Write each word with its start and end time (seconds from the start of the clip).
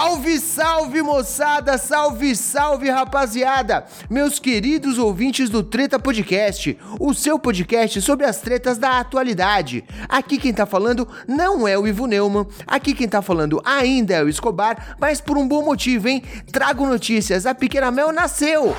Salve, 0.00 0.40
salve 0.40 1.02
moçada, 1.02 1.76
salve, 1.76 2.34
salve 2.34 2.88
rapaziada, 2.88 3.84
meus 4.08 4.38
queridos 4.38 4.96
ouvintes 4.96 5.50
do 5.50 5.62
Treta 5.62 5.98
Podcast, 5.98 6.78
o 6.98 7.12
seu 7.12 7.38
podcast 7.38 8.00
sobre 8.00 8.24
as 8.24 8.40
tretas 8.40 8.78
da 8.78 8.98
atualidade. 8.98 9.84
Aqui 10.08 10.38
quem 10.38 10.54
tá 10.54 10.64
falando 10.64 11.06
não 11.28 11.68
é 11.68 11.78
o 11.78 11.86
Ivo 11.86 12.06
Neumann, 12.06 12.46
aqui 12.66 12.94
quem 12.94 13.06
tá 13.06 13.20
falando 13.20 13.60
ainda 13.62 14.14
é 14.14 14.24
o 14.24 14.28
Escobar, 14.30 14.96
mas 14.98 15.20
por 15.20 15.36
um 15.36 15.46
bom 15.46 15.62
motivo, 15.62 16.08
hein? 16.08 16.22
Trago 16.50 16.86
notícias, 16.86 17.44
a 17.44 17.54
Pequena 17.54 17.90
Mel 17.90 18.10
nasceu! 18.10 18.74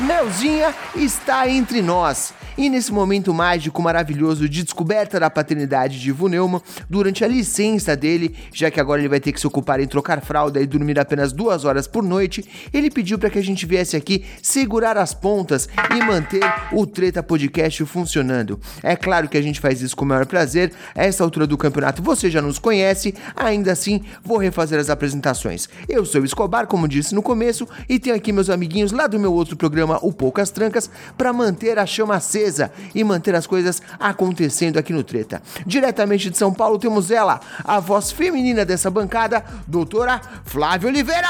Melzinha 0.00 0.74
está 0.96 1.48
entre 1.48 1.80
nós. 1.80 2.34
E 2.56 2.70
nesse 2.70 2.92
momento 2.92 3.34
mágico 3.34 3.82
maravilhoso 3.82 4.48
de 4.48 4.62
descoberta 4.62 5.18
da 5.18 5.28
paternidade 5.28 5.98
de 5.98 6.10
Ivo 6.10 6.28
Neumann, 6.28 6.62
durante 6.88 7.24
a 7.24 7.28
licença 7.28 7.96
dele, 7.96 8.36
já 8.52 8.70
que 8.70 8.78
agora 8.78 9.00
ele 9.00 9.08
vai 9.08 9.18
ter 9.18 9.32
que 9.32 9.40
se 9.40 9.46
ocupar 9.46 9.80
em 9.80 9.88
trocar 9.88 10.20
fralda 10.20 10.60
e 10.60 10.66
dormir 10.66 11.00
apenas 11.00 11.32
duas 11.32 11.64
horas 11.64 11.88
por 11.88 12.04
noite, 12.04 12.44
ele 12.72 12.92
pediu 12.92 13.18
para 13.18 13.28
que 13.28 13.40
a 13.40 13.42
gente 13.42 13.66
viesse 13.66 13.96
aqui 13.96 14.24
segurar 14.40 14.96
as 14.96 15.12
pontas 15.12 15.68
e 15.90 16.04
manter 16.04 16.44
o 16.70 16.86
Treta 16.86 17.24
Podcast 17.24 17.84
funcionando. 17.86 18.60
É 18.84 18.94
claro 18.94 19.28
que 19.28 19.36
a 19.36 19.42
gente 19.42 19.58
faz 19.58 19.82
isso 19.82 19.96
com 19.96 20.04
o 20.04 20.08
maior 20.08 20.24
prazer. 20.24 20.72
A 20.94 21.04
essa 21.04 21.24
altura 21.24 21.48
do 21.48 21.58
campeonato 21.58 22.04
você 22.04 22.30
já 22.30 22.40
nos 22.40 22.60
conhece, 22.60 23.16
ainda 23.34 23.72
assim 23.72 24.02
vou 24.22 24.38
refazer 24.38 24.78
as 24.78 24.90
apresentações. 24.90 25.68
Eu 25.88 26.04
sou 26.04 26.22
o 26.22 26.24
Escobar, 26.24 26.68
como 26.68 26.86
disse 26.86 27.16
no 27.16 27.22
começo, 27.22 27.66
e 27.88 27.98
tenho 27.98 28.14
aqui 28.14 28.30
meus 28.30 28.48
amiguinhos 28.48 28.92
lá 28.92 29.08
do 29.08 29.18
meu 29.18 29.32
outro 29.32 29.56
programa, 29.56 29.98
o 30.02 30.12
Poucas 30.12 30.52
Trancas, 30.52 30.88
para 31.18 31.32
manter 31.32 31.80
a 31.80 31.84
chama 31.84 32.14
acesa 32.14 32.43
e 32.94 33.02
manter 33.02 33.34
as 33.34 33.46
coisas 33.46 33.80
acontecendo 33.98 34.78
aqui 34.78 34.92
no 34.92 35.02
Treta. 35.02 35.42
Diretamente 35.66 36.30
de 36.30 36.36
São 36.36 36.52
Paulo 36.52 36.78
temos 36.78 37.10
ela, 37.10 37.40
a 37.64 37.80
voz 37.80 38.10
feminina 38.10 38.64
dessa 38.64 38.90
bancada, 38.90 39.44
doutora 39.66 40.20
Flávia 40.44 40.88
Oliveira! 40.88 41.28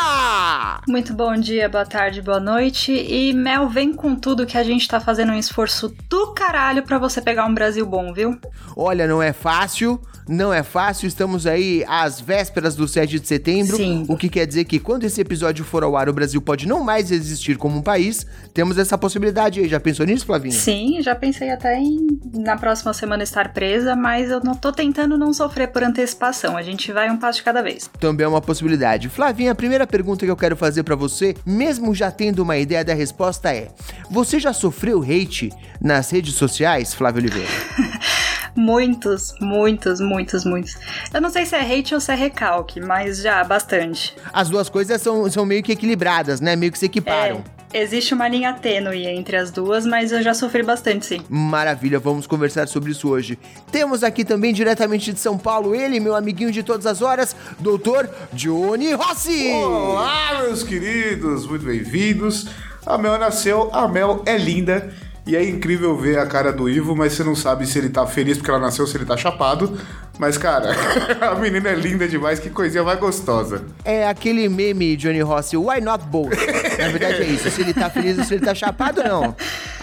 Muito 0.88 1.14
bom 1.14 1.34
dia, 1.36 1.68
boa 1.68 1.86
tarde, 1.86 2.20
boa 2.20 2.40
noite. 2.40 2.92
E 2.92 3.32
Mel, 3.32 3.68
vem 3.68 3.92
com 3.92 4.16
tudo 4.16 4.46
que 4.46 4.58
a 4.58 4.64
gente 4.64 4.88
tá 4.88 5.00
fazendo 5.00 5.32
um 5.32 5.38
esforço 5.38 5.94
do 6.08 6.32
caralho 6.32 6.82
pra 6.82 6.98
você 6.98 7.20
pegar 7.20 7.46
um 7.46 7.54
Brasil 7.54 7.86
bom, 7.86 8.12
viu? 8.12 8.38
Olha, 8.76 9.06
não 9.06 9.22
é 9.22 9.32
fácil, 9.32 10.00
não 10.28 10.52
é 10.52 10.62
fácil, 10.62 11.06
estamos 11.06 11.46
aí 11.46 11.84
às 11.86 12.20
vésperas 12.20 12.74
do 12.74 12.88
7 12.88 13.20
de 13.20 13.28
setembro, 13.28 13.76
Sim. 13.76 14.06
o 14.08 14.16
que 14.16 14.28
quer 14.28 14.46
dizer 14.46 14.64
que 14.64 14.78
quando 14.78 15.04
esse 15.04 15.20
episódio 15.20 15.64
for 15.64 15.84
ao 15.84 15.96
ar, 15.96 16.08
o 16.08 16.12
Brasil 16.12 16.40
pode 16.40 16.66
não 16.66 16.82
mais 16.82 17.10
existir 17.10 17.58
como 17.58 17.76
um 17.78 17.82
país. 17.82 18.26
Temos 18.52 18.78
essa 18.78 18.96
possibilidade 18.96 19.60
aí, 19.60 19.68
já 19.68 19.78
pensou 19.78 20.06
nisso, 20.06 20.24
Flavinha? 20.24 20.54
Sim, 20.54 21.02
já 21.04 21.14
pensei 21.14 21.50
até 21.50 21.78
em 21.78 22.06
na 22.34 22.56
próxima 22.56 22.92
semana 22.92 23.22
estar 23.22 23.52
presa, 23.52 23.94
mas 23.94 24.30
eu 24.30 24.40
não 24.42 24.54
tô 24.54 24.72
tentando 24.72 25.16
não 25.16 25.32
sofrer 25.32 25.68
por 25.68 25.82
antecipação. 25.82 26.56
A 26.56 26.62
gente 26.62 26.90
vai 26.92 27.10
um 27.10 27.16
passo 27.16 27.38
de 27.38 27.44
cada 27.44 27.62
vez. 27.62 27.88
Também 28.00 28.24
é 28.24 28.28
uma 28.28 28.40
possibilidade. 28.40 29.08
Flavinha, 29.08 29.52
a 29.52 29.54
primeira 29.54 29.86
pergunta 29.86 30.24
que 30.24 30.30
eu 30.30 30.36
quero 30.36 30.56
fazer 30.56 30.82
pra 30.82 30.96
você, 30.96 31.36
mesmo 31.44 31.94
já 31.94 32.10
tendo 32.10 32.42
uma 32.42 32.56
ideia 32.56 32.84
da 32.84 32.94
resposta 32.94 33.54
é: 33.54 33.68
você 34.10 34.40
já 34.40 34.52
sofreu 34.52 35.02
hate 35.02 35.52
nas 35.80 36.10
redes 36.10 36.34
sociais, 36.34 36.94
Flávio 36.94 37.20
Oliveira? 37.20 37.48
Muitos, 38.56 39.34
muitos, 39.40 40.00
muitos, 40.00 40.44
muitos. 40.44 40.76
Eu 41.12 41.20
não 41.20 41.28
sei 41.28 41.44
se 41.44 41.56
é 41.56 41.60
hate 41.60 41.92
ou 41.92 42.00
se 42.00 42.12
é 42.12 42.14
recalque, 42.14 42.80
mas 42.80 43.20
já 43.20 43.42
bastante. 43.42 44.14
As 44.32 44.48
duas 44.48 44.68
coisas 44.68 45.02
são, 45.02 45.28
são 45.28 45.44
meio 45.44 45.60
que 45.60 45.72
equilibradas, 45.72 46.40
né? 46.40 46.54
Meio 46.54 46.70
que 46.70 46.78
se 46.78 46.86
equiparam. 46.86 47.42
Existe 47.76 48.14
uma 48.14 48.28
linha 48.28 48.52
tênue 48.52 49.04
entre 49.04 49.36
as 49.36 49.50
duas, 49.50 49.84
mas 49.84 50.12
eu 50.12 50.22
já 50.22 50.32
sofri 50.32 50.62
bastante, 50.62 51.04
sim. 51.04 51.22
Maravilha, 51.28 51.98
vamos 51.98 52.24
conversar 52.24 52.68
sobre 52.68 52.92
isso 52.92 53.08
hoje. 53.08 53.36
Temos 53.72 54.04
aqui 54.04 54.24
também, 54.24 54.54
diretamente 54.54 55.12
de 55.12 55.18
São 55.18 55.36
Paulo, 55.36 55.74
ele, 55.74 55.98
meu 55.98 56.14
amiguinho 56.14 56.52
de 56.52 56.62
todas 56.62 56.86
as 56.86 57.02
horas, 57.02 57.34
doutor 57.58 58.08
Johnny 58.32 58.92
Rossi! 58.92 59.50
Olá, 59.54 60.42
meus 60.42 60.62
queridos, 60.62 61.48
muito 61.48 61.64
bem-vindos. 61.64 62.46
A 62.86 62.96
Mel 62.96 63.18
nasceu, 63.18 63.68
a 63.72 63.88
Mel 63.88 64.22
é 64.24 64.38
linda. 64.38 64.94
E 65.26 65.34
é 65.34 65.42
incrível 65.42 65.96
ver 65.96 66.18
a 66.18 66.26
cara 66.26 66.52
do 66.52 66.68
Ivo, 66.68 66.94
mas 66.94 67.14
você 67.14 67.24
não 67.24 67.34
sabe 67.34 67.66
se 67.66 67.78
ele 67.78 67.88
tá 67.88 68.06
feliz 68.06 68.36
porque 68.36 68.50
ela 68.50 68.60
nasceu, 68.60 68.86
se 68.86 68.96
ele 68.96 69.06
tá 69.06 69.16
chapado. 69.16 69.80
Mas, 70.18 70.38
cara, 70.38 70.70
a 71.20 71.34
menina 71.34 71.70
é 71.70 71.74
linda 71.74 72.06
demais, 72.06 72.38
que 72.38 72.48
coisinha 72.48 72.84
mais 72.84 72.98
gostosa. 73.00 73.64
É 73.84 74.06
aquele 74.06 74.48
meme, 74.48 74.96
Johnny 74.96 75.20
Rossi, 75.20 75.56
why 75.56 75.80
not 75.80 76.04
both? 76.06 76.30
Na 76.78 76.88
verdade 76.88 77.22
é 77.22 77.26
isso, 77.26 77.50
se 77.50 77.62
ele 77.62 77.74
tá 77.74 77.90
feliz 77.90 78.16
ou 78.18 78.24
se 78.24 78.34
ele 78.34 78.44
tá 78.44 78.54
chapado, 78.54 79.02
não. 79.02 79.34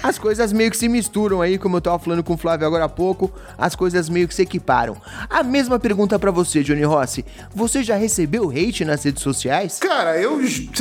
As 0.02 0.18
coisas 0.18 0.54
meio 0.54 0.72
que 0.72 0.78
se 0.78 0.88
misturam 0.88 1.42
aí, 1.42 1.58
como 1.58 1.78
eu 1.78 1.82
tava 1.82 2.00
falando 2.00 2.24
com 2.24 2.34
o 2.34 2.38
Flávio 2.38 2.66
agora 2.66 2.86
há 2.86 2.90
pouco, 2.90 3.32
as 3.58 3.76
coisas 3.76 4.08
meio 4.10 4.28
que 4.28 4.34
se 4.34 4.42
equiparam. 4.42 4.96
A 5.30 5.44
mesma 5.44 5.78
pergunta 5.78 6.18
pra 6.18 6.32
você, 6.32 6.64
Johnny 6.64 6.84
Rossi. 6.84 7.26
Você 7.54 7.84
já 7.84 7.98
recebeu 7.98 8.50
hate 8.50 8.86
nas 8.86 9.04
redes 9.04 9.22
sociais? 9.22 9.80
Cara, 9.80 10.18
eu, 10.18 10.40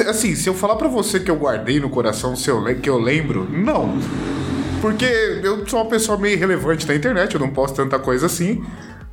assim, 0.08 0.34
se 0.36 0.48
eu 0.48 0.54
falar 0.54 0.76
pra 0.76 0.88
você 0.88 1.18
que 1.18 1.30
eu 1.30 1.36
guardei 1.36 1.80
no 1.80 1.90
coração, 1.90 2.36
se 2.36 2.48
eu, 2.48 2.62
que 2.80 2.88
eu 2.88 2.98
lembro, 2.98 3.48
não. 3.50 3.98
Porque 4.80 5.04
eu 5.42 5.68
sou 5.68 5.82
uma 5.82 5.90
pessoa 5.90 6.16
meio 6.16 6.34
irrelevante 6.36 6.86
na 6.86 6.94
internet, 6.94 7.34
eu 7.34 7.40
não 7.40 7.50
posto 7.50 7.74
tanta 7.74 7.98
coisa 7.98 8.26
assim. 8.26 8.64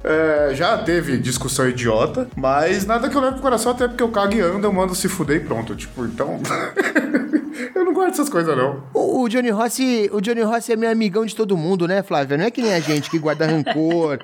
É, 0.04 0.54
já 0.54 0.78
teve 0.78 1.18
discussão 1.18 1.68
idiota, 1.68 2.30
mas 2.36 2.86
nada 2.86 3.10
que 3.10 3.16
eu 3.16 3.22
levo 3.22 3.34
pro 3.34 3.42
coração, 3.42 3.72
até 3.72 3.88
porque 3.88 4.04
eu 4.04 4.10
cago 4.10 4.34
e 4.34 4.42
ando, 4.42 4.66
eu 4.68 4.74
mando 4.74 4.94
se 4.94 5.10
fuder 5.10 5.38
e 5.38 5.40
pronto. 5.40 5.76
Tipo, 5.76 6.06
então. 6.06 6.40
eu 7.76 7.84
não 7.84 7.94
guardo 7.94 8.12
essas 8.12 8.30
coisas, 8.30 8.56
não. 8.56 8.84
O, 8.94 9.24
o 9.24 9.30
Johnny 9.30 9.50
Rossi, 9.50 10.10
o 10.14 10.22
Johnny 10.22 10.42
Rossi 10.42 10.74
é 10.74 10.76
meu 10.76 10.90
amigão 10.90 11.26
de 11.26 11.36
todo 11.36 11.58
mundo, 11.58 11.88
né, 11.88 12.04
Flávia? 12.04 12.38
Não 12.38 12.46
é 12.46 12.52
que 12.52 12.62
nem 12.62 12.74
a 12.74 12.80
gente 12.80 13.10
que 13.10 13.20
guarda 13.20 13.48
rancor, 13.48 14.20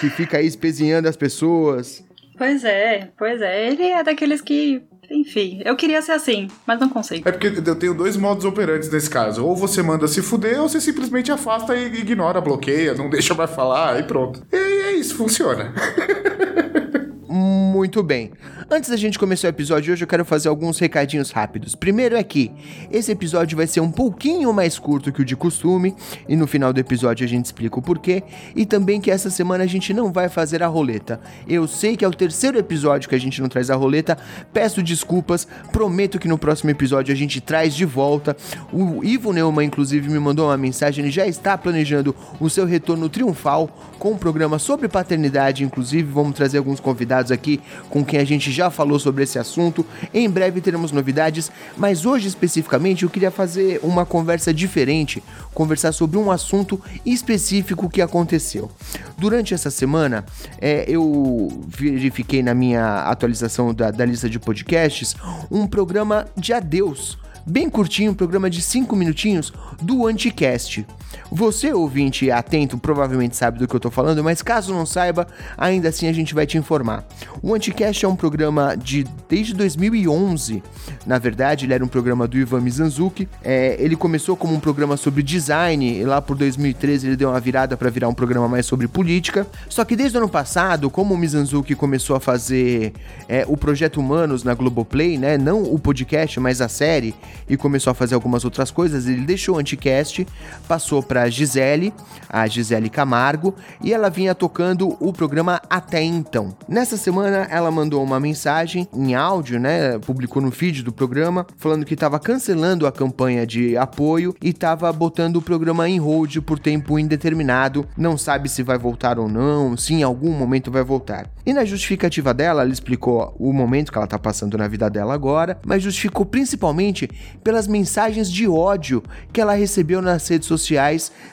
que 0.00 0.10
fica 0.10 0.38
aí 0.38 0.46
espezinhando 0.46 1.08
as 1.08 1.16
pessoas. 1.16 2.04
Pois 2.36 2.64
é, 2.64 3.10
pois 3.16 3.40
é. 3.40 3.68
Ele 3.68 3.84
é 3.84 4.02
daqueles 4.02 4.40
que. 4.40 4.82
Enfim, 5.10 5.60
eu 5.64 5.76
queria 5.76 6.00
ser 6.02 6.12
assim, 6.12 6.48
mas 6.66 6.78
não 6.80 6.88
consigo. 6.88 7.28
É 7.28 7.32
porque 7.32 7.46
eu 7.46 7.76
tenho 7.76 7.94
dois 7.94 8.16
modos 8.16 8.44
operantes 8.44 8.90
nesse 8.90 9.08
caso. 9.08 9.44
Ou 9.44 9.54
você 9.56 9.82
manda 9.82 10.08
se 10.08 10.22
fuder, 10.22 10.60
ou 10.60 10.68
você 10.68 10.80
simplesmente 10.80 11.30
afasta 11.30 11.76
e 11.76 12.00
ignora, 12.00 12.40
bloqueia, 12.40 12.94
não 12.94 13.08
deixa 13.10 13.34
mais 13.34 13.50
falar 13.50 13.98
e 14.00 14.02
pronto. 14.04 14.42
E 14.52 14.56
é 14.56 14.92
isso, 14.92 15.16
funciona. 15.16 15.72
Muito 17.28 18.02
bem. 18.02 18.32
Antes 18.70 18.88
da 18.88 18.96
gente 18.96 19.18
começar 19.18 19.48
o 19.48 19.50
episódio 19.50 19.84
de 19.84 19.92
hoje, 19.92 20.04
eu 20.04 20.08
quero 20.08 20.24
fazer 20.24 20.48
alguns 20.48 20.78
recadinhos 20.78 21.30
rápidos. 21.30 21.74
Primeiro 21.74 22.16
é 22.16 22.22
que 22.22 22.50
esse 22.90 23.12
episódio 23.12 23.58
vai 23.58 23.66
ser 23.66 23.80
um 23.80 23.90
pouquinho 23.90 24.50
mais 24.54 24.78
curto 24.78 25.12
que 25.12 25.20
o 25.20 25.24
de 25.24 25.36
costume, 25.36 25.94
e 26.26 26.34
no 26.34 26.46
final 26.46 26.72
do 26.72 26.80
episódio 26.80 27.26
a 27.26 27.28
gente 27.28 27.44
explica 27.44 27.78
o 27.78 27.82
porquê, 27.82 28.22
e 28.56 28.64
também 28.64 29.02
que 29.02 29.10
essa 29.10 29.28
semana 29.28 29.64
a 29.64 29.66
gente 29.66 29.92
não 29.92 30.10
vai 30.10 30.30
fazer 30.30 30.62
a 30.62 30.66
roleta. 30.66 31.20
Eu 31.46 31.68
sei 31.68 31.94
que 31.94 32.06
é 32.06 32.08
o 32.08 32.10
terceiro 32.10 32.58
episódio 32.58 33.06
que 33.06 33.14
a 33.14 33.20
gente 33.20 33.42
não 33.42 33.50
traz 33.50 33.68
a 33.68 33.76
roleta, 33.76 34.16
peço 34.50 34.82
desculpas, 34.82 35.46
prometo 35.70 36.18
que 36.18 36.26
no 36.26 36.38
próximo 36.38 36.70
episódio 36.70 37.12
a 37.12 37.16
gente 37.16 37.42
traz 37.42 37.74
de 37.74 37.84
volta. 37.84 38.34
O 38.72 39.04
Ivo 39.04 39.30
Neumann, 39.32 39.66
inclusive, 39.66 40.08
me 40.08 40.18
mandou 40.18 40.46
uma 40.46 40.56
mensagem, 40.56 41.04
ele 41.04 41.12
já 41.12 41.26
está 41.26 41.58
planejando 41.58 42.16
o 42.40 42.48
seu 42.48 42.64
retorno 42.64 43.10
triunfal 43.10 43.68
com 43.98 44.12
um 44.12 44.16
programa 44.16 44.58
sobre 44.58 44.88
paternidade, 44.88 45.64
inclusive 45.64 46.10
vamos 46.10 46.34
trazer 46.34 46.56
alguns 46.56 46.80
convidados 46.80 47.30
aqui 47.30 47.60
com 47.90 48.02
quem 48.02 48.18
a 48.18 48.24
gente 48.24 48.53
já 48.54 48.70
falou 48.70 48.98
sobre 48.98 49.24
esse 49.24 49.38
assunto. 49.38 49.84
Em 50.12 50.28
breve 50.30 50.60
teremos 50.60 50.92
novidades, 50.92 51.50
mas 51.76 52.06
hoje 52.06 52.28
especificamente 52.28 53.02
eu 53.02 53.10
queria 53.10 53.30
fazer 53.30 53.80
uma 53.82 54.06
conversa 54.06 54.54
diferente, 54.54 55.22
conversar 55.52 55.92
sobre 55.92 56.16
um 56.16 56.30
assunto 56.30 56.80
específico 57.04 57.90
que 57.90 58.00
aconteceu. 58.00 58.70
Durante 59.18 59.52
essa 59.52 59.70
semana, 59.70 60.24
é, 60.60 60.84
eu 60.88 61.64
verifiquei 61.66 62.42
na 62.42 62.54
minha 62.54 63.00
atualização 63.02 63.74
da, 63.74 63.90
da 63.90 64.04
lista 64.04 64.30
de 64.30 64.38
podcasts 64.38 65.14
um 65.50 65.66
programa 65.66 66.26
de 66.36 66.52
adeus 66.52 67.18
bem 67.46 67.68
curtinho, 67.68 68.12
um 68.12 68.14
programa 68.14 68.48
de 68.48 68.62
5 68.62 68.96
minutinhos 68.96 69.52
do 69.82 70.06
Anticast. 70.06 70.86
Você, 71.30 71.72
ouvinte 71.72 72.30
atento, 72.30 72.78
provavelmente 72.78 73.36
sabe 73.36 73.58
do 73.58 73.68
que 73.68 73.74
eu 73.74 73.80
tô 73.80 73.90
falando, 73.90 74.22
mas 74.22 74.42
caso 74.42 74.72
não 74.72 74.86
saiba, 74.86 75.26
ainda 75.56 75.88
assim 75.88 76.08
a 76.08 76.12
gente 76.12 76.34
vai 76.34 76.46
te 76.46 76.58
informar. 76.58 77.04
O 77.42 77.54
Anticast 77.54 78.04
é 78.04 78.08
um 78.08 78.16
programa 78.16 78.76
de 78.76 79.04
desde 79.28 79.54
2011. 79.54 80.62
Na 81.06 81.18
verdade, 81.18 81.66
ele 81.66 81.74
era 81.74 81.84
um 81.84 81.88
programa 81.88 82.26
do 82.26 82.36
Ivan 82.36 82.60
Mizanzuki. 82.60 83.28
É, 83.42 83.76
ele 83.78 83.96
começou 83.96 84.36
como 84.36 84.54
um 84.54 84.60
programa 84.60 84.96
sobre 84.96 85.22
design, 85.22 85.98
e 86.00 86.04
lá 86.04 86.20
por 86.20 86.36
2013 86.36 87.08
ele 87.08 87.16
deu 87.16 87.30
uma 87.30 87.40
virada 87.40 87.76
para 87.76 87.90
virar 87.90 88.08
um 88.08 88.14
programa 88.14 88.48
mais 88.48 88.66
sobre 88.66 88.88
política. 88.88 89.46
Só 89.68 89.84
que 89.84 89.96
desde 89.96 90.16
o 90.16 90.20
ano 90.20 90.28
passado, 90.28 90.90
como 90.90 91.14
o 91.14 91.18
Mizanzuki 91.18 91.74
começou 91.74 92.16
a 92.16 92.20
fazer 92.20 92.92
é, 93.28 93.44
o 93.48 93.56
Projeto 93.56 94.00
Humanos 94.00 94.44
na 94.44 94.54
Globoplay, 94.54 95.18
né? 95.18 95.36
Não 95.36 95.62
o 95.62 95.78
podcast, 95.78 96.38
mas 96.40 96.60
a 96.60 96.68
série, 96.68 97.14
e 97.48 97.56
começou 97.56 97.90
a 97.90 97.94
fazer 97.94 98.14
algumas 98.14 98.44
outras 98.44 98.70
coisas, 98.70 99.06
ele 99.06 99.22
deixou 99.22 99.56
o 99.56 99.58
Anticast, 99.58 100.26
passou 100.66 101.02
para 101.04 101.28
Gisele, 101.28 101.92
a 102.28 102.46
Gisele 102.46 102.90
Camargo, 102.90 103.54
e 103.82 103.92
ela 103.92 104.10
vinha 104.10 104.34
tocando 104.34 104.96
o 105.00 105.12
programa 105.12 105.60
até 105.68 106.02
então. 106.02 106.56
Nessa 106.68 106.96
semana 106.96 107.46
ela 107.50 107.70
mandou 107.70 108.02
uma 108.02 108.18
mensagem 108.18 108.88
em 108.92 109.14
áudio, 109.14 109.60
né? 109.60 109.98
Publicou 109.98 110.42
no 110.42 110.50
feed 110.50 110.82
do 110.82 110.92
programa, 110.92 111.46
falando 111.56 111.84
que 111.84 111.94
estava 111.94 112.18
cancelando 112.18 112.86
a 112.86 112.92
campanha 112.92 113.46
de 113.46 113.76
apoio 113.76 114.34
e 114.42 114.50
estava 114.50 114.92
botando 114.92 115.36
o 115.36 115.42
programa 115.42 115.88
em 115.88 115.98
hold 115.98 116.38
por 116.38 116.58
tempo 116.58 116.98
indeterminado. 116.98 117.86
Não 117.96 118.16
sabe 118.16 118.48
se 118.48 118.62
vai 118.62 118.78
voltar 118.78 119.18
ou 119.18 119.28
não, 119.28 119.76
se 119.76 119.94
em 119.94 120.02
algum 120.02 120.32
momento 120.32 120.70
vai 120.70 120.82
voltar. 120.82 121.28
E 121.46 121.52
na 121.52 121.64
justificativa 121.64 122.32
dela, 122.32 122.62
ela 122.62 122.72
explicou 122.72 123.34
o 123.38 123.52
momento 123.52 123.92
que 123.92 123.98
ela 123.98 124.06
tá 124.06 124.18
passando 124.18 124.56
na 124.56 124.66
vida 124.66 124.88
dela 124.88 125.14
agora, 125.14 125.58
mas 125.64 125.82
justificou 125.82 126.24
principalmente 126.24 127.08
pelas 127.42 127.66
mensagens 127.66 128.30
de 128.30 128.48
ódio 128.48 129.02
que 129.32 129.40
ela 129.40 129.54
recebeu 129.54 130.00
nas 130.00 130.26
redes 130.26 130.48
sociais 130.48 130.83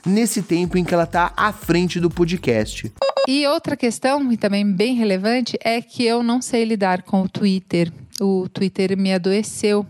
nesse 0.05 0.41
tempo 0.41 0.77
em 0.77 0.83
que 0.83 0.93
ela 0.93 1.05
tá 1.05 1.33
à 1.35 1.51
frente 1.51 1.99
do 1.99 2.09
podcast. 2.09 2.91
E 3.27 3.45
outra 3.47 3.77
questão, 3.77 4.31
e 4.31 4.37
também 4.37 4.65
bem 4.65 4.95
relevante, 4.95 5.57
é 5.63 5.81
que 5.81 6.03
eu 6.03 6.23
não 6.23 6.41
sei 6.41 6.65
lidar 6.65 7.03
com 7.03 7.21
o 7.21 7.29
Twitter. 7.29 7.91
O 8.19 8.47
Twitter 8.49 8.97
me 8.97 9.13
adoeceu. 9.13 9.85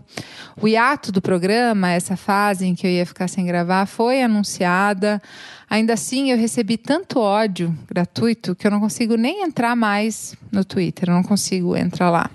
O 0.60 0.68
hiato 0.68 1.10
do 1.10 1.20
programa, 1.20 1.90
essa 1.90 2.16
fase 2.16 2.66
em 2.66 2.74
que 2.74 2.86
eu 2.86 2.90
ia 2.90 3.06
ficar 3.06 3.28
sem 3.28 3.44
gravar, 3.44 3.86
foi 3.86 4.22
anunciada. 4.22 5.20
Ainda 5.68 5.94
assim, 5.94 6.30
eu 6.30 6.36
recebi 6.36 6.76
tanto 6.76 7.20
ódio 7.20 7.74
gratuito 7.88 8.54
que 8.54 8.66
eu 8.66 8.70
não 8.70 8.80
consigo 8.80 9.16
nem 9.16 9.42
entrar 9.42 9.74
mais 9.74 10.34
no 10.50 10.64
Twitter, 10.64 11.08
eu 11.08 11.14
não 11.14 11.22
consigo 11.22 11.76
entrar 11.76 12.10
lá. 12.10 12.30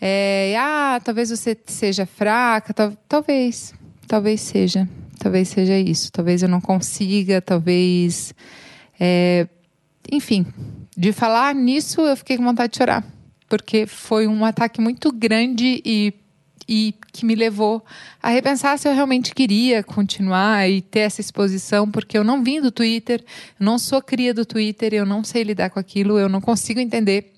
É, 0.00 0.54
ah, 0.58 1.00
talvez 1.02 1.30
você 1.30 1.56
seja 1.66 2.04
fraca, 2.04 2.74
tal, 2.74 2.92
talvez, 3.08 3.72
talvez 4.06 4.40
seja, 4.40 4.88
talvez 5.18 5.48
seja 5.48 5.78
isso, 5.78 6.10
talvez 6.12 6.42
eu 6.42 6.48
não 6.48 6.60
consiga, 6.60 7.40
talvez, 7.40 8.34
é, 8.98 9.48
enfim, 10.10 10.46
de 10.96 11.12
falar 11.12 11.54
nisso 11.54 12.00
eu 12.00 12.16
fiquei 12.16 12.36
com 12.36 12.44
vontade 12.44 12.72
de 12.72 12.78
chorar, 12.78 13.04
porque 13.48 13.86
foi 13.86 14.26
um 14.26 14.44
ataque 14.44 14.80
muito 14.80 15.12
grande 15.12 15.82
e 15.84 16.14
e 16.68 16.94
que 17.12 17.24
me 17.24 17.34
levou 17.34 17.84
a 18.20 18.28
repensar 18.28 18.78
se 18.78 18.88
eu 18.88 18.94
realmente 18.94 19.34
queria 19.34 19.82
continuar 19.82 20.68
e 20.68 20.80
ter 20.80 21.00
essa 21.00 21.20
exposição, 21.20 21.90
porque 21.90 22.18
eu 22.18 22.24
não 22.24 22.42
vim 22.42 22.60
do 22.60 22.72
Twitter, 22.72 23.24
não 23.58 23.78
sou 23.78 24.02
cria 24.02 24.34
do 24.34 24.44
Twitter, 24.44 24.92
eu 24.92 25.06
não 25.06 25.22
sei 25.22 25.44
lidar 25.44 25.70
com 25.70 25.78
aquilo, 25.78 26.18
eu 26.18 26.28
não 26.28 26.40
consigo 26.40 26.80
entender. 26.80 27.32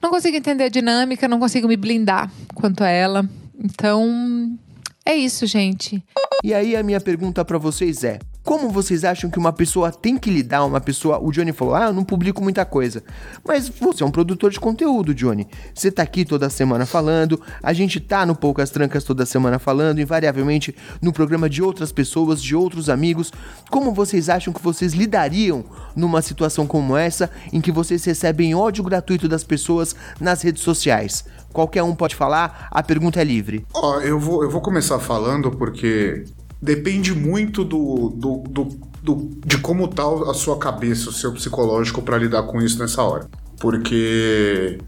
Não 0.00 0.10
consigo 0.10 0.36
entender 0.36 0.64
a 0.64 0.68
dinâmica, 0.68 1.26
não 1.26 1.40
consigo 1.40 1.66
me 1.66 1.76
blindar 1.76 2.30
quanto 2.54 2.84
a 2.84 2.88
ela. 2.88 3.28
Então, 3.58 4.56
é 5.06 5.14
isso, 5.14 5.46
gente. 5.46 6.02
E 6.44 6.52
aí 6.52 6.76
a 6.76 6.82
minha 6.82 7.00
pergunta 7.00 7.44
para 7.44 7.56
vocês 7.56 8.04
é: 8.04 8.18
como 8.46 8.70
vocês 8.70 9.04
acham 9.04 9.28
que 9.28 9.40
uma 9.40 9.52
pessoa 9.52 9.90
tem 9.90 10.16
que 10.16 10.30
lidar? 10.30 10.64
Uma 10.64 10.80
pessoa. 10.80 11.18
O 11.18 11.32
Johnny 11.32 11.52
falou: 11.52 11.74
Ah, 11.74 11.86
eu 11.86 11.92
não 11.92 12.04
publico 12.04 12.40
muita 12.40 12.64
coisa. 12.64 13.02
Mas 13.44 13.68
você 13.68 14.04
é 14.04 14.06
um 14.06 14.10
produtor 14.10 14.52
de 14.52 14.60
conteúdo, 14.60 15.12
Johnny. 15.12 15.48
Você 15.74 15.90
tá 15.90 16.04
aqui 16.04 16.24
toda 16.24 16.48
semana 16.48 16.86
falando. 16.86 17.40
A 17.60 17.72
gente 17.72 17.98
tá 17.98 18.24
no 18.24 18.36
Poucas 18.36 18.70
Trancas 18.70 19.02
toda 19.02 19.26
semana 19.26 19.58
falando, 19.58 20.00
invariavelmente 20.00 20.74
no 21.02 21.12
programa 21.12 21.50
de 21.50 21.60
outras 21.60 21.90
pessoas, 21.90 22.40
de 22.40 22.54
outros 22.54 22.88
amigos. 22.88 23.32
Como 23.68 23.92
vocês 23.92 24.28
acham 24.28 24.52
que 24.52 24.62
vocês 24.62 24.94
lidariam 24.94 25.64
numa 25.96 26.22
situação 26.22 26.68
como 26.68 26.96
essa, 26.96 27.28
em 27.52 27.60
que 27.60 27.72
vocês 27.72 28.04
recebem 28.04 28.54
ódio 28.54 28.84
gratuito 28.84 29.28
das 29.28 29.42
pessoas 29.42 29.96
nas 30.20 30.40
redes 30.42 30.62
sociais? 30.62 31.24
Qualquer 31.52 31.82
um 31.82 31.94
pode 31.96 32.14
falar, 32.14 32.68
a 32.70 32.82
pergunta 32.82 33.20
é 33.20 33.24
livre. 33.24 33.66
Ó, 33.74 33.98
eu 34.00 34.20
vou, 34.20 34.44
eu 34.44 34.50
vou 34.50 34.60
começar 34.60 35.00
falando 35.00 35.50
porque 35.50 36.24
depende 36.66 37.14
muito 37.14 37.64
do, 37.64 38.10
do, 38.10 38.42
do, 38.48 38.64
do 39.00 39.30
de 39.46 39.56
como 39.58 39.86
tá 39.86 40.02
a 40.28 40.34
sua 40.34 40.58
cabeça, 40.58 41.08
o 41.08 41.12
seu 41.12 41.32
psicológico 41.32 42.02
para 42.02 42.18
lidar 42.18 42.42
com 42.42 42.60
isso 42.60 42.76
nessa 42.80 43.02
hora. 43.02 43.28
Porque 43.60 44.78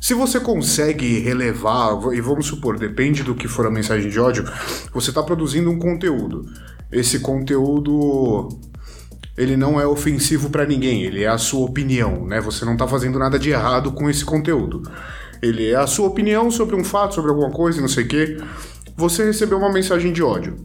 se 0.00 0.14
você 0.14 0.38
consegue 0.38 1.18
relevar, 1.18 1.98
e 2.14 2.20
vamos 2.20 2.46
supor, 2.46 2.78
depende 2.78 3.24
do 3.24 3.34
que 3.34 3.48
for 3.48 3.66
a 3.66 3.70
mensagem 3.70 4.08
de 4.08 4.20
ódio, 4.20 4.44
você 4.92 5.10
está 5.10 5.24
produzindo 5.24 5.68
um 5.68 5.78
conteúdo. 5.78 6.46
Esse 6.92 7.18
conteúdo 7.18 8.48
ele 9.36 9.56
não 9.56 9.80
é 9.80 9.86
ofensivo 9.86 10.50
para 10.50 10.64
ninguém, 10.64 11.02
ele 11.02 11.24
é 11.24 11.28
a 11.28 11.38
sua 11.38 11.66
opinião, 11.66 12.24
né? 12.24 12.40
Você 12.40 12.64
não 12.64 12.76
tá 12.76 12.86
fazendo 12.86 13.18
nada 13.18 13.40
de 13.40 13.50
errado 13.50 13.90
com 13.90 14.08
esse 14.08 14.24
conteúdo. 14.24 14.88
Ele 15.42 15.70
é 15.70 15.76
a 15.76 15.88
sua 15.88 16.06
opinião 16.06 16.48
sobre 16.48 16.76
um 16.76 16.84
fato, 16.84 17.16
sobre 17.16 17.32
alguma 17.32 17.50
coisa, 17.50 17.80
não 17.80 17.88
sei 17.88 18.04
o 18.04 18.08
quê. 18.08 18.36
Você 18.96 19.24
recebeu 19.24 19.58
uma 19.58 19.72
mensagem 19.72 20.12
de 20.12 20.22
ódio. 20.22 20.56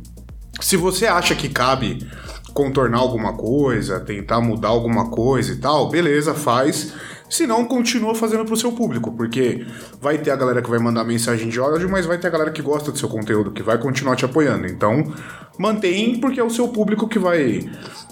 Se 0.59 0.77
você 0.77 1.07
acha 1.07 1.35
que 1.35 1.49
cabe 1.49 2.07
contornar 2.53 2.99
alguma 2.99 3.33
coisa, 3.33 3.99
tentar 3.99 4.41
mudar 4.41 4.69
alguma 4.69 5.09
coisa 5.09 5.53
e 5.53 5.57
tal, 5.57 5.89
beleza, 5.89 6.33
faz. 6.33 6.93
Se 7.29 7.45
não, 7.45 7.63
continua 7.65 8.15
fazendo 8.15 8.43
pro 8.43 8.57
seu 8.57 8.71
público, 8.71 9.11
porque 9.11 9.65
vai 10.01 10.17
ter 10.17 10.31
a 10.31 10.35
galera 10.35 10.61
que 10.63 10.69
vai 10.69 10.79
mandar 10.79 11.03
mensagem 11.03 11.47
de 11.47 11.59
ódio, 11.59 11.87
mas 11.87 12.05
vai 12.05 12.17
ter 12.17 12.27
a 12.27 12.31
galera 12.31 12.51
que 12.51 12.61
gosta 12.61 12.91
do 12.91 12.97
seu 12.97 13.07
conteúdo, 13.07 13.51
que 13.51 13.61
vai 13.61 13.77
continuar 13.77 14.15
te 14.15 14.25
apoiando. 14.25 14.65
Então, 14.65 15.13
mantém, 15.57 16.19
porque 16.19 16.39
é 16.39 16.43
o 16.43 16.49
seu 16.49 16.67
público 16.69 17.07
que 17.07 17.19
vai 17.19 17.69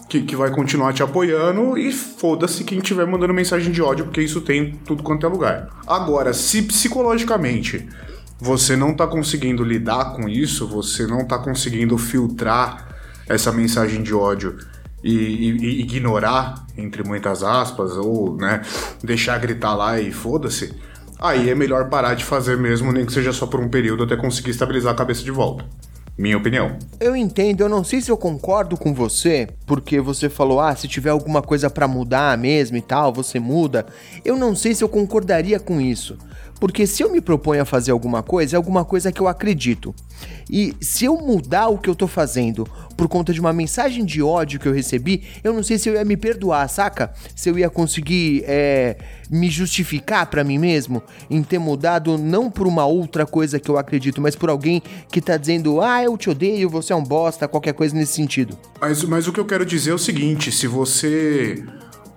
que, 0.08 0.22
que 0.22 0.36
vai 0.36 0.52
continuar 0.52 0.94
te 0.94 1.04
apoiando 1.04 1.78
e 1.78 1.92
foda-se 1.92 2.64
quem 2.64 2.78
estiver 2.78 3.06
mandando 3.06 3.34
mensagem 3.34 3.72
de 3.72 3.82
ódio, 3.82 4.06
porque 4.06 4.22
isso 4.22 4.40
tem 4.40 4.74
tudo 4.86 5.04
quanto 5.04 5.26
é 5.26 5.30
lugar. 5.30 5.68
Agora, 5.86 6.32
se 6.32 6.62
psicologicamente 6.62 7.90
você 8.40 8.76
não 8.76 8.92
está 8.92 9.08
conseguindo 9.08 9.64
lidar 9.64 10.14
com 10.14 10.30
isso, 10.30 10.68
você 10.68 11.08
não 11.08 11.22
está 11.22 11.38
conseguindo 11.38 11.98
filtrar 11.98 12.88
essa 13.28 13.52
mensagem 13.52 14.04
de 14.04 14.14
ódio 14.14 14.58
e, 15.04 15.14
e, 15.14 15.50
e, 15.52 15.82
ignorar, 15.82 16.66
entre 16.78 17.04
muitas 17.04 17.44
aspas, 17.44 17.92
ou 17.98 18.36
né, 18.38 18.62
deixar 19.04 19.38
gritar 19.40 19.76
lá 19.76 20.00
e 20.00 20.12
foda-se, 20.12 20.74
aí 21.20 21.50
é 21.50 21.56
melhor 21.56 21.90
parar 21.90 22.14
de 22.14 22.24
fazer 22.24 22.58
mesmo, 22.58 22.92
nem 22.92 23.06
que 23.06 23.14
seja 23.14 23.34
só 23.34 23.46
por 23.46 23.60
um 23.60 23.70
período 23.70 24.04
até 24.04 24.16
conseguir 24.16 24.52
estabilizar 24.52 24.94
a 24.94 24.98
cabeça 24.98 25.24
de 25.24 25.32
volta. 25.32 25.66
Minha 26.18 26.38
opinião. 26.38 26.80
Eu 27.00 27.16
entendo, 27.16 27.62
eu 27.62 27.70
não 27.70 27.84
sei 27.84 28.02
se 28.02 28.10
eu 28.10 28.18
concordo 28.18 28.76
com 28.76 28.92
você, 28.92 29.48
porque 29.68 30.02
você 30.02 30.30
falou, 30.30 30.60
ah, 30.60 30.76
se 30.76 30.88
tiver 30.88 31.12
alguma 31.12 31.44
coisa 31.44 31.70
para 31.70 31.88
mudar 31.88 32.36
mesmo 32.40 32.76
e 32.76 32.82
tal, 32.82 33.14
você 33.14 33.40
muda. 33.40 33.86
Eu 34.26 34.36
não 34.36 34.56
sei 34.56 34.74
se 34.74 34.84
eu 34.84 34.90
concordaria 34.90 35.60
com 35.60 35.80
isso. 35.80 36.18
Porque 36.60 36.88
se 36.88 37.04
eu 37.04 37.12
me 37.12 37.22
proponho 37.22 37.62
a 37.62 37.66
fazer 37.66 37.92
alguma 37.92 38.24
coisa, 38.24 38.56
é 38.56 38.58
alguma 38.58 38.84
coisa 38.84 39.12
que 39.12 39.22
eu 39.22 39.28
acredito. 39.28 39.94
E 40.50 40.74
se 40.82 41.06
eu 41.06 41.18
mudar 41.18 41.68
o 41.68 41.78
que 41.78 41.90
eu 41.90 41.96
tô 41.96 42.08
fazendo 42.08 42.68
por 42.96 43.08
conta 43.08 43.32
de 43.32 43.40
uma 43.40 43.54
mensagem 43.54 44.04
de 44.04 44.24
ódio 44.24 44.60
que 44.60 44.68
eu 44.68 44.74
recebi, 44.74 45.24
eu 45.44 45.54
não 45.54 45.62
sei 45.62 45.78
se 45.78 45.90
eu 45.90 45.94
ia 45.94 46.06
me 46.06 46.18
perdoar, 46.18 46.68
saca? 46.68 47.14
Se 47.36 47.50
eu 47.50 47.60
ia 47.60 47.70
conseguir 47.70 48.44
é, 48.48 48.98
me 49.30 49.50
justificar 49.50 50.26
para 50.28 50.44
mim 50.44 50.58
mesmo 50.58 51.04
em 51.30 51.44
ter 51.44 51.60
mudado 51.60 52.18
não 52.18 52.50
por 52.50 52.66
uma 52.66 52.86
outra 52.86 53.26
coisa 53.26 53.60
que 53.60 53.70
eu 53.70 53.78
acredito, 53.78 54.22
mas 54.22 54.36
por 54.36 54.50
alguém 54.50 54.82
que 55.12 55.22
tá 55.22 55.38
dizendo, 55.38 55.82
ah, 55.82 56.04
eu 56.04 56.18
te 56.18 56.30
odeio, 56.30 56.70
você 56.70 56.92
é 56.92 56.96
um 56.96 57.04
bosta, 57.04 57.48
qualquer 57.48 57.74
coisa 57.74 57.96
nesse 57.96 58.14
sentido. 58.14 58.58
Mas, 58.82 59.04
mas 59.04 59.28
o 59.28 59.34
que 59.34 59.40
eu 59.40 59.46
quero 59.46 59.66
dizer 59.66 59.92
é 59.92 59.94
o 59.94 60.00
seguinte: 60.00 60.52
se 60.52 60.66
você 60.66 61.64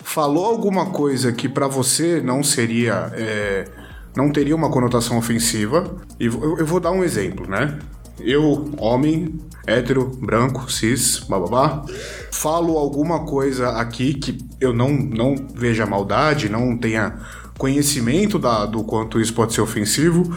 falou 0.02 0.46
alguma 0.46 0.86
coisa 0.86 1.32
que 1.32 1.48
para 1.48 1.66
você 1.66 2.22
não 2.22 2.42
seria. 2.42 3.10
É 3.14 3.89
não 4.16 4.30
teria 4.30 4.54
uma 4.56 4.70
conotação 4.70 5.18
ofensiva. 5.18 5.96
E 6.18 6.26
eu, 6.26 6.66
vou 6.66 6.80
dar 6.80 6.90
um 6.90 7.04
exemplo, 7.04 7.48
né? 7.48 7.78
Eu, 8.18 8.70
homem, 8.78 9.40
hétero, 9.66 10.04
branco, 10.06 10.70
cis, 10.70 11.20
bababá, 11.20 11.84
falo 12.30 12.76
alguma 12.76 13.24
coisa 13.24 13.70
aqui 13.70 14.14
que 14.14 14.38
eu 14.60 14.72
não, 14.72 14.90
não 14.90 15.34
veja 15.54 15.86
maldade, 15.86 16.48
não 16.48 16.76
tenha 16.76 17.18
conhecimento 17.56 18.38
da, 18.38 18.66
do 18.66 18.84
quanto 18.84 19.20
isso 19.20 19.32
pode 19.32 19.54
ser 19.54 19.60
ofensivo, 19.60 20.34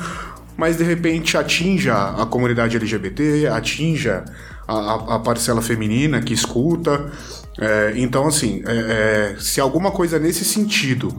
mas 0.55 0.77
de 0.77 0.83
repente 0.83 1.37
atinja 1.37 1.93
a 1.93 2.25
comunidade 2.25 2.75
LGBT, 2.77 3.47
atinja 3.47 4.23
a, 4.67 5.15
a 5.15 5.19
parcela 5.19 5.61
feminina 5.61 6.21
que 6.21 6.33
escuta. 6.33 7.11
É, 7.59 7.93
então, 7.95 8.27
assim, 8.27 8.63
é, 8.65 9.33
é, 9.35 9.39
se 9.39 9.59
alguma 9.59 9.91
coisa 9.91 10.17
nesse 10.19 10.43
sentido 10.45 11.13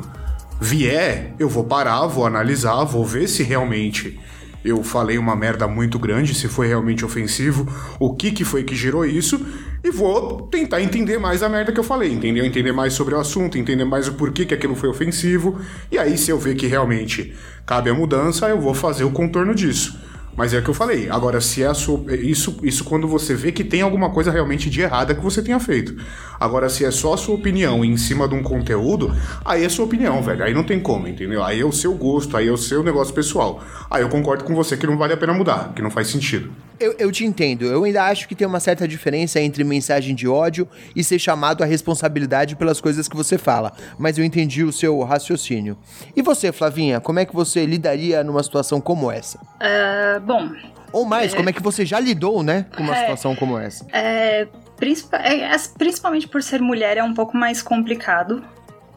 vier, 0.61 1.35
eu 1.39 1.49
vou 1.49 1.65
parar, 1.65 2.07
vou 2.07 2.27
analisar, 2.27 2.85
vou 2.85 3.05
ver 3.05 3.29
se 3.29 3.43
realmente 3.43 4.19
eu 4.65 4.83
falei 4.83 5.19
uma 5.19 5.37
merda 5.37 5.69
muito 5.69 5.99
grande, 5.99 6.35
se 6.35 6.49
foi 6.49 6.67
realmente 6.67 7.05
ofensivo, 7.05 7.71
o 8.01 8.15
que 8.15 8.31
que 8.31 8.45
foi 8.45 8.65
que 8.65 8.75
gerou 8.75 9.05
isso, 9.05 9.45
e 9.85 9.91
vou 9.91 10.49
tentar 10.49 10.81
entender 10.81 11.19
mais 11.19 11.43
a 11.43 11.49
merda 11.51 11.71
que 11.71 11.79
eu 11.79 11.85
falei, 11.85 12.11
entendeu? 12.11 12.47
Entender 12.47 12.73
mais 12.73 12.95
sobre 12.95 13.15
o 13.15 13.21
assunto, 13.21 13.59
entender 13.59 13.85
mais 13.85 14.09
o 14.09 14.15
porquê 14.15 14.47
que 14.47 14.55
aquilo 14.55 14.75
foi 14.75 14.89
ofensivo, 14.89 15.61
e 15.93 15.99
aí 15.99 16.17
se 16.17 16.31
eu 16.31 16.39
ver 16.39 16.55
que 16.55 16.67
realmente 16.67 17.35
cabe 17.67 17.91
a 17.91 17.95
mudança, 17.95 18.49
eu 18.49 18.59
vou 18.59 18.73
fazer 18.73 19.05
o 19.05 19.11
contorno 19.11 19.55
disso. 19.55 20.01
Mas 20.37 20.53
é 20.53 20.59
o 20.59 20.63
que 20.63 20.71
eu 20.71 20.75
falei. 20.75 21.09
Agora, 21.09 21.41
se 21.41 21.63
é 21.63 21.73
sua. 21.73 22.03
Isso, 22.17 22.59
isso 22.63 22.85
quando 22.85 23.07
você 23.07 23.35
vê 23.35 23.53
que 23.53 23.63
tem 23.63 23.83
alguma 23.83 24.11
coisa 24.11 24.31
realmente 24.31 24.69
de 24.69 24.81
errada 24.81 25.15
que 25.15 25.23
você 25.23 25.43
tenha 25.43 25.61
feito. 25.61 25.97
Agora, 26.41 26.69
se 26.69 26.85
é 26.85 26.91
só 26.91 27.15
a 27.15 27.17
sua 27.17 27.37
opinião 27.37 27.85
em 27.85 27.97
cima 27.97 28.27
de 28.27 28.35
um 28.35 28.43
conteúdo, 28.43 29.15
aí 29.45 29.65
é 29.65 29.69
sua 29.69 29.85
opinião, 29.85 30.23
velho. 30.23 30.45
Aí 30.45 30.53
não 30.53 30.65
tem 30.65 30.81
como, 30.81 31.07
entendeu? 31.07 31.43
Aí 31.43 31.61
é 31.61 31.65
o 31.65 31.73
seu 31.73 31.95
gosto, 31.95 32.37
aí 32.37 32.49
é 32.49 32.53
o 32.53 32.57
seu 32.57 32.83
negócio 32.83 33.15
pessoal. 33.15 33.63
Aí 33.89 34.03
eu 34.03 34.09
concordo 34.09 34.45
com 34.45 34.55
você 34.55 34.77
que 34.77 34.87
não 34.87 34.99
vale 34.99 35.13
a 35.13 35.17
pena 35.17 35.33
mudar, 35.33 35.73
que 35.75 35.83
não 35.83 35.91
faz 35.91 36.09
sentido. 36.09 36.51
Eu, 36.79 36.95
eu 36.99 37.13
te 37.13 37.25
entendo. 37.25 37.65
Eu 37.65 37.85
ainda 37.85 38.05
acho 38.05 38.27
que 38.27 38.35
tem 38.35 38.47
uma 38.47 38.61
certa 38.61 38.87
diferença 38.87 39.41
entre 39.41 39.63
mensagem 39.63 40.15
de 40.15 40.27
ódio 40.27 40.69
e 40.95 41.05
ser 41.05 41.19
chamado 41.19 41.63
à 41.63 41.67
responsabilidade 41.67 42.57
pelas 42.57 42.81
coisas 42.81 43.09
que 43.09 43.17
você 43.17 43.39
fala. 43.39 43.73
Mas 43.99 44.19
eu 44.19 44.25
entendi 44.25 44.65
o 44.65 44.73
seu 44.73 45.01
raciocínio. 45.03 45.79
E 46.17 46.23
você, 46.23 46.53
Flavinha, 46.53 47.01
como 47.01 47.19
é 47.19 47.25
que 47.25 47.35
você 47.35 47.65
lidaria 47.65 48.25
numa 48.25 48.43
situação 48.43 48.81
como 48.81 49.11
essa? 49.11 49.39
É, 49.61 50.19
bom. 50.21 50.51
Ou 50.93 51.05
mais, 51.05 51.33
é... 51.33 51.37
como 51.37 51.49
é 51.49 51.53
que 51.53 51.63
você 51.63 51.85
já 51.85 51.99
lidou, 51.99 52.43
né, 52.43 52.67
com 52.77 52.83
uma 52.83 52.97
é... 52.97 53.01
situação 53.01 53.35
como 53.35 53.59
essa? 53.59 53.85
É, 53.93 54.43
é, 54.43 55.49
principalmente 55.77 56.29
por 56.29 56.43
ser 56.43 56.61
mulher 56.61 56.97
é 56.97 57.03
um 57.03 57.15
pouco 57.15 57.37
mais 57.37 57.63
complicado, 57.63 58.45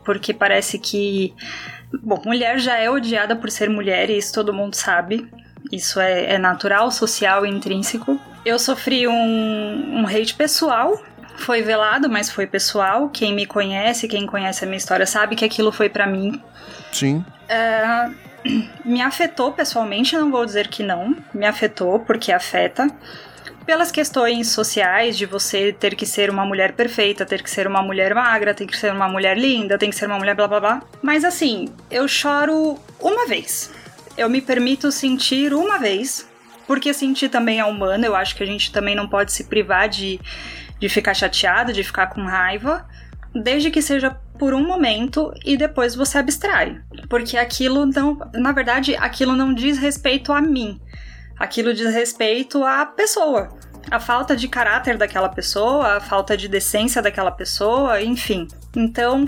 porque 0.04 0.34
parece 0.34 0.78
que. 0.78 1.34
Bom, 2.04 2.22
mulher 2.26 2.60
já 2.60 2.78
é 2.78 2.90
odiada 2.90 3.36
por 3.36 3.50
ser 3.50 3.70
mulher, 3.70 4.10
e 4.10 4.18
isso 4.18 4.34
todo 4.34 4.54
mundo 4.54 4.76
sabe. 4.76 5.28
Isso 5.72 6.00
é, 6.00 6.34
é 6.34 6.38
natural, 6.38 6.92
social 6.92 7.46
e 7.46 7.50
intrínseco. 7.50 8.20
Eu 8.46 8.58
sofri 8.58 9.08
um, 9.08 10.02
um 10.02 10.08
hate 10.08 10.34
pessoal 10.34 10.98
foi 11.38 11.62
velado, 11.62 12.10
mas 12.10 12.30
foi 12.30 12.48
pessoal. 12.48 13.10
Quem 13.10 13.34
me 13.34 13.46
conhece, 13.46 14.08
quem 14.08 14.26
conhece 14.26 14.64
a 14.64 14.68
minha 14.68 14.78
história, 14.78 15.06
sabe 15.06 15.36
que 15.36 15.46
aquilo 15.46 15.72
foi 15.72 15.88
para 15.88 16.08
mim. 16.08 16.42
Sim. 16.92 17.24
Uh, 17.48 18.14
me 18.84 19.02
afetou 19.02 19.52
pessoalmente, 19.52 20.16
não 20.18 20.32
vou 20.32 20.46
dizer 20.46 20.68
que 20.68 20.84
não. 20.84 21.16
Me 21.34 21.46
afetou, 21.46 22.00
porque 22.00 22.32
afeta. 22.32 22.90
Pelas 23.66 23.92
questões 23.92 24.50
sociais 24.50 25.18
de 25.18 25.26
você 25.26 25.74
ter 25.74 25.96
que 25.96 26.06
ser 26.06 26.30
uma 26.30 26.46
mulher 26.46 26.72
perfeita, 26.72 27.26
ter 27.26 27.44
que 27.44 27.52
ser 27.52 27.68
uma 27.68 27.82
mulher 27.82 28.16
magra, 28.16 28.54
ter 28.54 28.66
que 28.66 28.78
ser 28.78 28.92
uma 28.92 29.10
mulher 29.10 29.38
linda, 29.38 29.78
tem 29.78 29.90
que 29.90 29.96
ser 29.96 30.08
uma 30.08 30.18
mulher 30.18 30.36
blá 30.36 30.48
blá 30.48 30.60
blá. 30.60 30.84
Mas 31.02 31.26
assim, 31.26 31.68
eu 31.92 32.08
choro 32.08 32.80
uma 33.00 33.28
vez 33.28 33.72
eu 34.18 34.30
me 34.30 34.42
permito 34.42 34.92
sentir 34.92 35.54
uma 35.54 35.78
vez, 35.78 36.28
porque 36.66 36.94
sentir 36.94 37.30
também 37.30 37.60
é 37.60 37.66
humano, 37.66 38.06
eu 38.06 38.16
acho 38.16 38.36
que 38.36 38.44
a 38.44 38.46
gente 38.46 38.72
também 38.72 38.96
não 38.96 39.08
pode 39.08 39.32
se 39.32 39.44
privar 39.46 39.88
de, 39.88 40.20
de 40.80 40.90
ficar 40.90 41.14
chateado, 41.14 41.72
de 41.72 41.84
ficar 41.84 42.08
com 42.08 42.24
raiva, 42.24 42.86
desde 43.34 43.70
que 43.70 43.82
seja 43.82 44.10
por 44.38 44.54
um 44.54 44.66
momento 44.66 45.32
e 45.46 45.56
depois 45.56 45.96
você 45.96 46.18
abstrai. 46.18 46.82
Porque 47.10 47.38
aquilo 47.38 47.86
não, 47.86 48.18
na 48.34 48.52
verdade, 48.52 48.96
aquilo 48.96 49.36
não 49.36 49.54
diz 49.54 49.78
respeito 49.78 50.34
a 50.34 50.42
mim. 50.42 50.80
Aquilo 51.38 51.74
diz 51.74 51.94
respeito 51.94 52.64
à 52.64 52.86
pessoa. 52.86 53.50
A 53.90 54.00
falta 54.00 54.36
de 54.36 54.48
caráter 54.48 54.98
daquela 54.98 55.30
pessoa, 55.30 55.98
a 55.98 56.00
falta 56.00 56.36
de 56.36 56.48
decência 56.48 57.02
daquela 57.02 57.32
pessoa, 57.32 58.02
enfim. 58.02 58.48
Então, 58.76 59.26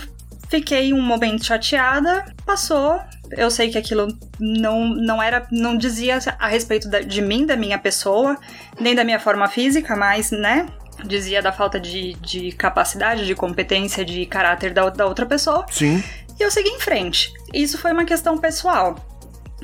fiquei 0.49 0.91
um 0.93 1.01
momento 1.01 1.45
chateada, 1.45 2.25
passou, 2.45 2.99
eu 3.31 3.49
sei 3.51 3.69
que 3.69 3.77
aquilo 3.77 4.07
não, 4.39 4.89
não 4.89 5.21
era, 5.21 5.47
não 5.51 5.77
dizia 5.77 6.19
a 6.37 6.47
respeito 6.47 6.89
da, 6.89 6.99
de 6.99 7.21
mim, 7.21 7.45
da 7.45 7.55
minha 7.55 7.77
pessoa, 7.77 8.37
nem 8.79 8.95
da 8.95 9.03
minha 9.03 9.19
forma 9.19 9.47
física, 9.47 9.95
mas, 9.95 10.31
né, 10.31 10.65
dizia 11.05 11.41
da 11.41 11.51
falta 11.51 11.79
de, 11.79 12.13
de 12.15 12.51
capacidade, 12.51 13.25
de 13.25 13.35
competência, 13.35 14.03
de 14.03 14.25
caráter 14.25 14.73
da, 14.73 14.89
da 14.89 15.05
outra 15.05 15.25
pessoa. 15.25 15.65
Sim. 15.69 16.03
E 16.39 16.43
eu 16.43 16.49
segui 16.49 16.69
em 16.69 16.79
frente. 16.79 17.33
Isso 17.53 17.77
foi 17.77 17.91
uma 17.91 18.05
questão 18.05 18.37
pessoal. 18.37 18.95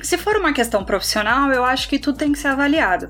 Se 0.02 0.18
for 0.18 0.36
uma 0.36 0.52
questão 0.52 0.84
profissional, 0.84 1.50
eu 1.50 1.64
acho 1.64 1.88
que 1.88 1.98
tudo 1.98 2.18
tem 2.18 2.32
que 2.32 2.38
ser 2.38 2.48
avaliado. 2.48 3.08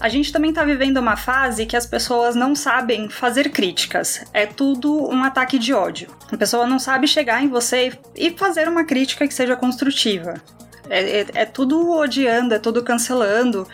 A 0.00 0.08
gente 0.08 0.32
também 0.32 0.50
está 0.50 0.64
vivendo 0.64 0.98
uma 0.98 1.16
fase 1.16 1.66
que 1.66 1.76
as 1.76 1.86
pessoas 1.86 2.34
não 2.34 2.54
sabem 2.54 3.08
fazer 3.08 3.50
críticas. 3.50 4.24
É 4.32 4.46
tudo 4.46 5.08
um 5.08 5.22
ataque 5.22 5.58
de 5.58 5.72
ódio. 5.72 6.10
A 6.30 6.36
pessoa 6.36 6.66
não 6.66 6.78
sabe 6.78 7.06
chegar 7.06 7.42
em 7.42 7.48
você 7.48 7.92
e 8.14 8.30
fazer 8.30 8.68
uma 8.68 8.84
crítica 8.84 9.26
que 9.26 9.34
seja 9.34 9.56
construtiva. 9.56 10.34
É, 10.90 11.20
é, 11.20 11.26
é 11.34 11.46
tudo 11.46 11.90
odiando, 11.90 12.54
é 12.54 12.58
tudo 12.58 12.82
cancelando. 12.82 13.66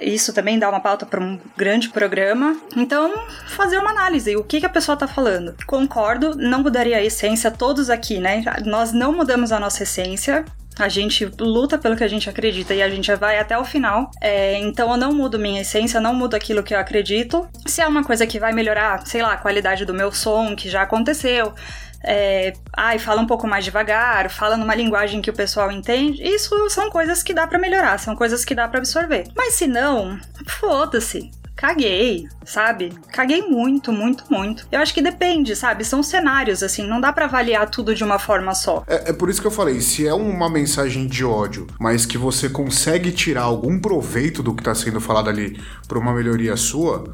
Isso 0.00 0.32
também 0.32 0.58
dá 0.58 0.68
uma 0.70 0.80
pauta 0.80 1.04
para 1.04 1.20
um 1.20 1.38
grande 1.56 1.90
programa. 1.90 2.56
Então, 2.76 3.12
fazer 3.48 3.78
uma 3.78 3.90
análise. 3.90 4.34
O 4.36 4.44
que, 4.44 4.60
que 4.60 4.66
a 4.66 4.70
pessoa 4.70 4.94
está 4.94 5.06
falando? 5.06 5.54
Concordo, 5.66 6.34
não 6.36 6.62
mudaria 6.62 6.96
a 6.96 7.04
essência, 7.04 7.50
todos 7.50 7.90
aqui, 7.90 8.18
né? 8.18 8.42
Nós 8.64 8.92
não 8.92 9.12
mudamos 9.12 9.52
a 9.52 9.60
nossa 9.60 9.82
essência. 9.82 10.44
A 10.78 10.88
gente 10.88 11.30
luta 11.38 11.76
pelo 11.76 11.96
que 11.96 12.04
a 12.04 12.08
gente 12.08 12.28
acredita 12.28 12.74
e 12.74 12.82
a 12.82 12.88
gente 12.88 13.14
vai 13.14 13.38
até 13.38 13.56
o 13.58 13.64
final. 13.64 14.10
É, 14.20 14.58
então 14.58 14.90
eu 14.90 14.96
não 14.96 15.12
mudo 15.12 15.38
minha 15.38 15.60
essência, 15.60 16.00
não 16.00 16.14
mudo 16.14 16.34
aquilo 16.34 16.62
que 16.62 16.74
eu 16.74 16.78
acredito. 16.78 17.48
Se 17.66 17.80
é 17.80 17.86
uma 17.86 18.02
coisa 18.02 18.26
que 18.26 18.38
vai 18.38 18.52
melhorar, 18.52 19.06
sei 19.06 19.22
lá, 19.22 19.34
a 19.34 19.36
qualidade 19.36 19.84
do 19.84 19.94
meu 19.94 20.10
som, 20.12 20.56
que 20.56 20.68
já 20.68 20.82
aconteceu. 20.82 21.54
É, 22.04 22.52
ai, 22.76 22.98
fala 22.98 23.20
um 23.20 23.26
pouco 23.26 23.46
mais 23.46 23.64
devagar, 23.64 24.28
fala 24.28 24.56
numa 24.56 24.74
linguagem 24.74 25.22
que 25.22 25.30
o 25.30 25.34
pessoal 25.34 25.70
entende. 25.70 26.22
Isso 26.22 26.68
são 26.70 26.90
coisas 26.90 27.22
que 27.22 27.34
dá 27.34 27.46
para 27.46 27.58
melhorar, 27.58 27.98
são 27.98 28.16
coisas 28.16 28.44
que 28.44 28.54
dá 28.54 28.66
para 28.66 28.78
absorver. 28.78 29.24
Mas 29.36 29.54
se 29.54 29.66
não, 29.66 30.18
foda-se 30.46 31.30
caguei, 31.62 32.28
sabe? 32.44 32.92
Caguei 33.12 33.40
muito, 33.42 33.92
muito, 33.92 34.24
muito. 34.28 34.66
Eu 34.72 34.80
acho 34.80 34.92
que 34.92 35.00
depende, 35.00 35.54
sabe? 35.54 35.84
São 35.84 36.02
cenários, 36.02 36.60
assim, 36.60 36.84
não 36.84 37.00
dá 37.00 37.12
para 37.12 37.26
avaliar 37.26 37.70
tudo 37.70 37.94
de 37.94 38.02
uma 38.02 38.18
forma 38.18 38.52
só. 38.52 38.82
É, 38.88 39.10
é, 39.10 39.12
por 39.12 39.30
isso 39.30 39.40
que 39.40 39.46
eu 39.46 39.50
falei, 39.52 39.80
se 39.80 40.04
é 40.04 40.12
uma 40.12 40.50
mensagem 40.50 41.06
de 41.06 41.24
ódio, 41.24 41.68
mas 41.78 42.04
que 42.04 42.18
você 42.18 42.48
consegue 42.48 43.12
tirar 43.12 43.42
algum 43.42 43.78
proveito 43.78 44.42
do 44.42 44.52
que 44.52 44.62
tá 44.62 44.74
sendo 44.74 45.00
falado 45.00 45.30
ali 45.30 45.56
pra 45.86 46.00
uma 46.00 46.12
melhoria 46.12 46.56
sua, 46.56 47.04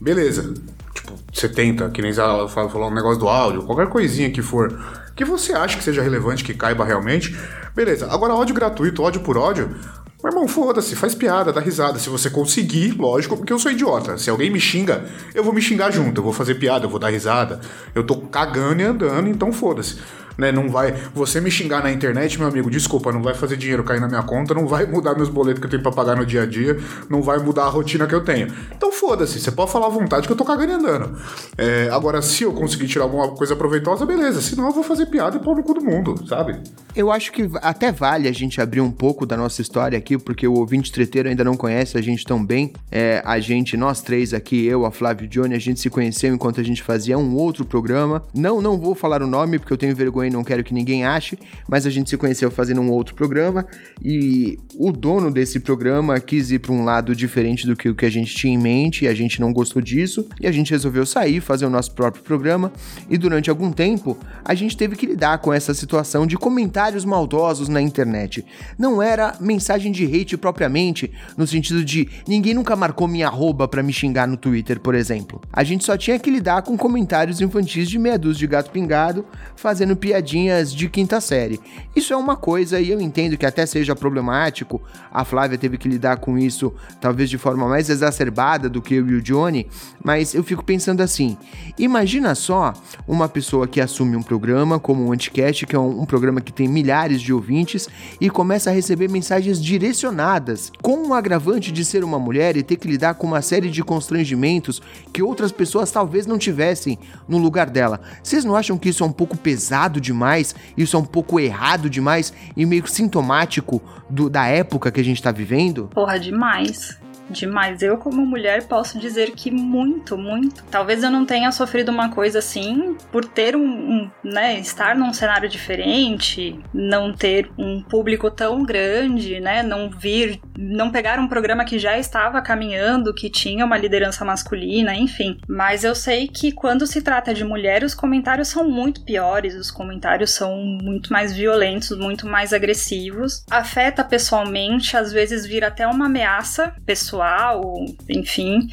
beleza. 0.00 0.54
Tipo, 0.94 1.14
você 1.32 1.48
tenta, 1.48 1.90
que 1.90 2.00
nem 2.00 2.12
ela 2.12 2.48
falou 2.48 2.88
um 2.88 2.94
negócio 2.94 3.18
do 3.18 3.28
áudio, 3.28 3.64
qualquer 3.64 3.88
coisinha 3.88 4.30
que 4.30 4.40
for, 4.40 4.70
que 5.16 5.24
você 5.24 5.52
acha 5.52 5.76
que 5.76 5.82
seja 5.82 6.00
relevante, 6.00 6.44
que 6.44 6.54
caiba 6.54 6.84
realmente, 6.84 7.36
beleza. 7.74 8.06
Agora, 8.08 8.34
ódio 8.34 8.54
gratuito, 8.54 9.02
ódio 9.02 9.20
por 9.20 9.36
ódio, 9.36 9.74
meu 10.22 10.32
irmão, 10.32 10.48
foda-se, 10.48 10.94
faz 10.94 11.14
piada, 11.14 11.52
dá 11.52 11.60
risada. 11.60 11.98
Se 11.98 12.08
você 12.10 12.28
conseguir, 12.28 12.92
lógico, 12.92 13.36
porque 13.36 13.52
eu 13.52 13.58
sou 13.58 13.72
idiota. 13.72 14.18
Se 14.18 14.28
alguém 14.28 14.50
me 14.50 14.60
xinga, 14.60 15.04
eu 15.34 15.42
vou 15.42 15.52
me 15.52 15.62
xingar 15.62 15.90
junto, 15.90 16.18
eu 16.20 16.24
vou 16.24 16.32
fazer 16.32 16.56
piada, 16.56 16.84
eu 16.84 16.90
vou 16.90 16.98
dar 16.98 17.10
risada. 17.10 17.60
Eu 17.94 18.04
tô 18.04 18.16
cagando 18.16 18.82
e 18.82 18.84
andando, 18.84 19.28
então 19.28 19.52
foda-se 19.52 19.96
né? 20.40 20.50
Não 20.50 20.68
vai. 20.68 20.92
Você 21.14 21.40
me 21.40 21.50
xingar 21.50 21.82
na 21.82 21.92
internet, 21.92 22.38
meu 22.38 22.48
amigo, 22.48 22.70
desculpa, 22.70 23.12
não 23.12 23.22
vai 23.22 23.34
fazer 23.34 23.56
dinheiro 23.56 23.84
cair 23.84 24.00
na 24.00 24.08
minha 24.08 24.22
conta, 24.22 24.54
não 24.54 24.66
vai 24.66 24.86
mudar 24.86 25.14
meus 25.14 25.28
boletos 25.28 25.60
que 25.60 25.66
eu 25.66 25.70
tenho 25.70 25.82
pra 25.82 25.92
pagar 25.92 26.16
no 26.16 26.26
dia 26.26 26.42
a 26.42 26.46
dia, 26.46 26.78
não 27.08 27.22
vai 27.22 27.38
mudar 27.38 27.64
a 27.64 27.68
rotina 27.68 28.06
que 28.06 28.14
eu 28.14 28.24
tenho. 28.24 28.48
Então 28.74 28.90
foda-se, 28.90 29.38
você 29.38 29.52
pode 29.52 29.70
falar 29.70 29.86
à 29.86 29.90
vontade 29.90 30.26
que 30.26 30.32
eu 30.32 30.36
tô 30.36 30.44
cagando 30.44 30.72
e 30.72 30.74
andando. 30.74 31.18
É, 31.56 31.88
agora, 31.92 32.22
se 32.22 32.42
eu 32.42 32.52
conseguir 32.52 32.88
tirar 32.88 33.04
alguma 33.04 33.28
coisa 33.28 33.54
proveitosa, 33.54 34.06
beleza. 34.06 34.40
Senão 34.40 34.66
eu 34.66 34.72
vou 34.72 34.82
fazer 34.82 35.06
piada 35.06 35.36
e 35.36 35.40
pôr 35.40 35.56
no 35.56 35.62
cu 35.62 35.74
do 35.74 35.82
mundo, 35.82 36.26
sabe? 36.26 36.58
Eu 36.96 37.12
acho 37.12 37.30
que 37.32 37.48
até 37.62 37.92
vale 37.92 38.26
a 38.28 38.32
gente 38.32 38.60
abrir 38.60 38.80
um 38.80 38.90
pouco 38.90 39.26
da 39.26 39.36
nossa 39.36 39.60
história 39.60 39.96
aqui, 39.96 40.18
porque 40.18 40.46
o 40.48 40.54
ouvinte 40.54 40.90
treteiro 40.90 41.28
ainda 41.28 41.44
não 41.44 41.56
conhece 41.56 41.96
a 41.98 42.02
gente 42.02 42.24
tão 42.24 42.44
bem. 42.44 42.72
É, 42.90 43.22
a 43.24 43.38
gente, 43.38 43.76
nós 43.76 44.00
três 44.00 44.32
aqui, 44.32 44.64
eu, 44.66 44.86
a 44.86 44.90
Flávio 44.90 45.24
e 45.24 45.26
o 45.26 45.28
Johnny, 45.28 45.54
a 45.54 45.58
gente 45.58 45.80
se 45.80 45.90
conheceu 45.90 46.34
enquanto 46.34 46.60
a 46.60 46.64
gente 46.64 46.82
fazia 46.82 47.18
um 47.18 47.36
outro 47.36 47.64
programa. 47.64 48.22
Não, 48.34 48.60
não 48.60 48.78
vou 48.78 48.94
falar 48.94 49.22
o 49.22 49.26
nome, 49.26 49.58
porque 49.58 49.72
eu 49.72 49.76
tenho 49.76 49.94
vergonha 49.94 50.29
não 50.30 50.44
quero 50.44 50.64
que 50.64 50.72
ninguém 50.72 51.04
ache, 51.04 51.38
mas 51.68 51.86
a 51.86 51.90
gente 51.90 52.10
se 52.10 52.16
conheceu 52.16 52.50
fazendo 52.50 52.80
um 52.80 52.90
outro 52.90 53.14
programa 53.14 53.66
e 54.02 54.58
o 54.76 54.92
dono 54.92 55.30
desse 55.30 55.60
programa 55.60 56.18
quis 56.20 56.50
ir 56.50 56.58
para 56.58 56.72
um 56.72 56.84
lado 56.84 57.14
diferente 57.14 57.66
do 57.66 57.76
que 57.76 57.88
o 57.88 57.94
que 57.94 58.06
a 58.06 58.10
gente 58.10 58.34
tinha 58.34 58.54
em 58.54 58.58
mente 58.58 59.04
e 59.04 59.08
a 59.08 59.14
gente 59.14 59.40
não 59.40 59.52
gostou 59.52 59.80
disso 59.82 60.26
e 60.40 60.46
a 60.46 60.52
gente 60.52 60.70
resolveu 60.70 61.04
sair, 61.04 61.40
fazer 61.40 61.66
o 61.66 61.70
nosso 61.70 61.92
próprio 61.92 62.22
programa 62.22 62.72
e 63.08 63.16
durante 63.16 63.50
algum 63.50 63.72
tempo 63.72 64.16
a 64.44 64.54
gente 64.54 64.76
teve 64.76 64.96
que 64.96 65.06
lidar 65.06 65.38
com 65.38 65.52
essa 65.52 65.74
situação 65.74 66.26
de 66.26 66.36
comentários 66.36 67.04
maldosos 67.04 67.68
na 67.68 67.80
internet. 67.80 68.44
Não 68.78 69.02
era 69.02 69.36
mensagem 69.40 69.92
de 69.92 70.04
hate 70.04 70.36
propriamente, 70.36 71.10
no 71.36 71.46
sentido 71.46 71.84
de 71.84 72.08
ninguém 72.26 72.54
nunca 72.54 72.76
marcou 72.76 73.08
minha 73.08 73.26
arroba 73.26 73.66
para 73.68 73.82
me 73.82 73.92
xingar 73.92 74.26
no 74.26 74.36
Twitter, 74.36 74.80
por 74.80 74.94
exemplo. 74.94 75.40
A 75.52 75.64
gente 75.64 75.84
só 75.84 75.96
tinha 75.96 76.18
que 76.18 76.30
lidar 76.30 76.62
com 76.62 76.76
comentários 76.76 77.40
infantis 77.40 77.88
de 77.88 77.98
meia 77.98 78.18
dúzia 78.18 78.40
de 78.40 78.46
gato 78.46 78.70
pingado, 78.70 79.24
fazendo 79.56 79.96
piadinha 79.96 80.19
piadinhas 80.20 80.72
de 80.74 80.88
quinta 80.88 81.20
série. 81.20 81.58
Isso 81.96 82.12
é 82.12 82.16
uma 82.16 82.36
coisa 82.36 82.78
e 82.78 82.90
eu 82.90 83.00
entendo 83.00 83.36
que 83.36 83.46
até 83.46 83.64
seja 83.64 83.96
problemático. 83.96 84.80
A 85.10 85.24
Flávia 85.24 85.56
teve 85.56 85.78
que 85.78 85.88
lidar 85.88 86.18
com 86.18 86.38
isso 86.38 86.72
talvez 87.00 87.30
de 87.30 87.38
forma 87.38 87.66
mais 87.66 87.88
exacerbada 87.88 88.68
do 88.68 88.82
que 88.82 88.94
eu 88.94 89.08
e 89.08 89.14
o 89.14 89.22
Johnny, 89.22 89.66
mas 90.04 90.34
eu 90.34 90.44
fico 90.44 90.64
pensando 90.64 91.00
assim: 91.00 91.36
imagina 91.78 92.34
só 92.34 92.72
uma 93.08 93.28
pessoa 93.28 93.66
que 93.66 93.80
assume 93.80 94.16
um 94.16 94.22
programa 94.22 94.78
como 94.78 95.06
o 95.06 95.12
Anticast, 95.12 95.66
que 95.66 95.74
é 95.74 95.78
um, 95.78 96.02
um 96.02 96.04
programa 96.04 96.40
que 96.40 96.52
tem 96.52 96.68
milhares 96.68 97.20
de 97.20 97.32
ouvintes, 97.32 97.88
e 98.20 98.28
começa 98.28 98.70
a 98.70 98.72
receber 98.72 99.08
mensagens 99.08 99.60
direcionadas, 99.60 100.70
com 100.82 101.08
o 101.08 101.14
agravante 101.14 101.72
de 101.72 101.84
ser 101.84 102.04
uma 102.04 102.18
mulher 102.18 102.56
e 102.56 102.62
ter 102.62 102.76
que 102.76 102.88
lidar 102.88 103.14
com 103.14 103.26
uma 103.26 103.42
série 103.42 103.70
de 103.70 103.82
constrangimentos 103.82 104.82
que 105.12 105.22
outras 105.22 105.50
pessoas 105.50 105.90
talvez 105.90 106.26
não 106.26 106.38
tivessem 106.38 106.98
no 107.26 107.38
lugar 107.38 107.70
dela. 107.70 108.00
Vocês 108.22 108.44
não 108.44 108.54
acham 108.54 108.76
que 108.76 108.90
isso 108.90 109.02
é 109.02 109.06
um 109.06 109.12
pouco 109.12 109.36
pesado 109.36 109.99
demais? 110.00 110.54
Isso 110.76 110.96
é 110.96 110.98
um 110.98 111.04
pouco 111.04 111.38
errado 111.38 111.88
demais 111.88 112.32
e 112.56 112.64
meio 112.66 112.86
sintomático 112.86 113.82
do, 114.08 114.28
da 114.28 114.46
época 114.46 114.90
que 114.90 115.00
a 115.00 115.04
gente 115.04 115.22
tá 115.22 115.30
vivendo? 115.30 115.88
Porra, 115.94 116.18
demais 116.18 116.98
demais. 117.30 117.82
Eu, 117.82 117.96
como 117.96 118.26
mulher, 118.26 118.66
posso 118.66 118.98
dizer 118.98 119.30
que 119.32 119.50
muito, 119.50 120.18
muito. 120.18 120.64
Talvez 120.70 121.02
eu 121.02 121.10
não 121.10 121.24
tenha 121.24 121.50
sofrido 121.52 121.90
uma 121.90 122.10
coisa 122.10 122.40
assim 122.40 122.96
por 123.12 123.24
ter 123.24 123.56
um, 123.56 123.62
um, 123.62 124.10
né, 124.24 124.58
estar 124.58 124.96
num 124.96 125.12
cenário 125.12 125.48
diferente, 125.48 126.58
não 126.74 127.12
ter 127.12 127.50
um 127.56 127.82
público 127.82 128.30
tão 128.30 128.64
grande, 128.64 129.40
né, 129.40 129.62
não 129.62 129.88
vir, 129.90 130.40
não 130.58 130.90
pegar 130.90 131.18
um 131.18 131.28
programa 131.28 131.64
que 131.64 131.78
já 131.78 131.98
estava 131.98 132.42
caminhando, 132.42 133.14
que 133.14 133.30
tinha 133.30 133.64
uma 133.64 133.78
liderança 133.78 134.24
masculina, 134.24 134.94
enfim. 134.94 135.38
Mas 135.48 135.84
eu 135.84 135.94
sei 135.94 136.28
que 136.28 136.52
quando 136.52 136.86
se 136.86 137.00
trata 137.00 137.32
de 137.32 137.44
mulher, 137.44 137.84
os 137.84 137.94
comentários 137.94 138.48
são 138.48 138.68
muito 138.68 139.04
piores, 139.04 139.54
os 139.54 139.70
comentários 139.70 140.32
são 140.32 140.56
muito 140.56 141.12
mais 141.12 141.32
violentos, 141.32 141.96
muito 141.96 142.26
mais 142.26 142.52
agressivos. 142.52 143.44
Afeta 143.50 144.02
pessoalmente, 144.02 144.96
às 144.96 145.12
vezes 145.12 145.46
vira 145.46 145.68
até 145.68 145.86
uma 145.86 146.06
ameaça 146.06 146.74
pessoal 146.84 147.19
sexual, 147.20 147.84
enfim. 148.08 148.68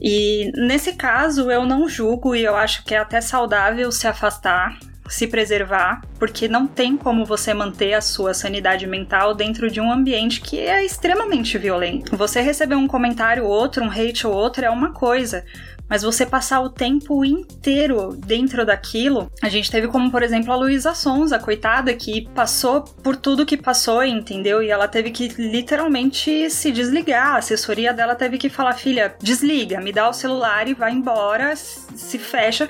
E 0.00 0.52
nesse 0.54 0.92
caso 0.92 1.50
eu 1.50 1.64
não 1.64 1.88
julgo 1.88 2.34
e 2.34 2.44
eu 2.44 2.56
acho 2.56 2.84
que 2.84 2.94
é 2.94 2.98
até 2.98 3.20
saudável 3.20 3.90
se 3.90 4.06
afastar, 4.06 4.78
se 5.08 5.26
preservar, 5.26 6.02
porque 6.18 6.46
não 6.46 6.66
tem 6.66 6.96
como 6.96 7.24
você 7.24 7.52
manter 7.52 7.94
a 7.94 8.00
sua 8.00 8.32
sanidade 8.32 8.86
mental 8.86 9.34
dentro 9.34 9.70
de 9.70 9.80
um 9.80 9.92
ambiente 9.92 10.40
que 10.40 10.60
é 10.60 10.84
extremamente 10.84 11.58
violento. 11.58 12.16
Você 12.16 12.40
receber 12.40 12.76
um 12.76 12.86
comentário 12.86 13.44
ou 13.44 13.50
outro, 13.50 13.84
um 13.84 13.90
hate 13.90 14.26
ou 14.26 14.32
outro 14.32 14.64
é 14.64 14.70
uma 14.70 14.92
coisa, 14.92 15.44
mas 15.90 16.02
você 16.02 16.24
passar 16.24 16.60
o 16.60 16.70
tempo 16.70 17.24
inteiro 17.24 18.16
dentro 18.16 18.64
daquilo. 18.64 19.30
A 19.42 19.48
gente 19.48 19.68
teve 19.68 19.88
como, 19.88 20.08
por 20.08 20.22
exemplo, 20.22 20.52
a 20.52 20.56
Luísa 20.56 20.94
Sonza, 20.94 21.36
coitada, 21.36 21.92
que 21.92 22.28
passou 22.32 22.82
por 22.82 23.16
tudo 23.16 23.44
que 23.44 23.56
passou, 23.56 24.04
entendeu? 24.04 24.62
E 24.62 24.70
ela 24.70 24.86
teve 24.86 25.10
que 25.10 25.26
literalmente 25.36 26.48
se 26.48 26.70
desligar. 26.70 27.34
A 27.34 27.38
assessoria 27.38 27.92
dela 27.92 28.14
teve 28.14 28.38
que 28.38 28.48
falar: 28.48 28.74
filha, 28.74 29.16
desliga, 29.20 29.80
me 29.80 29.92
dá 29.92 30.08
o 30.08 30.12
celular 30.12 30.68
e 30.68 30.74
vai 30.74 30.92
embora, 30.92 31.56
se 31.56 32.18
fecha 32.18 32.68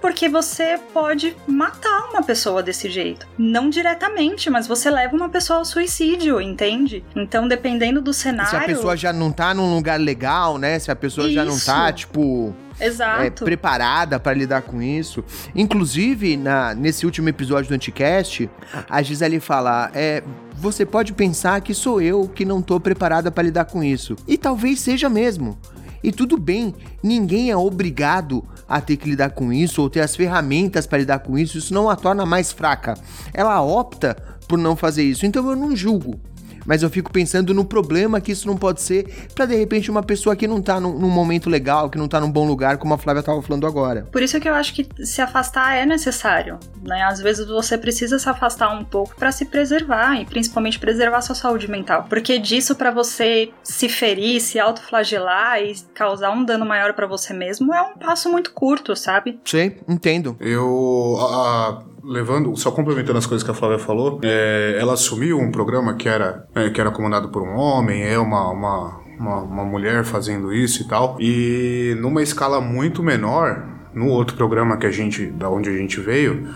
porque 0.00 0.28
você 0.28 0.78
pode 0.92 1.36
matar 1.46 2.08
uma 2.10 2.22
pessoa 2.22 2.62
desse 2.62 2.88
jeito. 2.88 3.26
Não 3.36 3.68
diretamente, 3.68 4.48
mas 4.50 4.66
você 4.66 4.90
leva 4.90 5.14
uma 5.14 5.28
pessoa 5.28 5.58
ao 5.58 5.64
suicídio, 5.64 6.40
entende? 6.40 7.04
Então, 7.16 7.48
dependendo 7.48 8.00
do 8.00 8.12
cenário. 8.12 8.50
Se 8.50 8.56
a 8.56 8.60
pessoa 8.60 8.96
já 8.96 9.12
não 9.12 9.32
tá 9.32 9.52
num 9.52 9.74
lugar 9.74 9.98
legal, 9.98 10.58
né? 10.58 10.78
Se 10.78 10.90
a 10.90 10.96
pessoa 10.96 11.26
isso. 11.26 11.34
já 11.34 11.44
não 11.44 11.58
tá, 11.58 11.92
tipo. 11.92 12.54
Exato. 12.80 13.22
É, 13.22 13.30
preparada 13.30 14.20
para 14.20 14.32
lidar 14.34 14.62
com 14.62 14.80
isso. 14.80 15.24
Inclusive, 15.52 16.36
na, 16.36 16.74
nesse 16.74 17.04
último 17.04 17.28
episódio 17.28 17.68
do 17.68 17.74
Anticast, 17.74 18.48
a 18.88 19.02
Gisele 19.02 19.40
fala: 19.40 19.90
é, 19.92 20.22
você 20.54 20.86
pode 20.86 21.12
pensar 21.12 21.60
que 21.60 21.74
sou 21.74 22.00
eu 22.00 22.28
que 22.28 22.44
não 22.44 22.62
tô 22.62 22.78
preparada 22.78 23.32
para 23.32 23.42
lidar 23.42 23.64
com 23.64 23.82
isso. 23.82 24.14
E 24.28 24.38
talvez 24.38 24.80
seja 24.80 25.08
mesmo. 25.08 25.58
E 26.02 26.12
tudo 26.12 26.38
bem, 26.38 26.72
ninguém 27.02 27.50
é 27.50 27.56
obrigado 27.56 28.44
a 28.68 28.80
ter 28.80 28.96
que 28.96 29.08
lidar 29.08 29.30
com 29.30 29.52
isso 29.52 29.80
ou 29.80 29.88
ter 29.88 30.00
as 30.00 30.14
ferramentas 30.14 30.86
para 30.86 30.98
lidar 30.98 31.20
com 31.20 31.38
isso, 31.38 31.58
isso 31.58 31.72
não 31.72 31.88
a 31.88 31.96
torna 31.96 32.26
mais 32.26 32.52
fraca. 32.52 32.94
Ela 33.32 33.62
opta 33.62 34.14
por 34.46 34.58
não 34.58 34.76
fazer 34.76 35.02
isso. 35.02 35.24
Então 35.24 35.48
eu 35.48 35.56
não 35.56 35.74
julgo 35.74 36.20
mas 36.68 36.82
eu 36.82 36.90
fico 36.90 37.10
pensando 37.10 37.54
no 37.54 37.64
problema 37.64 38.20
que 38.20 38.30
isso 38.30 38.46
não 38.46 38.56
pode 38.56 38.82
ser 38.82 39.26
para 39.34 39.46
de 39.46 39.56
repente 39.56 39.90
uma 39.90 40.02
pessoa 40.02 40.36
que 40.36 40.46
não 40.46 40.60
tá 40.60 40.78
num, 40.78 40.98
num, 40.98 41.08
momento 41.08 41.48
legal, 41.48 41.88
que 41.88 41.96
não 41.96 42.06
tá 42.06 42.20
num 42.20 42.30
bom 42.30 42.46
lugar, 42.46 42.76
como 42.76 42.92
a 42.92 42.98
Flávia 42.98 43.22
tava 43.22 43.40
falando 43.40 43.66
agora. 43.66 44.06
Por 44.12 44.22
isso 44.22 44.38
que 44.38 44.46
eu 44.46 44.54
acho 44.54 44.74
que 44.74 44.86
se 45.02 45.22
afastar 45.22 45.78
é 45.78 45.86
necessário, 45.86 46.58
né? 46.82 47.02
Às 47.04 47.20
vezes 47.20 47.46
você 47.46 47.78
precisa 47.78 48.18
se 48.18 48.28
afastar 48.28 48.70
um 48.78 48.84
pouco 48.84 49.16
para 49.16 49.32
se 49.32 49.46
preservar 49.46 50.20
e 50.20 50.26
principalmente 50.26 50.78
preservar 50.78 51.22
sua 51.22 51.34
saúde 51.34 51.70
mental, 51.70 52.04
porque 52.06 52.38
disso 52.38 52.74
para 52.74 52.90
você 52.90 53.48
se 53.62 53.88
ferir, 53.88 54.38
se 54.42 54.58
autoflagelar 54.58 55.62
e 55.62 55.74
causar 55.94 56.30
um 56.30 56.44
dano 56.44 56.66
maior 56.66 56.92
para 56.92 57.06
você 57.06 57.32
mesmo 57.32 57.72
é 57.72 57.80
um 57.80 57.96
passo 57.96 58.30
muito 58.30 58.52
curto, 58.52 58.94
sabe? 58.94 59.40
Sim, 59.42 59.72
entendo. 59.88 60.36
Eu 60.38 61.16
a, 61.18 61.82
levando, 62.08 62.56
só 62.56 62.70
complementando 62.70 63.18
as 63.18 63.26
coisas 63.26 63.44
que 63.44 63.50
a 63.50 63.54
Flávia 63.54 63.78
falou, 63.78 64.18
é, 64.24 64.78
ela 64.80 64.94
assumiu 64.94 65.38
um 65.38 65.52
programa 65.52 65.94
que 65.94 66.08
era, 66.08 66.46
é, 66.54 66.70
que 66.70 66.80
era 66.80 66.90
comandado 66.90 67.28
por 67.28 67.42
um 67.42 67.54
homem, 67.54 68.02
é 68.02 68.18
uma, 68.18 68.50
uma, 68.50 69.00
uma, 69.18 69.36
uma 69.42 69.64
mulher 69.64 70.04
fazendo 70.04 70.52
isso 70.52 70.82
e 70.82 70.88
tal, 70.88 71.18
e 71.20 71.94
numa 72.00 72.22
escala 72.22 72.60
muito 72.60 73.02
menor, 73.02 73.62
no 73.92 74.08
outro 74.08 74.36
programa 74.36 74.76
que 74.78 74.86
a 74.86 74.90
gente, 74.90 75.26
da 75.26 75.50
onde 75.50 75.68
a 75.68 75.76
gente 75.76 76.00
veio, 76.00 76.48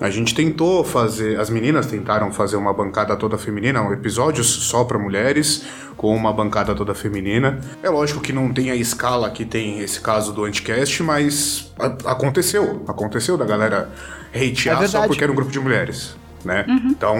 a 0.00 0.10
gente 0.10 0.34
tentou 0.34 0.82
fazer, 0.82 1.38
as 1.38 1.48
meninas 1.48 1.86
tentaram 1.86 2.32
fazer 2.32 2.56
uma 2.56 2.72
bancada 2.72 3.16
toda 3.16 3.38
feminina, 3.38 3.80
um 3.80 3.92
episódio 3.92 4.42
só 4.42 4.84
para 4.84 4.98
mulheres, 4.98 5.64
com 5.96 6.14
uma 6.14 6.32
bancada 6.32 6.74
toda 6.74 6.94
feminina. 6.94 7.60
É 7.82 7.88
lógico 7.88 8.20
que 8.20 8.32
não 8.32 8.52
tem 8.52 8.70
a 8.70 8.76
escala 8.76 9.30
que 9.30 9.44
tem 9.44 9.80
esse 9.80 10.00
caso 10.00 10.32
do 10.32 10.44
Anticast, 10.44 11.02
mas 11.02 11.72
a, 11.78 11.86
aconteceu. 12.10 12.82
Aconteceu 12.88 13.36
da 13.36 13.44
galera 13.44 13.90
hatear 14.34 14.82
é 14.82 14.88
só 14.88 15.06
porque 15.06 15.22
era 15.22 15.32
um 15.32 15.36
grupo 15.36 15.52
de 15.52 15.60
mulheres. 15.60 16.16
Né? 16.44 16.66
Uhum. 16.68 16.90
Então, 16.90 17.16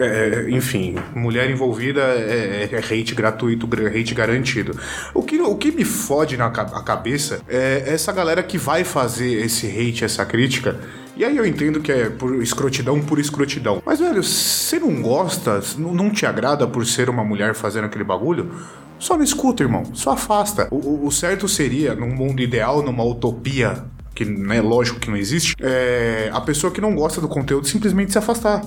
é, 0.00 0.50
enfim, 0.50 0.96
mulher 1.14 1.48
envolvida 1.48 2.00
é, 2.00 2.68
é, 2.72 2.78
hate 2.78 3.14
gratuito, 3.14 3.68
hate 3.86 4.14
garantido. 4.14 4.76
O 5.14 5.22
que, 5.22 5.40
o 5.40 5.54
que 5.54 5.70
me 5.70 5.84
fode 5.84 6.36
na 6.36 6.50
cabeça 6.50 7.40
é 7.48 7.84
essa 7.86 8.10
galera 8.10 8.42
que 8.42 8.58
vai 8.58 8.82
fazer 8.82 9.44
esse 9.44 9.68
hate, 9.68 10.04
essa 10.04 10.24
crítica, 10.26 10.76
e 11.16 11.24
aí 11.24 11.36
eu 11.36 11.46
entendo 11.46 11.80
que 11.80 11.92
é 11.92 12.08
por 12.08 12.42
escrotidão 12.42 13.00
por 13.00 13.18
escrotidão. 13.18 13.82
Mas, 13.84 14.00
velho, 14.00 14.22
você 14.22 14.78
não 14.78 15.02
gosta, 15.02 15.60
não 15.76 16.10
te 16.10 16.24
agrada 16.24 16.66
por 16.66 16.86
ser 16.86 17.10
uma 17.10 17.24
mulher 17.24 17.54
fazendo 17.54 17.84
aquele 17.84 18.04
bagulho? 18.04 18.50
Só 18.98 19.16
não 19.16 19.24
escuta, 19.24 19.62
irmão. 19.62 19.84
Só 19.94 20.12
afasta. 20.12 20.68
O, 20.70 21.06
o 21.06 21.10
certo 21.10 21.48
seria, 21.48 21.94
num 21.94 22.14
mundo 22.14 22.40
ideal, 22.40 22.82
numa 22.82 23.04
utopia, 23.04 23.84
que 24.14 24.22
é 24.22 24.26
né, 24.26 24.60
lógico 24.60 25.00
que 25.00 25.10
não 25.10 25.16
existe, 25.16 25.54
é 25.60 26.30
a 26.32 26.40
pessoa 26.40 26.72
que 26.72 26.80
não 26.80 26.94
gosta 26.94 27.20
do 27.20 27.28
conteúdo 27.28 27.66
simplesmente 27.66 28.12
se 28.12 28.18
afastar 28.18 28.62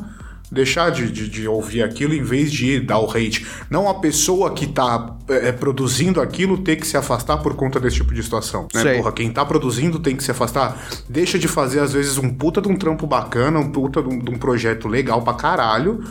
deixar 0.51 0.89
de, 0.91 1.11
de, 1.11 1.27
de, 1.29 1.47
ouvir 1.47 1.83
aquilo 1.83 2.13
em 2.13 2.23
vez 2.23 2.51
de 2.51 2.79
dar 2.79 2.99
o 2.99 3.09
hate. 3.09 3.45
Não 3.69 3.89
a 3.89 3.95
pessoa 3.95 4.53
que 4.53 4.67
tá 4.67 5.15
é, 5.27 5.51
produzindo 5.51 6.21
aquilo 6.21 6.57
ter 6.57 6.75
que 6.75 6.87
se 6.87 6.97
afastar 6.97 7.37
por 7.37 7.55
conta 7.55 7.79
desse 7.79 7.97
tipo 7.97 8.13
de 8.13 8.21
situação. 8.21 8.67
Né? 8.73 8.95
Porra, 8.95 9.11
quem 9.11 9.31
tá 9.31 9.45
produzindo 9.45 9.99
tem 9.99 10.15
que 10.15 10.23
se 10.23 10.31
afastar. 10.31 10.77
Deixa 11.09 11.37
de 11.39 11.47
fazer, 11.47 11.79
às 11.79 11.93
vezes, 11.93 12.17
um 12.17 12.33
puta 12.33 12.61
de 12.61 12.67
um 12.67 12.75
trampo 12.75 13.07
bacana, 13.07 13.59
um 13.59 13.71
puta 13.71 14.01
de 14.01 14.09
um, 14.09 14.19
de 14.19 14.31
um 14.31 14.37
projeto 14.37 14.87
legal 14.87 15.21
pra 15.21 15.33
caralho 15.33 16.03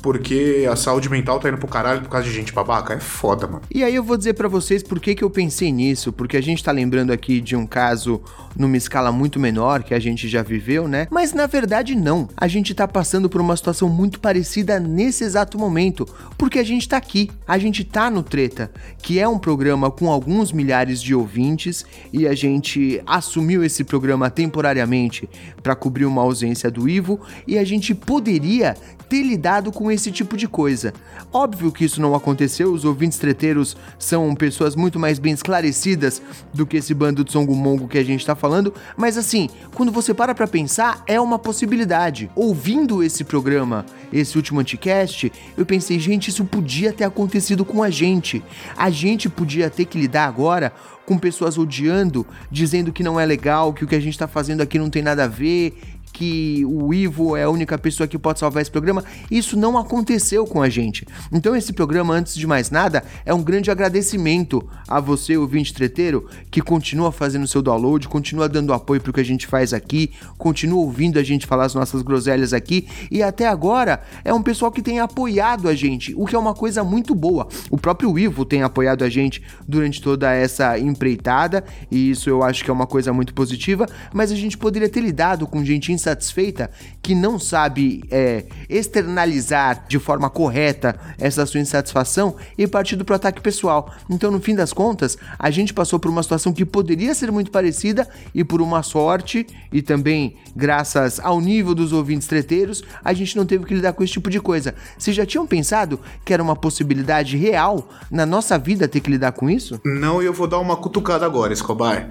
porque 0.00 0.66
a 0.70 0.76
saúde 0.76 1.08
mental 1.08 1.38
tá 1.38 1.48
indo 1.48 1.58
pro 1.58 1.68
caralho 1.68 2.02
por 2.02 2.08
causa 2.08 2.26
de 2.26 2.32
gente 2.32 2.52
babaca. 2.52 2.94
É 2.94 3.00
foda, 3.00 3.46
mano. 3.46 3.62
E 3.70 3.82
aí 3.82 3.94
eu 3.94 4.02
vou 4.02 4.16
dizer 4.16 4.34
para 4.34 4.48
vocês 4.48 4.82
por 4.82 5.00
que, 5.00 5.14
que 5.14 5.24
eu 5.24 5.30
pensei 5.30 5.72
nisso, 5.72 6.12
porque 6.12 6.36
a 6.36 6.42
gente 6.42 6.62
tá 6.62 6.72
lembrando 6.72 7.12
aqui 7.12 7.40
de 7.40 7.56
um 7.56 7.66
caso 7.66 8.22
numa 8.56 8.76
escala 8.76 9.12
muito 9.12 9.38
menor 9.38 9.82
que 9.82 9.94
a 9.94 9.98
gente 9.98 10.28
já 10.28 10.42
viveu, 10.42 10.88
né? 10.88 11.06
Mas 11.10 11.32
na 11.32 11.46
verdade 11.46 11.94
não. 11.94 12.28
A 12.36 12.48
gente 12.48 12.74
tá 12.74 12.88
passando 12.88 13.28
por 13.28 13.40
uma 13.40 13.56
situação 13.56 13.88
muito 13.88 14.20
parecida 14.20 14.80
nesse 14.80 15.24
exato 15.24 15.58
momento, 15.58 16.06
porque 16.36 16.58
a 16.58 16.64
gente 16.64 16.88
tá 16.88 16.96
aqui, 16.96 17.30
a 17.46 17.58
gente 17.58 17.84
tá 17.84 18.10
no 18.10 18.22
Treta, 18.22 18.70
que 18.98 19.18
é 19.18 19.28
um 19.28 19.38
programa 19.38 19.90
com 19.90 20.10
alguns 20.10 20.52
milhares 20.52 21.00
de 21.00 21.14
ouvintes 21.14 21.84
e 22.12 22.26
a 22.26 22.34
gente 22.34 23.00
assumiu 23.06 23.62
esse 23.64 23.84
programa 23.84 24.30
temporariamente 24.30 25.28
para 25.62 25.74
cobrir 25.74 26.04
uma 26.04 26.22
ausência 26.22 26.70
do 26.70 26.88
Ivo 26.88 27.20
e 27.46 27.56
a 27.58 27.64
gente 27.64 27.94
poderia 27.94 28.76
ter 29.08 29.22
lidado 29.22 29.72
com 29.72 29.87
esse 29.90 30.10
tipo 30.10 30.36
de 30.36 30.48
coisa. 30.48 30.92
Óbvio 31.32 31.72
que 31.72 31.84
isso 31.84 32.00
não 32.00 32.14
aconteceu, 32.14 32.72
os 32.72 32.84
ouvintes 32.84 33.18
treteiros 33.18 33.76
são 33.98 34.34
pessoas 34.34 34.74
muito 34.76 34.98
mais 34.98 35.18
bem 35.18 35.32
esclarecidas 35.32 36.22
do 36.52 36.66
que 36.66 36.76
esse 36.76 36.94
bando 36.94 37.24
de 37.24 37.32
songo-mongo 37.32 37.88
que 37.88 37.98
a 37.98 38.04
gente 38.04 38.24
tá 38.24 38.34
falando, 38.34 38.72
mas 38.96 39.16
assim, 39.16 39.48
quando 39.74 39.92
você 39.92 40.12
para 40.14 40.34
pra 40.34 40.46
pensar, 40.46 41.02
é 41.06 41.20
uma 41.20 41.38
possibilidade. 41.38 42.30
Ouvindo 42.34 43.02
esse 43.02 43.24
programa, 43.24 43.84
esse 44.12 44.36
último 44.36 44.60
anticast, 44.60 45.32
eu 45.56 45.66
pensei, 45.66 45.98
gente, 45.98 46.28
isso 46.28 46.44
podia 46.44 46.92
ter 46.92 47.04
acontecido 47.04 47.64
com 47.64 47.82
a 47.82 47.90
gente. 47.90 48.42
A 48.76 48.90
gente 48.90 49.28
podia 49.28 49.70
ter 49.70 49.84
que 49.84 49.98
lidar 49.98 50.26
agora 50.26 50.72
com 51.08 51.16
pessoas 51.16 51.56
odiando, 51.56 52.26
dizendo 52.50 52.92
que 52.92 53.02
não 53.02 53.18
é 53.18 53.24
legal, 53.24 53.72
que 53.72 53.82
o 53.82 53.88
que 53.88 53.94
a 53.94 54.00
gente 54.00 54.18
tá 54.18 54.28
fazendo 54.28 54.60
aqui 54.60 54.78
não 54.78 54.90
tem 54.90 55.02
nada 55.02 55.24
a 55.24 55.26
ver, 55.26 55.78
que 56.18 56.64
o 56.66 56.92
Ivo 56.92 57.36
é 57.36 57.44
a 57.44 57.48
única 57.48 57.78
pessoa 57.78 58.08
que 58.08 58.18
pode 58.18 58.40
salvar 58.40 58.60
esse 58.60 58.70
programa. 58.72 59.04
Isso 59.30 59.56
não 59.56 59.78
aconteceu 59.78 60.44
com 60.44 60.60
a 60.60 60.68
gente. 60.68 61.06
Então 61.32 61.54
esse 61.54 61.72
programa, 61.72 62.12
antes 62.12 62.34
de 62.34 62.44
mais 62.44 62.72
nada, 62.72 63.04
é 63.24 63.32
um 63.32 63.40
grande 63.40 63.70
agradecimento 63.70 64.68
a 64.88 64.98
você, 64.98 65.36
ouvinte 65.36 65.72
treteiro, 65.72 66.28
que 66.50 66.60
continua 66.60 67.12
fazendo 67.12 67.46
seu 67.46 67.62
download, 67.62 68.08
continua 68.08 68.48
dando 68.48 68.72
apoio 68.72 69.00
pro 69.00 69.12
que 69.12 69.20
a 69.20 69.24
gente 69.24 69.46
faz 69.46 69.72
aqui, 69.72 70.10
continua 70.36 70.80
ouvindo 70.80 71.20
a 71.20 71.22
gente 71.22 71.46
falar 71.46 71.66
as 71.66 71.74
nossas 71.74 72.02
groselhas 72.02 72.52
aqui 72.52 72.88
e 73.12 73.22
até 73.22 73.46
agora 73.46 74.02
é 74.24 74.34
um 74.34 74.42
pessoal 74.42 74.72
que 74.72 74.82
tem 74.82 74.98
apoiado 74.98 75.68
a 75.68 75.74
gente, 75.74 76.12
o 76.16 76.26
que 76.26 76.34
é 76.34 76.38
uma 76.38 76.54
coisa 76.54 76.82
muito 76.82 77.14
boa. 77.14 77.46
O 77.70 77.78
próprio 77.78 78.18
Ivo 78.18 78.44
tem 78.44 78.64
apoiado 78.64 79.04
a 79.04 79.08
gente 79.08 79.40
durante 79.68 80.02
toda 80.02 80.32
essa 80.32 80.76
empreitada 80.80 81.62
e 81.92 82.10
isso 82.10 82.28
eu 82.28 82.42
acho 82.42 82.64
que 82.64 82.70
é 82.70 82.72
uma 82.72 82.88
coisa 82.88 83.12
muito 83.12 83.32
positiva, 83.32 83.86
mas 84.12 84.32
a 84.32 84.34
gente 84.34 84.58
poderia 84.58 84.88
ter 84.88 85.00
lidado 85.00 85.46
com 85.46 85.64
gente 85.64 85.92
insatisfeita 86.08 86.70
que 87.02 87.14
não 87.14 87.38
sabe 87.38 88.02
é, 88.10 88.44
externalizar 88.68 89.86
de 89.88 89.98
forma 89.98 90.28
correta 90.28 90.98
essa 91.18 91.46
sua 91.46 91.60
insatisfação 91.60 92.36
e 92.56 92.66
partido 92.66 93.04
pro 93.04 93.14
ataque 93.14 93.40
pessoal. 93.40 93.92
Então, 94.10 94.30
no 94.30 94.40
fim 94.40 94.54
das 94.54 94.72
contas, 94.72 95.16
a 95.38 95.50
gente 95.50 95.72
passou 95.72 95.98
por 95.98 96.10
uma 96.10 96.22
situação 96.22 96.52
que 96.52 96.64
poderia 96.64 97.14
ser 97.14 97.30
muito 97.30 97.50
parecida 97.50 98.08
e 98.34 98.44
por 98.44 98.60
uma 98.60 98.82
sorte 98.82 99.46
e 99.72 99.80
também 99.80 100.36
graças 100.54 101.20
ao 101.20 101.40
nível 101.40 101.74
dos 101.74 101.92
ouvintes 101.92 102.26
treteiros, 102.26 102.82
a 103.04 103.12
gente 103.12 103.36
não 103.36 103.46
teve 103.46 103.64
que 103.64 103.74
lidar 103.74 103.92
com 103.92 104.02
esse 104.02 104.14
tipo 104.14 104.30
de 104.30 104.40
coisa. 104.40 104.74
Vocês 104.98 105.16
já 105.16 105.24
tinham 105.24 105.46
pensado 105.46 106.00
que 106.24 106.32
era 106.32 106.42
uma 106.42 106.56
possibilidade 106.56 107.36
real 107.36 107.88
na 108.10 108.26
nossa 108.26 108.58
vida 108.58 108.88
ter 108.88 109.00
que 109.00 109.10
lidar 109.10 109.32
com 109.32 109.48
isso? 109.48 109.80
Não, 109.84 110.22
e 110.22 110.26
eu 110.26 110.32
vou 110.32 110.46
dar 110.46 110.58
uma 110.58 110.76
cutucada 110.76 111.24
agora, 111.24 111.52
Escobar. 111.52 112.10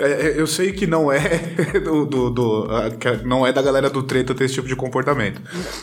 É, 0.00 0.28
é, 0.28 0.40
eu 0.40 0.46
sei 0.46 0.72
que 0.72 0.86
não 0.86 1.12
é 1.12 1.20
do, 1.84 2.06
do, 2.06 2.30
do 2.30 2.68
não 3.24 3.46
é 3.46 3.52
da 3.52 3.60
galera 3.60 3.90
do 3.90 4.02
treta 4.02 4.34
ter 4.34 4.44
esse 4.44 4.54
tipo 4.54 4.66
de 4.66 4.74
comportamento, 4.74 5.40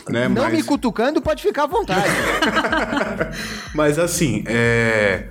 né? 0.08 0.28
Não 0.28 0.42
Mas- 0.42 0.52
me 0.52 0.62
cutucando, 0.62 1.22
pode 1.22 1.42
ficar 1.42 1.64
à 1.64 1.66
vontade. 1.66 2.08
Mas 3.74 3.98
assim, 3.98 4.42
é, 4.46 5.28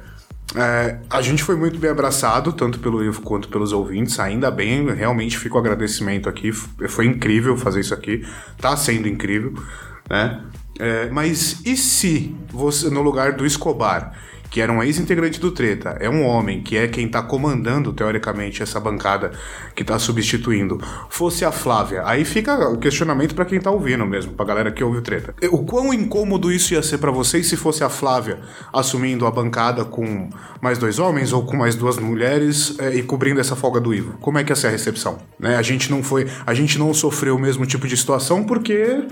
é, 0.56 0.98
a 1.10 1.22
gente 1.22 1.44
foi 1.44 1.56
muito 1.56 1.78
bem 1.78 1.92
abraçado, 1.92 2.54
tanto 2.54 2.80
pelo 2.80 3.04
Ivo 3.04 3.22
quanto 3.22 3.50
pelos 3.50 3.74
ouvintes, 3.74 4.20
ainda 4.20 4.50
bem, 4.50 4.88
realmente 4.94 5.38
fica 5.38 5.56
o 5.56 5.60
agradecimento 5.60 6.30
aqui, 6.30 6.52
foi 6.54 7.06
incrível 7.06 7.58
fazer 7.58 7.82
isso 7.82 7.94
aqui, 7.94 8.26
tá 8.60 8.76
sendo 8.78 9.08
incrível, 9.08 9.54
né? 10.10 10.42
É, 10.80 11.10
mas 11.10 11.66
e 11.66 11.76
se 11.76 12.36
você, 12.50 12.90
no 12.90 13.02
lugar 13.02 13.34
do 13.34 13.46
Escobar, 13.46 14.14
que 14.50 14.62
era 14.62 14.72
um 14.72 14.82
ex-integrante 14.82 15.40
do 15.40 15.52
Treta, 15.52 15.98
é 16.00 16.10
um 16.10 16.24
homem 16.24 16.62
que 16.62 16.78
é 16.78 16.88
quem 16.88 17.08
tá 17.08 17.22
comandando, 17.22 17.94
teoricamente, 17.94 18.64
essa 18.64 18.80
bancada 18.80 19.32
que 19.76 19.84
tá 19.84 20.00
substituindo, 20.00 20.80
fosse 21.10 21.46
a 21.46 21.52
Flávia, 21.52 22.04
aí 22.06 22.24
fica 22.26 22.70
o 22.70 22.78
questionamento 22.78 23.36
pra 23.36 23.46
quem 23.46 23.60
tá 23.60 23.72
ouvindo 23.72 24.06
mesmo, 24.06 24.34
pra 24.34 24.46
galera 24.46 24.72
que 24.72 24.84
ouve 24.84 25.00
o 25.00 25.02
Treta. 25.02 25.36
O 25.52 25.66
quão 25.66 25.94
incômodo 25.94 26.52
isso 26.52 26.74
ia 26.74 26.84
ser 26.84 26.98
pra 26.98 27.12
vocês 27.12 27.48
se 27.48 27.58
fosse 27.58 27.84
a 27.84 27.90
Flávia 27.90 28.40
assumindo 28.74 29.26
a 29.26 29.32
bancada 29.32 29.86
com 29.86 30.30
mais 30.62 30.78
dois 30.78 31.00
homens 31.00 31.34
ou 31.34 31.46
com 31.46 31.58
mais 31.58 31.76
duas 31.76 31.98
mulheres 31.98 32.78
é, 32.80 32.96
e 32.96 33.04
cobrindo 33.04 33.40
essa 33.40 33.56
folga 33.56 33.80
do 33.80 33.94
Ivo? 33.94 34.18
Como 34.20 34.38
é 34.38 34.44
que 34.44 34.52
ia 34.52 34.56
ser 34.56 34.68
a 34.68 34.72
recepção? 34.72 35.18
Né? 35.40 35.56
A 35.56 35.62
gente 35.62 35.92
não 35.92 36.02
foi, 36.04 36.28
a 36.46 36.54
gente 36.54 36.80
não 36.80 36.94
sofreu 36.94 37.36
o 37.36 37.40
mesmo 37.40 37.66
tipo 37.66 37.88
de 37.88 37.98
situação 37.98 38.44
porque 38.44 39.06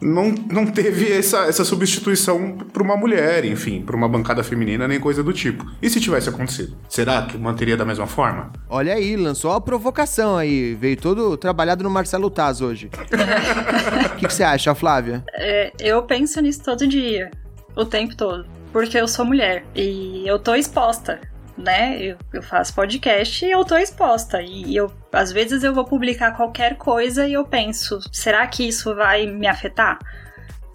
não, 0.00 0.30
não 0.50 0.66
teve 0.66 1.12
essa, 1.12 1.46
essa 1.46 1.64
substituição 1.64 2.56
para 2.72 2.82
uma 2.82 2.96
mulher, 2.96 3.44
enfim, 3.44 3.82
para 3.82 3.94
uma 3.94 4.08
bancada 4.08 4.42
feminina, 4.42 4.88
nem 4.88 4.98
coisa 4.98 5.22
do 5.22 5.32
tipo. 5.32 5.64
E 5.82 5.90
se 5.90 6.00
tivesse 6.00 6.28
acontecido? 6.28 6.76
Será 6.88 7.22
que 7.22 7.36
manteria 7.36 7.76
da 7.76 7.84
mesma 7.84 8.06
forma? 8.06 8.52
Olha 8.68 8.94
aí, 8.94 9.16
lançou 9.16 9.52
a 9.52 9.60
provocação 9.60 10.36
aí. 10.36 10.74
Veio 10.74 10.96
todo 10.96 11.36
trabalhado 11.36 11.84
no 11.84 11.90
Marcelo 11.90 12.30
Taz 12.30 12.60
hoje. 12.60 12.90
O 12.90 14.16
que, 14.16 14.26
que 14.26 14.32
você 14.34 14.42
acha, 14.42 14.74
Flávia? 14.74 15.24
É, 15.34 15.72
eu 15.78 16.02
penso 16.02 16.40
nisso 16.40 16.62
todo 16.64 16.86
dia, 16.86 17.30
o 17.76 17.84
tempo 17.84 18.16
todo. 18.16 18.46
Porque 18.72 18.96
eu 18.96 19.08
sou 19.08 19.24
mulher 19.24 19.64
e 19.74 20.24
eu 20.26 20.38
tô 20.38 20.54
exposta, 20.54 21.20
né? 21.60 22.00
Eu, 22.00 22.16
eu 22.32 22.42
faço 22.42 22.74
podcast 22.74 23.44
e 23.44 23.50
eu 23.50 23.64
tô 23.64 23.76
exposta. 23.76 24.42
E 24.42 24.74
eu, 24.74 24.92
às 25.12 25.30
vezes 25.32 25.62
eu 25.62 25.74
vou 25.74 25.84
publicar 25.84 26.32
qualquer 26.32 26.76
coisa 26.76 27.26
e 27.26 27.34
eu 27.34 27.44
penso, 27.44 28.00
será 28.12 28.46
que 28.46 28.66
isso 28.66 28.94
vai 28.94 29.26
me 29.26 29.46
afetar? 29.46 29.98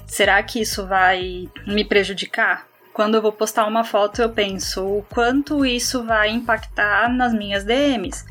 Será 0.06 0.42
que 0.44 0.62
isso 0.62 0.86
vai 0.86 1.50
me 1.66 1.84
prejudicar? 1.84 2.68
Quando 2.94 3.16
eu 3.16 3.22
vou 3.22 3.32
postar 3.32 3.66
uma 3.66 3.84
foto, 3.84 4.22
eu 4.22 4.30
penso 4.30 4.86
o 4.86 5.04
quanto 5.04 5.66
isso 5.66 6.06
vai 6.06 6.30
impactar 6.30 7.10
nas 7.10 7.34
minhas 7.34 7.66
DMs 7.66 8.24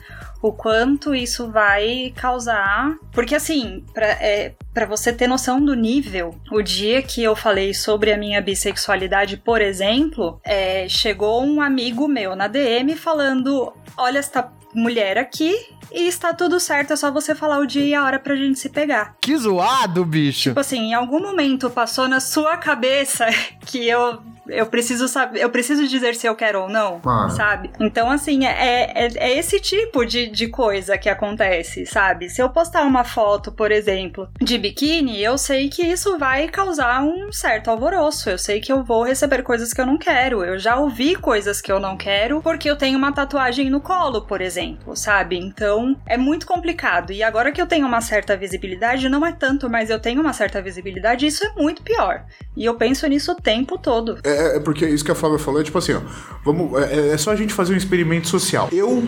o 0.45 0.53
quanto 0.53 1.15
isso 1.15 1.51
vai 1.51 2.13
causar. 2.15 2.99
Porque, 3.13 3.35
assim, 3.35 3.83
pra, 3.95 4.07
é, 4.07 4.53
pra 4.75 4.85
você 4.85 5.11
ter 5.11 5.27
noção 5.27 5.59
do 5.59 5.75
nível, 5.75 6.39
o 6.53 6.61
dia 6.61 7.01
que 7.01 7.23
eu 7.23 7.35
falei 7.35 7.73
sobre 7.73 8.13
a 8.13 8.19
minha 8.19 8.43
bissexualidade, 8.43 9.39
por 9.39 9.63
exemplo, 9.63 10.39
é, 10.45 10.87
chegou 10.87 11.43
um 11.43 11.63
amigo 11.63 12.07
meu 12.07 12.37
na 12.37 12.47
DM 12.47 12.95
falando: 12.95 13.73
Olha 13.97 14.19
esta 14.19 14.53
mulher 14.75 15.17
aqui. 15.17 15.55
E 15.91 16.09
está 16.09 16.35
tudo 16.35 16.59
certo, 16.59 16.93
é 16.93 16.97
só 16.97 17.11
você 17.11 17.35
falar 17.37 17.59
o 17.59 17.67
dia 17.67 17.85
e 17.85 17.95
a 17.95 18.05
hora 18.05 18.19
pra 18.19 18.35
gente 18.35 18.59
se 18.59 18.69
pegar. 18.69 19.15
Que 19.23 19.37
zoado, 19.37 20.05
bicho. 20.05 20.51
Tipo 20.51 20.61
assim, 20.61 20.89
em 20.89 20.95
algum 20.95 21.21
momento 21.21 21.71
passou 21.71 22.09
na 22.09 22.19
sua 22.19 22.57
cabeça 22.57 23.27
que 23.65 23.89
eu 23.89 24.21
eu 24.49 24.67
preciso 24.67 25.09
saber, 25.09 25.41
eu 25.41 25.51
preciso 25.51 25.87
dizer 25.89 26.15
se 26.15 26.27
eu 26.27 26.35
quero 26.35 26.63
ou 26.63 26.69
não, 26.69 27.01
sabe? 27.31 27.71
Então, 27.81 28.11
assim, 28.11 28.47
é, 28.47 28.93
é, 28.95 29.09
é 29.17 29.39
esse 29.39 29.61
tipo 29.61 30.05
de, 30.05 30.27
de 30.27 30.49
coisa 30.49 30.99
que 30.99 31.09
acontece, 31.09 31.87
sabe? 31.87 32.29
Se 32.29 32.43
eu 32.43 32.49
postar 32.49 32.83
uma 32.83 33.05
foto, 33.05 33.53
por 33.53 33.71
exemplo, 33.73 34.29
de 34.41 34.59
biquíni, 34.59 35.23
eu 35.23 35.39
sei 35.39 35.69
que 35.69 35.83
isso 35.83 36.19
vai 36.19 36.49
causar 36.49 37.03
um 37.03 37.33
certo 37.33 37.71
alvoroço. 37.71 38.31
Eu 38.31 38.39
sei 38.39 38.61
que 38.61 38.73
eu 38.73 38.83
vou 38.83 39.03
receber 39.05 39.43
coisas 39.43 39.73
que 39.73 39.81
eu 39.81 39.87
não 39.87 39.99
quero. 39.99 40.45
Eu 40.45 40.59
já 40.59 40.77
ouvi 40.77 41.15
coisas 41.15 41.61
que 41.61 41.73
eu 41.73 41.81
não 41.81 41.97
quero 41.97 42.41
porque 42.43 42.69
eu 42.69 42.77
tenho 42.77 42.99
uma 42.99 43.13
tatuagem 43.13 43.71
no 43.71 43.81
colo, 43.81 44.23
por 44.23 44.41
exemplo, 44.41 44.97
sabe? 44.97 45.39
Então, 45.39 45.97
é 46.07 46.17
muito 46.17 46.47
complicado. 46.47 47.13
E 47.13 47.23
agora 47.23 47.53
que 47.53 47.61
eu 47.61 47.67
tenho 47.67 47.87
uma 47.87 48.01
certa 48.01 48.37
visibilidade, 48.37 49.09
não 49.09 49.25
é 49.25 49.33
tanto, 49.33 49.69
mas 49.69 49.91
eu 49.91 49.99
tenho 49.99 50.21
uma 50.21 50.33
certa 50.33 50.61
visibilidade, 50.61 51.27
isso 51.27 51.45
é 51.45 51.51
muito 51.53 51.83
pior. 51.83 52.25
E 52.57 52.65
eu 52.65 52.75
penso 52.75 53.07
nisso 53.07 53.33
o 53.33 53.35
tempo 53.35 53.79
todo. 53.79 54.19
É, 54.25 54.34
é 54.57 54.61
porque 54.61 54.87
isso 54.87 55.05
que 55.05 55.11
a 55.11 55.15
Flávia 55.15 55.39
falou 55.39 55.61
é 55.61 55.65
tipo 55.65 55.79
assim, 55.79 55.93
ó. 55.95 56.01
Vamos, 56.45 56.81
é, 56.83 57.11
é 57.11 57.17
só 57.17 57.31
a 57.33 57.37
gente 57.37 57.53
fazer 57.53 57.75
um 57.75 57.77
experimento 57.77 58.29
social. 58.29 58.69
Eu 58.73 59.03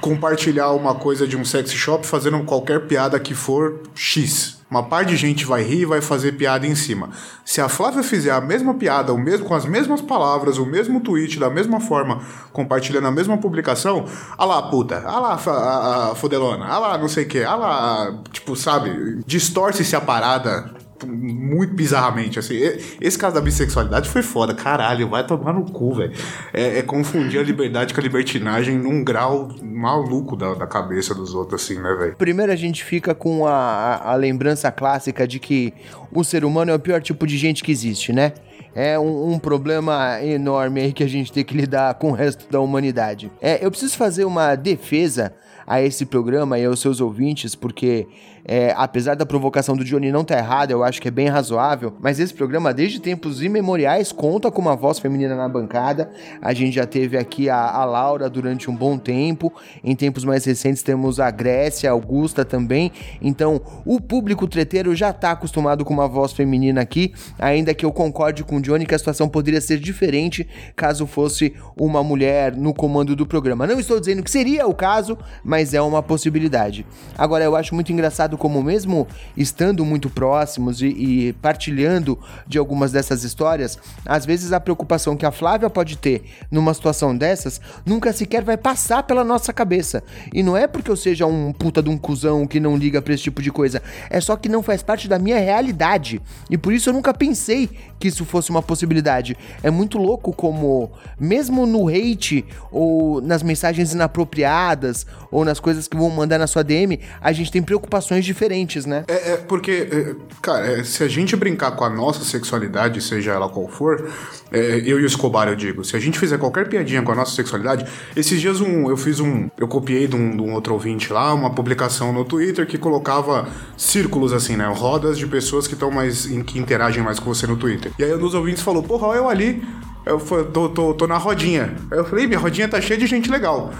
compartilhar 0.00 0.70
uma 0.72 0.94
coisa 0.94 1.26
de 1.26 1.36
um 1.36 1.44
sex 1.44 1.72
shop 1.72 2.06
fazendo 2.06 2.40
qualquer 2.44 2.86
piada 2.86 3.18
que 3.18 3.34
for 3.34 3.80
X. 3.94 4.56
Uma 4.70 4.82
par 4.82 5.04
de 5.04 5.16
gente 5.16 5.46
vai 5.46 5.62
rir 5.62 5.80
e 5.80 5.84
vai 5.86 6.00
fazer 6.02 6.32
piada 6.32 6.66
em 6.66 6.74
cima. 6.74 7.08
Se 7.42 7.58
a 7.60 7.70
Flávia 7.70 8.02
fizer 8.02 8.30
a 8.30 8.40
mesma 8.40 8.74
piada, 8.74 9.14
o 9.14 9.18
mesmo, 9.18 9.46
com 9.46 9.54
as 9.54 9.64
mesmas 9.64 10.02
palavras, 10.02 10.58
o 10.58 10.66
mesmo 10.66 11.00
tweet, 11.00 11.38
da 11.40 11.48
mesma 11.48 11.80
forma, 11.80 12.20
compartilhando 12.52 13.06
a 13.08 13.10
mesma 13.10 13.38
publicação, 13.38 14.04
ah 14.36 14.44
lá, 14.44 14.62
puta, 14.62 15.02
ah 15.06 15.18
lá, 15.18 15.38
fa- 15.38 15.52
a, 15.52 16.12
a 16.12 16.14
fodelona, 16.14 16.66
ah 16.66 16.78
lá, 16.78 16.98
não 16.98 17.08
sei 17.08 17.24
o 17.24 17.28
que, 17.28 17.42
ah 17.42 17.54
lá, 17.56 18.18
tipo, 18.30 18.54
sabe, 18.54 19.22
distorce-se 19.26 19.96
a 19.96 20.02
parada 20.02 20.70
muito 21.06 21.74
bizarramente, 21.74 22.38
assim. 22.38 22.54
Esse 23.00 23.18
caso 23.18 23.34
da 23.34 23.40
bissexualidade 23.40 24.08
foi 24.08 24.22
foda, 24.22 24.54
caralho, 24.54 25.08
vai 25.08 25.26
tomar 25.26 25.52
no 25.52 25.64
cu, 25.70 25.94
velho. 25.94 26.12
É, 26.52 26.78
é 26.78 26.82
confundir 26.82 27.40
a 27.40 27.42
liberdade 27.42 27.94
com 27.94 28.00
a 28.00 28.02
libertinagem 28.02 28.76
num 28.76 29.04
grau 29.04 29.48
maluco 29.62 30.36
da, 30.36 30.54
da 30.54 30.66
cabeça 30.66 31.14
dos 31.14 31.34
outros, 31.34 31.62
assim, 31.62 31.80
né, 31.80 31.94
velho? 31.98 32.16
Primeiro 32.16 32.50
a 32.52 32.56
gente 32.56 32.84
fica 32.84 33.14
com 33.14 33.46
a, 33.46 33.52
a- 33.52 34.12
a 34.12 34.14
lembrança 34.14 34.70
clássica 34.72 35.26
de 35.26 35.38
que 35.38 35.72
o 36.12 36.24
ser 36.24 36.44
humano 36.44 36.70
é 36.70 36.74
o 36.74 36.78
pior 36.80 37.00
tipo 37.02 37.26
de 37.26 37.36
gente 37.38 37.62
que 37.62 37.70
existe, 37.72 38.12
né? 38.12 38.32
É 38.74 38.98
um, 38.98 39.32
um 39.32 39.38
problema 39.38 40.22
enorme 40.22 40.80
aí 40.80 40.92
que 40.92 41.02
a 41.02 41.08
gente 41.08 41.32
tem 41.32 41.44
que 41.44 41.56
lidar 41.56 41.94
com 41.94 42.10
o 42.10 42.12
resto 42.14 42.50
da 42.50 42.60
humanidade. 42.60 43.30
É, 43.40 43.64
eu 43.64 43.70
preciso 43.70 43.96
fazer 43.96 44.24
uma 44.24 44.54
defesa 44.54 45.32
a 45.66 45.82
esse 45.82 46.06
programa 46.06 46.58
e 46.58 46.64
aos 46.64 46.80
seus 46.80 47.00
ouvintes, 47.00 47.54
porque 47.54 48.06
é, 48.48 48.72
apesar 48.74 49.14
da 49.14 49.26
provocação 49.26 49.76
do 49.76 49.84
Johnny 49.84 50.10
não 50.10 50.22
estar 50.22 50.38
errada, 50.38 50.72
eu 50.72 50.82
acho 50.82 51.02
que 51.02 51.08
é 51.08 51.10
bem 51.10 51.28
razoável, 51.28 51.94
mas 52.00 52.18
esse 52.18 52.32
programa, 52.32 52.72
desde 52.72 52.98
tempos 52.98 53.42
imemoriais, 53.42 54.10
conta 54.10 54.50
com 54.50 54.62
uma 54.62 54.74
voz 54.74 54.98
feminina 54.98 55.36
na 55.36 55.46
bancada. 55.46 56.10
A 56.40 56.54
gente 56.54 56.76
já 56.76 56.86
teve 56.86 57.18
aqui 57.18 57.50
a, 57.50 57.58
a 57.58 57.84
Laura 57.84 58.30
durante 58.30 58.70
um 58.70 58.74
bom 58.74 58.96
tempo, 58.96 59.52
em 59.84 59.94
tempos 59.94 60.24
mais 60.24 60.46
recentes 60.46 60.82
temos 60.82 61.20
a 61.20 61.30
Grécia, 61.30 61.90
a 61.90 61.92
Augusta 61.92 62.42
também. 62.42 62.90
Então, 63.20 63.60
o 63.84 64.00
público 64.00 64.48
treteiro 64.48 64.94
já 64.94 65.12
tá 65.12 65.32
acostumado 65.32 65.84
com 65.84 65.92
uma 65.92 66.08
voz 66.08 66.32
feminina 66.32 66.80
aqui, 66.80 67.12
ainda 67.38 67.74
que 67.74 67.84
eu 67.84 67.92
concorde 67.92 68.42
com 68.44 68.56
o 68.56 68.62
Johnny 68.62 68.86
que 68.86 68.94
a 68.94 68.98
situação 68.98 69.28
poderia 69.28 69.60
ser 69.60 69.78
diferente 69.78 70.48
caso 70.74 71.06
fosse 71.06 71.54
uma 71.76 72.02
mulher 72.02 72.56
no 72.56 72.72
comando 72.72 73.14
do 73.14 73.26
programa. 73.26 73.66
Não 73.66 73.78
estou 73.78 74.00
dizendo 74.00 74.22
que 74.22 74.30
seria 74.30 74.66
o 74.66 74.74
caso, 74.74 75.18
mas 75.44 75.74
é 75.74 75.82
uma 75.82 76.02
possibilidade. 76.02 76.86
Agora, 77.18 77.44
eu 77.44 77.54
acho 77.54 77.74
muito 77.74 77.92
engraçado 77.92 78.37
como 78.38 78.62
mesmo 78.62 79.06
estando 79.36 79.84
muito 79.84 80.08
próximos 80.08 80.80
e, 80.80 80.86
e 80.86 81.32
partilhando 81.34 82.18
de 82.46 82.56
algumas 82.56 82.92
dessas 82.92 83.24
histórias, 83.24 83.78
às 84.06 84.24
vezes 84.24 84.52
a 84.52 84.60
preocupação 84.60 85.16
que 85.16 85.26
a 85.26 85.30
Flávia 85.32 85.68
pode 85.68 85.98
ter 85.98 86.24
numa 86.50 86.72
situação 86.72 87.16
dessas 87.16 87.60
nunca 87.84 88.12
sequer 88.12 88.42
vai 88.42 88.56
passar 88.56 89.02
pela 89.02 89.24
nossa 89.24 89.52
cabeça. 89.52 90.02
E 90.32 90.42
não 90.42 90.56
é 90.56 90.66
porque 90.66 90.90
eu 90.90 90.96
seja 90.96 91.26
um 91.26 91.52
puta 91.52 91.82
de 91.82 91.90
um 91.90 91.98
cuzão 91.98 92.46
que 92.46 92.60
não 92.60 92.76
liga 92.76 93.02
pra 93.02 93.12
esse 93.12 93.24
tipo 93.24 93.42
de 93.42 93.50
coisa, 93.50 93.82
é 94.08 94.20
só 94.20 94.36
que 94.36 94.48
não 94.48 94.62
faz 94.62 94.82
parte 94.82 95.08
da 95.08 95.18
minha 95.18 95.38
realidade. 95.38 96.22
E 96.48 96.56
por 96.56 96.72
isso 96.72 96.88
eu 96.88 96.94
nunca 96.94 97.12
pensei 97.12 97.68
que 97.98 98.08
isso 98.08 98.24
fosse 98.24 98.50
uma 98.50 98.62
possibilidade. 98.62 99.36
É 99.62 99.70
muito 99.70 99.98
louco 99.98 100.32
como, 100.32 100.90
mesmo 101.18 101.66
no 101.66 101.88
hate 101.88 102.44
ou 102.70 103.20
nas 103.20 103.42
mensagens 103.42 103.92
inapropriadas 103.92 105.06
ou 105.30 105.44
nas 105.44 105.58
coisas 105.58 105.88
que 105.88 105.96
vão 105.96 106.10
mandar 106.10 106.38
na 106.38 106.46
sua 106.46 106.62
DM, 106.62 107.00
a 107.20 107.32
gente 107.32 107.50
tem 107.50 107.62
preocupações 107.62 108.24
diferentes, 108.28 108.86
né? 108.86 109.04
É, 109.08 109.32
é 109.32 109.36
porque, 109.36 109.88
é, 109.90 110.14
cara, 110.40 110.66
é, 110.66 110.84
se 110.84 111.02
a 111.02 111.08
gente 111.08 111.34
brincar 111.34 111.72
com 111.72 111.84
a 111.84 111.90
nossa 111.90 112.24
sexualidade, 112.24 113.00
seja 113.02 113.32
ela 113.32 113.48
qual 113.48 113.66
for, 113.68 114.08
é, 114.52 114.82
eu 114.84 115.00
e 115.00 115.02
o 115.02 115.06
Escobar, 115.06 115.48
eu 115.48 115.56
digo, 115.56 115.84
se 115.84 115.96
a 115.96 115.98
gente 115.98 116.18
fizer 116.18 116.38
qualquer 116.38 116.68
piadinha 116.68 117.02
com 117.02 117.10
a 117.12 117.14
nossa 117.14 117.34
sexualidade, 117.34 117.86
esses 118.14 118.40
dias 118.40 118.60
um, 118.60 118.88
eu 118.88 118.96
fiz 118.96 119.18
um. 119.18 119.48
Eu 119.58 119.66
copiei 119.66 120.06
de 120.06 120.14
um, 120.14 120.36
de 120.36 120.42
um 120.42 120.52
outro 120.52 120.74
ouvinte 120.74 121.12
lá, 121.12 121.32
uma 121.32 121.50
publicação 121.50 122.12
no 122.12 122.24
Twitter 122.24 122.66
que 122.66 122.78
colocava 122.78 123.48
círculos 123.76 124.32
assim, 124.32 124.56
né? 124.56 124.66
Rodas 124.68 125.18
de 125.18 125.26
pessoas 125.26 125.66
que 125.66 125.74
estão 125.74 125.90
mais. 125.90 126.26
que 126.46 126.58
interagem 126.58 127.02
mais 127.02 127.18
com 127.18 127.32
você 127.32 127.46
no 127.46 127.56
Twitter. 127.56 127.90
E 127.98 128.04
aí 128.04 128.14
um 128.14 128.18
dos 128.18 128.34
ouvintes 128.34 128.62
falou, 128.62 128.82
porra, 128.82 129.16
eu 129.16 129.28
ali. 129.28 129.62
Eu 130.06 130.18
tô, 130.18 130.68
tô, 130.70 130.94
tô 130.94 131.06
na 131.06 131.18
rodinha. 131.18 131.76
Aí 131.90 131.98
eu 131.98 132.04
falei, 132.04 132.26
minha 132.26 132.38
rodinha 132.38 132.66
tá 132.66 132.80
cheia 132.80 132.98
de 132.98 133.06
gente 133.06 133.30
legal. 133.30 133.74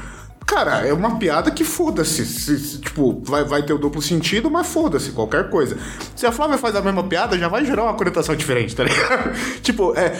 Cara, 0.48 0.87
é 0.87 0.94
uma 0.94 1.18
piada 1.18 1.50
que 1.50 1.62
foda-se. 1.62 2.78
Tipo, 2.80 3.22
vai, 3.22 3.44
vai 3.44 3.62
ter 3.62 3.74
o 3.74 3.78
duplo 3.78 4.00
sentido, 4.00 4.50
mas 4.50 4.66
foda-se, 4.66 5.11
qualquer 5.11 5.50
coisa. 5.50 5.76
Se 6.16 6.24
a 6.24 6.32
Flávia 6.32 6.56
faz 6.56 6.74
a 6.74 6.80
mesma 6.80 7.04
piada, 7.04 7.38
já 7.38 7.48
vai 7.48 7.66
gerar 7.66 7.84
uma 7.84 7.92
conotação 7.92 8.34
diferente, 8.34 8.74
tá 8.74 8.82
ligado? 8.82 9.34
tipo, 9.61 9.94
é, 9.94 10.16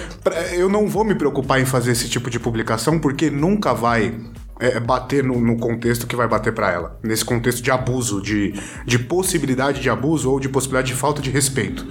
eu 0.53 0.69
não 0.69 0.87
vou 0.87 1.03
me 1.03 1.15
preocupar 1.15 1.59
em 1.59 1.65
fazer 1.65 1.93
esse 1.93 2.11
tipo 2.11 2.29
de 2.29 2.39
publicação, 2.39 2.99
porque 2.99 3.31
nunca 3.31 3.73
vai 3.73 4.21
é, 4.61 4.79
bater 4.79 5.25
no, 5.25 5.41
no, 5.41 5.57
contexto 5.57 6.07
que 6.07 6.15
vai 6.15 6.29
bater 6.29 6.53
para 6.53 6.71
ela. 6.71 6.99
Nesse 7.03 7.25
contexto 7.25 7.63
de 7.63 7.71
abuso, 7.71 8.21
de, 8.21 8.53
de 8.85 8.99
possibilidade 8.99 9.81
de 9.81 9.89
abuso 9.89 10.31
ou 10.31 10.39
de 10.39 10.49
possibilidade 10.51 10.89
de 10.89 10.95
falta 10.95 11.23
de 11.23 11.31
respeito 11.31 11.87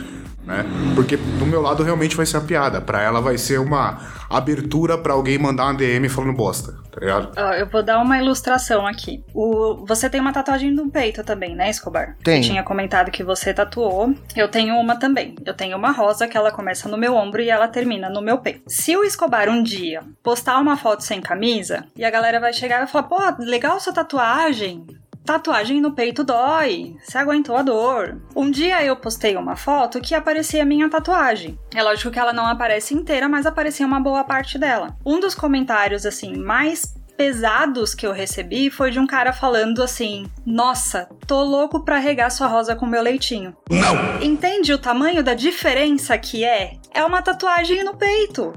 né? 0.47 0.65
Porque 0.95 1.17
do 1.17 1.45
meu 1.45 1.61
lado 1.61 1.83
realmente 1.83 2.15
vai 2.15 2.25
ser 2.25 2.37
a 2.37 2.41
piada, 2.41 2.79
para 2.79 3.01
ela 3.01 3.19
vai 3.19 3.37
ser 3.37 3.59
uma 3.59 3.99
abertura 4.29 4.97
para 4.97 5.13
alguém 5.13 5.37
mandar 5.37 5.65
uma 5.65 5.73
DM 5.73 6.07
falando 6.07 6.33
bosta, 6.33 6.73
tá 6.89 6.99
ligado? 7.01 7.37
Uh, 7.37 7.53
eu 7.53 7.67
vou 7.67 7.83
dar 7.83 7.99
uma 7.99 8.17
ilustração 8.17 8.87
aqui. 8.87 9.23
O, 9.33 9.85
você 9.85 10.09
tem 10.09 10.21
uma 10.21 10.31
tatuagem 10.31 10.71
no 10.71 10.89
peito 10.89 11.23
também, 11.23 11.53
né, 11.53 11.69
Escobar? 11.69 12.15
Tem. 12.23 12.41
Tinha 12.41 12.63
comentado 12.63 13.11
que 13.11 13.23
você 13.23 13.53
tatuou. 13.53 14.15
Eu 14.35 14.47
tenho 14.47 14.75
uma 14.75 14.95
também. 14.95 15.35
Eu 15.45 15.53
tenho 15.53 15.77
uma 15.77 15.91
rosa 15.91 16.27
que 16.27 16.37
ela 16.37 16.51
começa 16.51 16.87
no 16.87 16.97
meu 16.97 17.13
ombro 17.13 17.41
e 17.41 17.49
ela 17.49 17.67
termina 17.67 18.09
no 18.09 18.21
meu 18.21 18.37
peito. 18.37 18.61
Se 18.67 18.95
o 18.95 19.03
Escobar 19.03 19.49
um 19.49 19.61
dia 19.61 20.01
postar 20.23 20.57
uma 20.59 20.77
foto 20.77 21.03
sem 21.03 21.19
camisa 21.19 21.83
e 21.95 22.05
a 22.05 22.09
galera 22.09 22.39
vai 22.39 22.53
chegar 22.53 22.83
e 22.83 22.87
falar, 22.87 23.03
pô, 23.03 23.17
legal 23.39 23.79
sua 23.81 23.93
tatuagem, 23.93 24.85
Tatuagem 25.27 25.81
no 25.81 25.91
peito 25.91 26.23
dói. 26.23 26.95
Você 27.03 27.17
aguentou 27.17 27.57
a 27.57 27.61
dor. 27.61 28.17
Um 28.33 28.49
dia 28.49 28.81
eu 28.81 28.95
postei 28.95 29.35
uma 29.35 29.57
foto 29.57 29.99
que 29.99 30.15
aparecia 30.15 30.63
minha 30.63 30.89
tatuagem. 30.89 31.59
É 31.75 31.83
lógico 31.83 32.09
que 32.09 32.17
ela 32.17 32.31
não 32.31 32.45
aparece 32.45 32.93
inteira, 32.93 33.27
mas 33.27 33.45
aparecia 33.45 33.85
uma 33.85 33.99
boa 33.99 34.23
parte 34.23 34.57
dela. 34.57 34.95
Um 35.05 35.19
dos 35.19 35.35
comentários 35.35 36.05
assim 36.05 36.37
mais 36.37 36.95
pesados 37.17 37.93
que 37.93 38.07
eu 38.07 38.13
recebi 38.13 38.69
foi 38.69 38.89
de 38.89 39.01
um 39.01 39.05
cara 39.05 39.33
falando 39.33 39.83
assim: 39.83 40.31
Nossa, 40.45 41.09
tô 41.27 41.43
louco 41.43 41.83
pra 41.83 41.99
regar 41.99 42.31
sua 42.31 42.47
rosa 42.47 42.73
com 42.73 42.85
meu 42.85 43.03
leitinho. 43.03 43.53
Não! 43.69 44.23
Entende 44.25 44.71
o 44.71 44.79
tamanho 44.79 45.21
da 45.21 45.33
diferença 45.33 46.17
que 46.17 46.45
é? 46.45 46.77
É 46.93 47.03
uma 47.03 47.21
tatuagem 47.21 47.83
no 47.83 47.97
peito. 47.97 48.53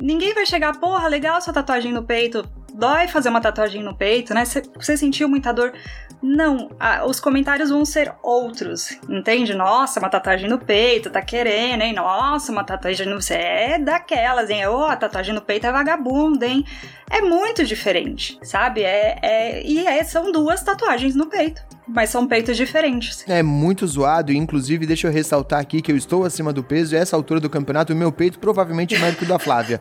Ninguém 0.00 0.32
vai 0.32 0.46
chegar, 0.46 0.80
porra, 0.80 1.06
legal 1.06 1.38
sua 1.42 1.52
tatuagem 1.52 1.92
no 1.92 2.02
peito. 2.02 2.48
Dói 2.74 3.06
fazer 3.06 3.28
uma 3.28 3.40
tatuagem 3.40 3.84
no 3.84 3.94
peito, 3.94 4.34
né? 4.34 4.44
Você 4.44 4.96
sentiu 4.96 5.28
muita 5.28 5.52
dor. 5.52 5.72
Não, 6.20 6.70
a, 6.80 7.06
os 7.06 7.20
comentários 7.20 7.70
vão 7.70 7.84
ser 7.84 8.12
outros, 8.20 8.98
entende? 9.08 9.54
Nossa, 9.54 10.00
uma 10.00 10.08
tatuagem 10.08 10.48
no 10.48 10.58
peito, 10.58 11.08
tá 11.08 11.22
querendo, 11.22 11.82
hein? 11.82 11.92
Nossa, 11.92 12.50
uma 12.50 12.64
tatuagem 12.64 13.06
no... 13.06 13.22
Você 13.22 13.34
é 13.34 13.78
daquelas, 13.78 14.50
hein? 14.50 14.66
Ô, 14.66 14.78
oh, 14.78 14.84
a 14.86 14.96
tatuagem 14.96 15.32
no 15.32 15.40
peito 15.40 15.68
é 15.68 15.72
vagabunda, 15.72 16.46
hein? 16.46 16.66
É 17.08 17.20
muito 17.20 17.64
diferente, 17.64 18.40
sabe? 18.42 18.82
É, 18.82 19.18
é... 19.22 19.62
E 19.62 19.86
é, 19.86 20.02
são 20.02 20.32
duas 20.32 20.60
tatuagens 20.64 21.14
no 21.14 21.26
peito 21.26 21.62
mas 21.86 22.10
são 22.10 22.26
peitos 22.26 22.56
diferentes. 22.56 23.24
É 23.28 23.42
muito 23.42 23.86
zoado, 23.86 24.32
e 24.32 24.36
inclusive 24.36 24.86
deixa 24.86 25.08
eu 25.08 25.12
ressaltar 25.12 25.60
aqui 25.60 25.82
que 25.82 25.92
eu 25.92 25.96
estou 25.96 26.24
acima 26.24 26.52
do 26.52 26.62
peso 26.62 26.94
e 26.94 26.98
essa 26.98 27.16
altura 27.16 27.40
do 27.40 27.50
campeonato 27.50 27.92
o 27.92 27.96
meu 27.96 28.10
peito 28.10 28.38
provavelmente 28.38 28.94
é 28.94 28.98
maior 28.98 29.14
que 29.14 29.24
o 29.24 29.28
da 29.28 29.38
Flávia. 29.38 29.80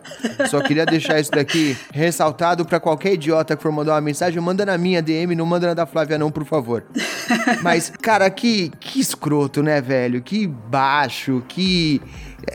Só 0.50 0.62
queria 0.62 0.86
deixar 0.86 1.20
isso 1.20 1.32
daqui 1.32 1.78
ressaltado 1.92 2.66
para 2.66 2.80
qualquer 2.80 3.14
idiota 3.14 3.56
que 3.56 3.64
for 3.64 3.72
mandar 3.72 3.94
uma 3.94 4.02
mensagem, 4.02 4.42
manda 4.42 4.66
na 4.66 4.78
minha 4.78 5.02
DM, 5.02 5.36
não 5.36 5.46
manda 5.46 5.68
na 5.68 5.74
da 5.74 5.86
Flávia 5.86 6.18
não, 6.18 6.32
por 6.32 6.46
favor. 6.46 6.84
Mas, 7.62 7.90
cara, 7.90 8.30
que, 8.30 8.72
que 8.80 9.00
escroto, 9.00 9.64
né, 9.64 9.82
velho? 9.82 10.22
Que 10.22 10.48
baixo, 10.48 11.44
que 11.48 12.02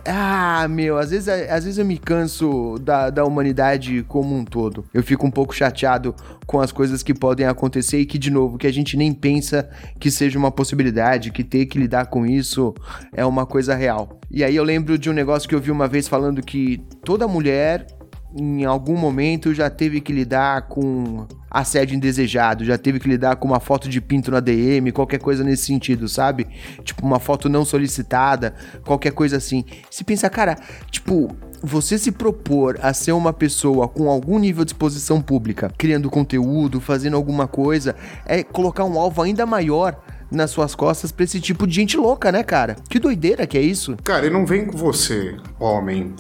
ah, 0.05 0.66
meu, 0.68 0.98
às 0.98 1.11
vezes, 1.11 1.29
às 1.29 1.64
vezes 1.64 1.79
eu 1.79 1.85
me 1.85 1.98
canso 1.98 2.77
da, 2.81 3.11
da 3.11 3.24
humanidade 3.24 4.05
como 4.09 4.37
um 4.37 4.44
todo. 4.44 4.85
Eu 4.92 5.03
fico 5.03 5.27
um 5.27 5.31
pouco 5.31 5.55
chateado 5.55 6.14
com 6.46 6.61
as 6.61 6.72
coisas 6.72 7.03
que 7.03 7.14
podem 7.14 7.46
acontecer 7.46 7.98
e 7.98 8.07
que, 8.07 8.18
de 8.18 8.31
novo, 8.31 8.59
que 8.59 8.66
a 8.66 8.72
gente 8.72 8.96
nem 8.96 9.12
pensa 9.12 9.68
que 9.98 10.11
seja 10.11 10.38
uma 10.38 10.51
possibilidade, 10.51 11.31
que 11.31 11.44
ter 11.44 11.66
que 11.66 11.79
lidar 11.79 12.07
com 12.07 12.27
isso 12.27 12.74
é 13.12 13.24
uma 13.24 13.46
coisa 13.46 13.74
real. 13.74 14.18
E 14.31 14.44
aí 14.44 14.57
eu 14.57 14.64
lembro 14.64 14.98
de 14.98 15.09
um 15.09 15.12
negócio 15.12 15.48
que 15.48 15.55
eu 15.55 15.61
vi 15.61 15.70
uma 15.70 15.88
vez 15.88 16.09
falando 16.09 16.42
que 16.42 16.79
toda 17.05 17.29
mulher 17.29 17.87
em 18.35 18.64
algum 18.64 18.97
momento 18.97 19.55
já 19.55 19.71
teve 19.71 20.01
que 20.01 20.12
lidar 20.12 20.62
com 20.62 21.27
assédio 21.51 21.97
indesejado, 21.97 22.64
já 22.64 22.77
teve 22.77 23.01
que 23.01 23.09
lidar 23.09 23.37
com 23.37 23.49
uma 23.49 23.61
foto 23.61 23.88
de 23.88 24.01
pinto 24.01 24.31
na 24.31 24.41
DM, 24.41 24.93
qualquer 24.93 25.19
coisa 25.19 25.43
nesse 25.43 25.64
sentido, 25.64 26.09
sabe? 26.09 26.47
Tipo, 26.85 27.07
uma 27.07 27.19
foto 27.19 27.49
não 27.49 27.64
solicitada, 27.64 28.55
qualquer 28.85 29.12
coisa 29.12 29.38
assim. 29.38 29.64
Se 29.91 30.05
pensa, 30.05 30.29
cara, 30.29 30.57
tipo, 30.91 31.35
você 31.62 31.99
se 31.99 32.12
propor 32.12 32.79
a 32.83 32.93
ser 32.93 33.12
uma 33.12 33.33
pessoa 33.33 33.88
com 33.88 34.11
algum 34.11 34.38
nível 34.38 34.64
de 34.64 34.73
exposição 34.73 35.23
pública, 35.23 35.73
criando 35.79 36.11
conteúdo, 36.11 36.81
fazendo 36.81 37.17
alguma 37.17 37.49
coisa, 37.49 37.97
é 38.27 38.43
colocar 38.43 38.85
um 38.85 38.99
alvo 38.99 39.23
ainda 39.23 39.47
maior 39.47 39.99
nas 40.31 40.51
suas 40.51 40.75
costas 40.75 41.11
pra 41.11 41.25
esse 41.25 41.41
tipo 41.41 41.67
de 41.67 41.75
gente 41.75 41.97
louca, 41.97 42.31
né, 42.31 42.43
cara? 42.43 42.77
Que 42.91 42.99
doideira 42.99 43.47
que 43.47 43.57
é 43.57 43.62
isso? 43.62 43.97
Cara, 44.05 44.27
e 44.27 44.31
não 44.31 44.45
vem 44.45 44.67
com 44.67 44.77
você, 44.77 45.37
homem, 45.59 46.14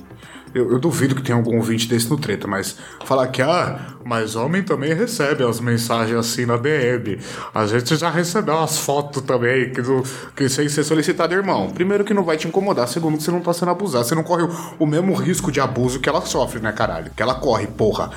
eu, 0.58 0.72
eu, 0.72 0.78
duvido 0.78 1.14
que 1.14 1.22
tenha 1.22 1.36
algum 1.36 1.56
ouvinte 1.56 1.88
desse 1.88 2.10
no 2.10 2.18
treta, 2.18 2.46
mas 2.46 2.76
falar 3.04 3.28
que, 3.28 3.40
ah, 3.40 3.94
mas 4.04 4.36
homem 4.36 4.62
também 4.62 4.92
recebe 4.94 5.44
as 5.44 5.60
mensagens 5.60 6.18
assim 6.18 6.46
na 6.46 6.56
DM. 6.56 7.18
A 7.54 7.66
gente 7.66 7.96
já 7.96 8.10
recebeu 8.10 8.54
umas 8.54 8.78
fotos 8.78 9.22
também, 9.22 9.70
que, 9.70 9.80
do, 9.82 10.02
que 10.34 10.48
sem 10.48 10.68
ser 10.68 10.84
solicitado, 10.84 11.34
irmão. 11.34 11.70
Primeiro 11.70 12.04
que 12.04 12.12
não 12.14 12.24
vai 12.24 12.36
te 12.36 12.48
incomodar, 12.48 12.88
segundo 12.88 13.16
que 13.16 13.22
você 13.22 13.30
não 13.30 13.40
tá 13.40 13.52
sendo 13.52 13.70
abusado. 13.70 14.04
Você 14.04 14.14
não 14.14 14.22
corre 14.22 14.44
o, 14.44 14.50
o 14.78 14.86
mesmo 14.86 15.14
risco 15.14 15.52
de 15.52 15.60
abuso 15.60 16.00
que 16.00 16.08
ela 16.08 16.22
sofre, 16.22 16.60
né, 16.60 16.72
caralho? 16.72 17.10
Que 17.14 17.22
ela 17.22 17.34
corre, 17.34 17.66
porra. 17.66 18.10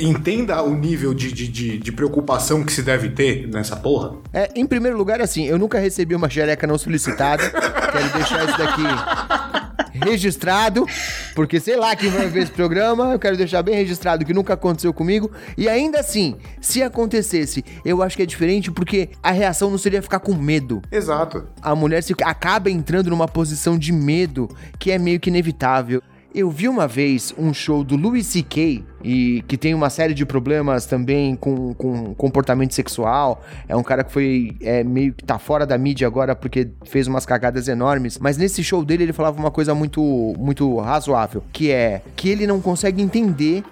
Entenda 0.00 0.62
o 0.62 0.74
nível 0.74 1.12
de, 1.12 1.32
de, 1.32 1.48
de, 1.48 1.78
de 1.78 1.92
preocupação 1.92 2.64
que 2.64 2.72
se 2.72 2.82
deve 2.82 3.10
ter 3.10 3.48
nessa 3.48 3.76
porra. 3.76 4.12
É, 4.32 4.50
em 4.54 4.66
primeiro 4.66 4.96
lugar, 4.96 5.20
assim, 5.20 5.46
eu 5.46 5.58
nunca 5.58 5.78
recebi 5.78 6.14
uma 6.14 6.30
xereca 6.30 6.66
não 6.66 6.78
solicitada. 6.78 7.50
Quero 7.90 8.12
deixar 8.12 8.44
isso 8.44 8.58
daqui 8.58 9.57
registrado, 9.92 10.86
porque 11.34 11.60
sei 11.60 11.76
lá 11.76 11.94
quem 11.94 12.10
vai 12.10 12.26
ver 12.26 12.42
esse 12.42 12.52
programa, 12.52 13.12
eu 13.12 13.18
quero 13.18 13.36
deixar 13.36 13.62
bem 13.62 13.74
registrado 13.74 14.24
que 14.24 14.34
nunca 14.34 14.54
aconteceu 14.54 14.92
comigo. 14.92 15.30
E 15.56 15.68
ainda 15.68 16.00
assim, 16.00 16.36
se 16.60 16.82
acontecesse, 16.82 17.64
eu 17.84 18.02
acho 18.02 18.16
que 18.16 18.22
é 18.22 18.26
diferente 18.26 18.70
porque 18.70 19.10
a 19.22 19.30
reação 19.30 19.70
não 19.70 19.78
seria 19.78 20.02
ficar 20.02 20.20
com 20.20 20.34
medo. 20.34 20.82
Exato. 20.90 21.46
A 21.62 21.74
mulher 21.74 22.02
se 22.02 22.14
acaba 22.22 22.70
entrando 22.70 23.10
numa 23.10 23.28
posição 23.28 23.78
de 23.78 23.92
medo 23.92 24.48
que 24.78 24.90
é 24.90 24.98
meio 24.98 25.20
que 25.20 25.30
inevitável. 25.30 26.02
Eu 26.38 26.50
vi 26.50 26.68
uma 26.68 26.86
vez 26.86 27.34
um 27.36 27.52
show 27.52 27.82
do 27.82 27.96
Louis 27.96 28.24
C.K. 28.24 28.84
e 29.02 29.42
que 29.48 29.56
tem 29.56 29.74
uma 29.74 29.90
série 29.90 30.14
de 30.14 30.24
problemas 30.24 30.86
também 30.86 31.34
com, 31.34 31.74
com 31.74 32.14
comportamento 32.14 32.72
sexual. 32.74 33.42
É 33.68 33.74
um 33.74 33.82
cara 33.82 34.04
que 34.04 34.12
foi 34.12 34.56
é, 34.60 34.84
meio 34.84 35.12
que 35.12 35.24
tá 35.24 35.36
fora 35.36 35.66
da 35.66 35.76
mídia 35.76 36.06
agora 36.06 36.36
porque 36.36 36.68
fez 36.84 37.08
umas 37.08 37.26
cagadas 37.26 37.66
enormes. 37.66 38.18
Mas 38.18 38.36
nesse 38.36 38.62
show 38.62 38.84
dele 38.84 39.02
ele 39.02 39.12
falava 39.12 39.36
uma 39.36 39.50
coisa 39.50 39.74
muito, 39.74 40.00
muito 40.38 40.78
razoável, 40.78 41.42
que 41.52 41.72
é 41.72 42.02
que 42.14 42.28
ele 42.28 42.46
não 42.46 42.60
consegue 42.60 43.02
entender 43.02 43.64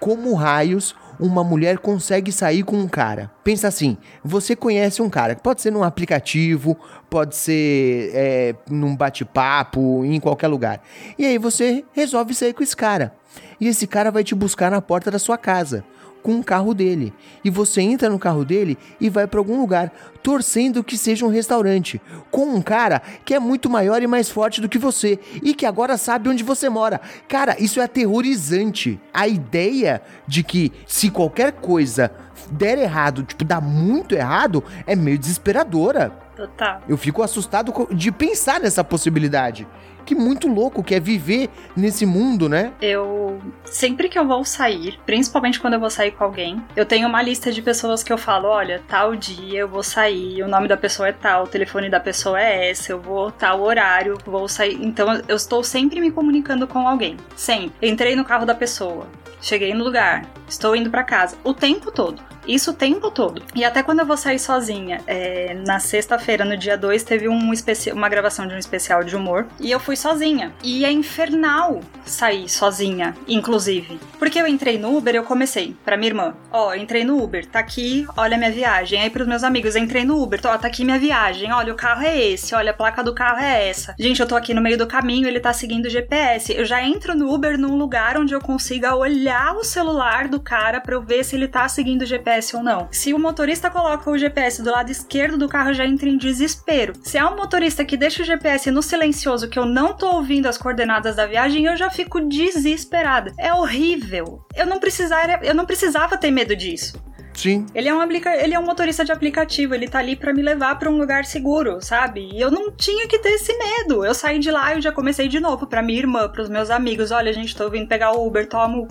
como 0.00 0.32
raios 0.32 0.96
uma 1.18 1.44
mulher 1.44 1.78
consegue 1.78 2.30
sair 2.32 2.62
com 2.62 2.76
um 2.76 2.88
cara. 2.88 3.30
Pensa 3.42 3.68
assim: 3.68 3.96
você 4.22 4.54
conhece 4.54 5.02
um 5.02 5.10
cara, 5.10 5.36
pode 5.36 5.62
ser 5.62 5.70
num 5.70 5.82
aplicativo, 5.82 6.76
pode 7.08 7.36
ser 7.36 8.10
é, 8.14 8.54
num 8.68 8.96
bate-papo, 8.96 10.04
em 10.04 10.18
qualquer 10.20 10.48
lugar. 10.48 10.82
E 11.18 11.24
aí 11.24 11.38
você 11.38 11.84
resolve 11.92 12.34
sair 12.34 12.52
com 12.52 12.62
esse 12.62 12.76
cara. 12.76 13.14
E 13.60 13.68
esse 13.68 13.86
cara 13.86 14.10
vai 14.10 14.24
te 14.24 14.34
buscar 14.34 14.70
na 14.70 14.80
porta 14.80 15.10
da 15.10 15.18
sua 15.18 15.38
casa. 15.38 15.84
Com 16.24 16.40
o 16.40 16.42
carro 16.42 16.72
dele. 16.72 17.12
E 17.44 17.50
você 17.50 17.82
entra 17.82 18.08
no 18.08 18.18
carro 18.18 18.46
dele 18.46 18.78
e 18.98 19.10
vai 19.10 19.26
para 19.26 19.38
algum 19.38 19.60
lugar, 19.60 19.92
torcendo 20.22 20.82
que 20.82 20.96
seja 20.96 21.26
um 21.26 21.28
restaurante, 21.28 22.00
com 22.30 22.46
um 22.46 22.62
cara 22.62 23.02
que 23.26 23.34
é 23.34 23.38
muito 23.38 23.68
maior 23.68 24.02
e 24.02 24.06
mais 24.06 24.30
forte 24.30 24.58
do 24.58 24.68
que 24.68 24.78
você 24.78 25.18
e 25.42 25.54
que 25.54 25.66
agora 25.66 25.98
sabe 25.98 26.30
onde 26.30 26.42
você 26.42 26.70
mora. 26.70 26.98
Cara, 27.28 27.62
isso 27.62 27.78
é 27.78 27.84
aterrorizante. 27.84 28.98
A 29.12 29.28
ideia 29.28 30.00
de 30.26 30.42
que 30.42 30.72
se 30.86 31.10
qualquer 31.10 31.52
coisa 31.52 32.10
der 32.50 32.78
errado, 32.78 33.22
tipo, 33.22 33.44
dá 33.44 33.60
muito 33.60 34.14
errado, 34.14 34.64
é 34.86 34.96
meio 34.96 35.18
desesperadora. 35.18 36.10
Total. 36.34 36.80
Eu 36.88 36.96
fico 36.96 37.22
assustado 37.22 37.86
de 37.92 38.10
pensar 38.10 38.60
nessa 38.60 38.82
possibilidade. 38.82 39.68
Que 40.04 40.14
muito 40.14 40.48
louco 40.48 40.82
que 40.82 40.94
é 40.94 41.00
viver 41.00 41.48
nesse 41.76 42.04
mundo, 42.04 42.48
né? 42.48 42.72
Eu 42.80 43.40
sempre 43.64 44.08
que 44.08 44.18
eu 44.18 44.26
vou 44.26 44.44
sair, 44.44 44.98
principalmente 45.04 45.58
quando 45.60 45.74
eu 45.74 45.80
vou 45.80 45.90
sair 45.90 46.12
com 46.12 46.24
alguém, 46.24 46.62
eu 46.76 46.86
tenho 46.86 47.08
uma 47.08 47.22
lista 47.22 47.50
de 47.50 47.62
pessoas 47.62 48.02
que 48.02 48.12
eu 48.12 48.18
falo, 48.18 48.48
olha, 48.48 48.82
tal 48.88 49.16
dia 49.16 49.60
eu 49.60 49.68
vou 49.68 49.82
sair, 49.82 50.42
o 50.42 50.48
nome 50.48 50.68
da 50.68 50.76
pessoa 50.76 51.08
é 51.08 51.12
tal, 51.12 51.44
o 51.44 51.48
telefone 51.48 51.88
da 51.88 52.00
pessoa 52.00 52.40
é 52.40 52.70
esse, 52.70 52.90
eu 52.90 53.00
vou 53.00 53.30
tal 53.30 53.62
horário, 53.62 54.18
vou 54.24 54.48
sair. 54.48 54.78
Então 54.80 55.22
eu 55.26 55.36
estou 55.36 55.62
sempre 55.62 56.00
me 56.00 56.10
comunicando 56.10 56.66
com 56.66 56.86
alguém, 56.86 57.16
sempre. 57.34 57.88
Entrei 57.88 58.14
no 58.14 58.24
carro 58.24 58.46
da 58.46 58.54
pessoa, 58.54 59.06
cheguei 59.40 59.74
no 59.74 59.84
lugar, 59.84 60.26
estou 60.48 60.76
indo 60.76 60.90
pra 60.90 61.02
casa, 61.02 61.36
o 61.42 61.52
tempo 61.52 61.90
todo. 61.90 62.22
Isso 62.46 62.72
o 62.72 62.74
tempo 62.74 63.10
todo. 63.10 63.42
E 63.54 63.64
até 63.64 63.82
quando 63.82 64.00
eu 64.00 64.06
vou 64.06 64.16
sair 64.16 64.38
sozinha, 64.38 65.00
é, 65.06 65.54
na 65.66 65.78
sexta-feira, 65.78 66.44
no 66.44 66.56
dia 66.56 66.76
2, 66.76 67.02
teve 67.02 67.28
um 67.28 67.54
uma 67.92 68.08
gravação 68.08 68.46
de 68.46 68.54
um 68.54 68.58
especial 68.58 69.02
de 69.02 69.16
humor. 69.16 69.46
E 69.58 69.70
eu 69.70 69.80
fui 69.80 69.93
sozinha. 69.96 70.52
E 70.62 70.84
é 70.84 70.92
infernal 70.92 71.80
sair 72.04 72.48
sozinha, 72.48 73.14
inclusive. 73.26 73.98
Porque 74.18 74.40
eu 74.40 74.46
entrei 74.46 74.78
no 74.78 74.96
Uber, 74.96 75.14
eu 75.14 75.24
comecei 75.24 75.74
pra 75.84 75.96
minha 75.96 76.10
irmã. 76.10 76.34
Ó, 76.52 76.74
entrei 76.74 77.04
no 77.04 77.22
Uber, 77.22 77.46
tá 77.46 77.58
aqui, 77.58 78.06
olha 78.16 78.36
minha 78.36 78.50
viagem. 78.50 79.00
Aí 79.00 79.10
pros 79.10 79.26
meus 79.26 79.42
amigos, 79.42 79.76
entrei 79.76 80.04
no 80.04 80.22
Uber, 80.22 80.40
ó, 80.44 80.56
tá 80.56 80.68
aqui 80.68 80.84
minha 80.84 80.98
viagem. 80.98 81.52
Olha, 81.52 81.72
o 81.72 81.76
carro 81.76 82.02
é 82.02 82.16
esse, 82.16 82.54
olha, 82.54 82.70
a 82.70 82.74
placa 82.74 83.02
do 83.02 83.14
carro 83.14 83.40
é 83.40 83.68
essa. 83.68 83.94
Gente, 83.98 84.20
eu 84.20 84.26
tô 84.26 84.36
aqui 84.36 84.54
no 84.54 84.60
meio 84.60 84.78
do 84.78 84.86
caminho, 84.86 85.26
ele 85.26 85.40
tá 85.40 85.52
seguindo 85.52 85.86
o 85.86 85.90
GPS. 85.90 86.54
Eu 86.54 86.64
já 86.64 86.82
entro 86.82 87.14
no 87.14 87.32
Uber 87.32 87.58
num 87.58 87.76
lugar 87.76 88.16
onde 88.16 88.34
eu 88.34 88.40
consiga 88.40 88.94
olhar 88.94 89.54
o 89.56 89.64
celular 89.64 90.28
do 90.28 90.40
cara 90.40 90.80
pra 90.80 90.94
eu 90.94 91.02
ver 91.02 91.24
se 91.24 91.36
ele 91.36 91.48
tá 91.48 91.68
seguindo 91.68 92.02
o 92.02 92.06
GPS 92.06 92.56
ou 92.56 92.62
não. 92.62 92.88
Se 92.90 93.12
o 93.12 93.18
motorista 93.18 93.70
coloca 93.70 94.10
o 94.10 94.16
GPS 94.18 94.62
do 94.62 94.70
lado 94.70 94.90
esquerdo 94.90 95.36
do 95.36 95.48
carro, 95.48 95.74
já 95.74 95.84
entro 95.84 96.08
em 96.08 96.16
desespero. 96.16 96.94
Se 97.02 97.18
é 97.18 97.24
um 97.24 97.36
motorista 97.36 97.84
que 97.84 97.96
deixa 97.96 98.22
o 98.22 98.26
GPS 98.26 98.70
no 98.70 98.82
silencioso, 98.82 99.48
que 99.48 99.58
eu 99.58 99.66
não 99.66 99.83
tô 99.92 100.16
ouvindo 100.16 100.46
as 100.46 100.56
coordenadas 100.56 101.16
da 101.16 101.26
viagem, 101.26 101.66
eu 101.66 101.76
já 101.76 101.90
fico 101.90 102.20
desesperada. 102.20 103.32
É 103.38 103.52
horrível. 103.52 104.44
Eu 104.54 104.66
não 104.66 104.80
precisava, 104.80 105.44
eu 105.44 105.54
não 105.54 105.66
precisava 105.66 106.16
ter 106.16 106.30
medo 106.30 106.56
disso. 106.56 107.02
Sim. 107.34 107.66
Ele 107.74 107.88
é 107.88 107.94
um, 107.94 108.00
aplica... 108.00 108.34
ele 108.36 108.54
é 108.54 108.58
um 108.58 108.64
motorista 108.64 109.04
de 109.04 109.12
aplicativo, 109.12 109.74
ele 109.74 109.88
tá 109.88 109.98
ali 109.98 110.16
pra 110.16 110.32
me 110.32 110.40
levar 110.40 110.78
pra 110.78 110.88
um 110.88 110.96
lugar 110.96 111.24
seguro, 111.24 111.78
sabe? 111.82 112.30
E 112.32 112.40
eu 112.40 112.50
não 112.50 112.70
tinha 112.70 113.06
que 113.08 113.18
ter 113.18 113.30
esse 113.30 113.52
medo. 113.58 114.04
Eu 114.04 114.14
saí 114.14 114.38
de 114.38 114.50
lá 114.50 114.74
e 114.74 114.80
já 114.80 114.92
comecei 114.92 115.28
de 115.28 115.40
novo 115.40 115.66
pra 115.66 115.82
minha 115.82 115.98
irmã, 115.98 116.28
pros 116.28 116.48
meus 116.48 116.70
amigos. 116.70 117.10
Olha, 117.10 117.32
gente, 117.32 117.56
tô 117.56 117.68
vindo 117.68 117.88
pegar 117.88 118.12
o 118.12 118.26
Uber, 118.26 118.48
toma, 118.48 118.86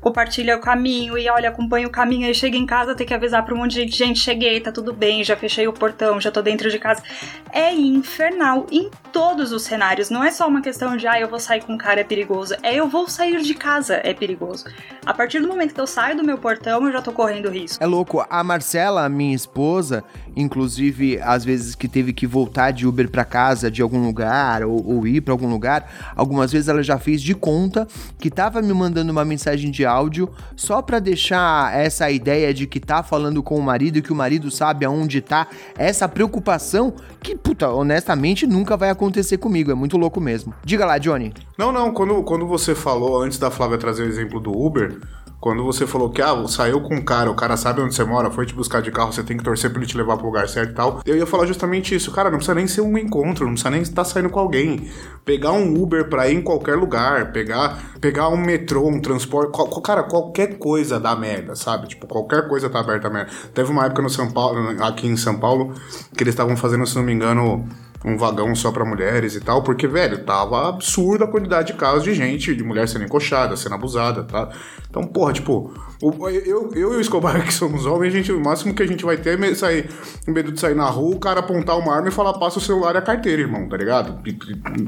compartilha 0.00 0.56
o 0.56 0.60
caminho 0.60 1.16
e 1.16 1.28
olha, 1.28 1.48
acompanha 1.48 1.86
o 1.86 1.90
caminho. 1.90 2.26
Aí 2.26 2.34
chega 2.34 2.56
em 2.56 2.66
casa, 2.66 2.94
tem 2.94 3.06
que 3.06 3.14
avisar 3.14 3.44
pra 3.44 3.54
um 3.54 3.58
monte 3.58 3.72
de 3.72 3.82
gente: 3.82 3.96
gente, 3.96 4.18
cheguei, 4.18 4.60
tá 4.60 4.72
tudo 4.72 4.92
bem, 4.92 5.22
já 5.22 5.36
fechei 5.36 5.68
o 5.68 5.72
portão, 5.72 6.20
já 6.20 6.30
tô 6.30 6.42
dentro 6.42 6.70
de 6.70 6.78
casa. 6.78 7.02
É 7.52 7.72
infernal 7.72 8.66
em 8.70 8.90
todos 9.12 9.52
os 9.52 9.62
cenários. 9.62 10.10
Não 10.10 10.22
é 10.22 10.30
só 10.30 10.48
uma 10.48 10.60
questão 10.60 10.96
de, 10.96 11.06
ah, 11.06 11.20
eu 11.20 11.28
vou 11.28 11.38
sair 11.38 11.62
com 11.62 11.74
um 11.74 11.78
cara, 11.78 12.00
é 12.00 12.04
perigoso. 12.04 12.54
É 12.62 12.74
eu 12.74 12.88
vou 12.88 13.08
sair 13.08 13.40
de 13.40 13.54
casa, 13.54 14.00
é 14.02 14.12
perigoso. 14.12 14.64
A 15.04 15.14
partir 15.14 15.40
do 15.40 15.48
momento 15.48 15.72
que 15.72 15.80
eu 15.80 15.86
saio 15.86 16.16
do 16.16 16.24
meu 16.24 16.38
portão, 16.38 16.84
eu 16.86 16.92
já 16.92 17.00
tô 17.00 17.12
correndo 17.12 17.48
risco. 17.48 17.75
É 17.78 17.86
louco. 17.86 18.24
A 18.30 18.42
Marcela, 18.42 19.08
minha 19.08 19.34
esposa, 19.34 20.02
inclusive, 20.34 21.20
às 21.22 21.44
vezes 21.44 21.74
que 21.74 21.86
teve 21.86 22.12
que 22.12 22.26
voltar 22.26 22.70
de 22.70 22.86
Uber 22.86 23.10
pra 23.10 23.24
casa 23.24 23.70
de 23.70 23.82
algum 23.82 24.04
lugar 24.04 24.64
ou, 24.64 24.86
ou 24.86 25.06
ir 25.06 25.20
pra 25.20 25.32
algum 25.32 25.48
lugar, 25.48 26.12
algumas 26.16 26.52
vezes 26.52 26.68
ela 26.68 26.82
já 26.82 26.98
fez 26.98 27.20
de 27.20 27.34
conta 27.34 27.86
que 28.18 28.30
tava 28.30 28.62
me 28.62 28.72
mandando 28.72 29.12
uma 29.12 29.24
mensagem 29.24 29.70
de 29.70 29.84
áudio 29.84 30.30
só 30.54 30.80
pra 30.80 30.98
deixar 30.98 31.76
essa 31.76 32.10
ideia 32.10 32.52
de 32.54 32.66
que 32.66 32.80
tá 32.80 33.02
falando 33.02 33.42
com 33.42 33.58
o 33.58 33.62
marido 33.62 33.98
e 33.98 34.02
que 34.02 34.12
o 34.12 34.16
marido 34.16 34.50
sabe 34.50 34.84
aonde 34.84 35.20
tá, 35.20 35.46
essa 35.76 36.08
preocupação 36.08 36.94
que, 37.20 37.36
puta, 37.36 37.68
honestamente 37.70 38.46
nunca 38.46 38.76
vai 38.76 38.90
acontecer 38.90 39.36
comigo. 39.36 39.70
É 39.70 39.74
muito 39.74 39.96
louco 39.96 40.20
mesmo. 40.20 40.54
Diga 40.64 40.86
lá, 40.86 40.98
Johnny. 40.98 41.32
Não, 41.58 41.72
não, 41.72 41.92
quando, 41.92 42.22
quando 42.22 42.46
você 42.46 42.74
falou, 42.74 43.22
antes 43.22 43.38
da 43.38 43.50
Flávia 43.50 43.78
trazer 43.78 44.04
o 44.04 44.08
exemplo 44.08 44.40
do 44.40 44.56
Uber, 44.56 44.98
quando 45.40 45.62
você 45.64 45.86
falou 45.86 46.10
que, 46.10 46.20
ah, 46.22 46.46
saiu 46.48 46.80
com 46.80 46.94
um 46.94 47.04
cara, 47.04 47.30
o 47.30 47.34
cara 47.34 47.56
sabe 47.56 47.80
onde 47.80 47.94
você 47.94 48.02
mora, 48.04 48.30
foi 48.30 48.46
te 48.46 48.54
buscar 48.54 48.80
de 48.82 48.90
carro, 48.90 49.12
você 49.12 49.22
tem 49.22 49.36
que 49.36 49.44
torcer 49.44 49.70
pra 49.70 49.78
ele 49.80 49.86
te 49.88 49.96
levar 49.96 50.16
pro 50.16 50.26
lugar 50.26 50.48
certo 50.48 50.70
e 50.70 50.74
tal, 50.74 51.00
eu 51.04 51.16
ia 51.16 51.26
falar 51.26 51.46
justamente 51.46 51.94
isso, 51.94 52.10
cara, 52.10 52.30
não 52.30 52.38
precisa 52.38 52.54
nem 52.54 52.66
ser 52.66 52.80
um 52.80 52.96
encontro, 52.98 53.44
não 53.44 53.52
precisa 53.52 53.70
nem 53.70 53.82
estar 53.82 54.04
saindo 54.04 54.30
com 54.30 54.40
alguém. 54.40 54.88
Pegar 55.24 55.52
um 55.52 55.80
Uber 55.82 56.08
pra 56.08 56.28
ir 56.28 56.36
em 56.36 56.42
qualquer 56.42 56.76
lugar, 56.76 57.32
pegar, 57.32 57.78
pegar 58.00 58.28
um 58.28 58.36
metrô, 58.36 58.86
um 58.88 59.00
transporte, 59.00 59.50
qual- 59.52 59.68
cara, 59.82 60.02
qualquer 60.04 60.56
coisa 60.58 60.98
dá 61.00 61.14
merda, 61.16 61.54
sabe? 61.56 61.88
Tipo, 61.88 62.06
qualquer 62.06 62.48
coisa 62.48 62.70
tá 62.70 62.78
aberta 62.80 63.10
merda. 63.10 63.30
Teve 63.52 63.70
uma 63.70 63.84
época 63.86 64.02
no 64.02 64.08
São 64.10 64.30
Paulo, 64.30 64.76
aqui 64.82 65.06
em 65.08 65.16
São 65.16 65.38
Paulo, 65.38 65.74
que 66.16 66.22
eles 66.22 66.32
estavam 66.32 66.56
fazendo, 66.56 66.86
se 66.86 66.94
não 66.96 67.02
me 67.02 67.12
engano, 67.12 67.64
um 68.04 68.16
vagão 68.16 68.54
só 68.54 68.70
pra 68.70 68.84
mulheres 68.84 69.34
e 69.34 69.40
tal, 69.40 69.62
porque, 69.62 69.86
velho, 69.86 70.24
tava 70.24 70.68
absurda 70.68 71.24
a 71.24 71.28
quantidade 71.28 71.72
de 71.72 71.78
casos 71.78 72.04
de 72.04 72.14
gente, 72.14 72.54
de 72.54 72.62
mulher 72.62 72.88
sendo 72.88 73.04
encoxada, 73.04 73.56
sendo 73.56 73.74
abusada, 73.74 74.22
tá? 74.22 74.48
Então, 74.88 75.04
porra, 75.04 75.32
tipo, 75.32 75.72
o- 76.02 76.28
eu, 76.28 76.70
eu 76.74 76.92
e 76.94 76.96
o 76.96 77.00
Escobar 77.00 77.42
que 77.44 77.52
somos 77.52 77.86
homens, 77.86 78.12
a 78.14 78.16
gente, 78.16 78.32
o 78.32 78.40
máximo 78.40 78.74
que 78.74 78.82
a 78.82 78.86
gente 78.86 79.04
vai 79.04 79.16
ter 79.16 79.40
é 79.42 79.54
sair, 79.54 79.88
medo 80.26 80.52
de 80.52 80.60
sair 80.60 80.74
na 80.74 80.86
rua, 80.86 81.14
o 81.16 81.18
cara 81.20 81.40
apontar 81.40 81.78
uma 81.78 81.94
arma 81.94 82.08
e 82.08 82.12
falar, 82.12 82.34
passa 82.34 82.58
o 82.58 82.62
celular 82.62 82.94
e 82.94 82.98
a 82.98 83.02
carteira, 83.02 83.42
irmão, 83.42 83.68
tá 83.68 83.76
ligado? 83.76 84.20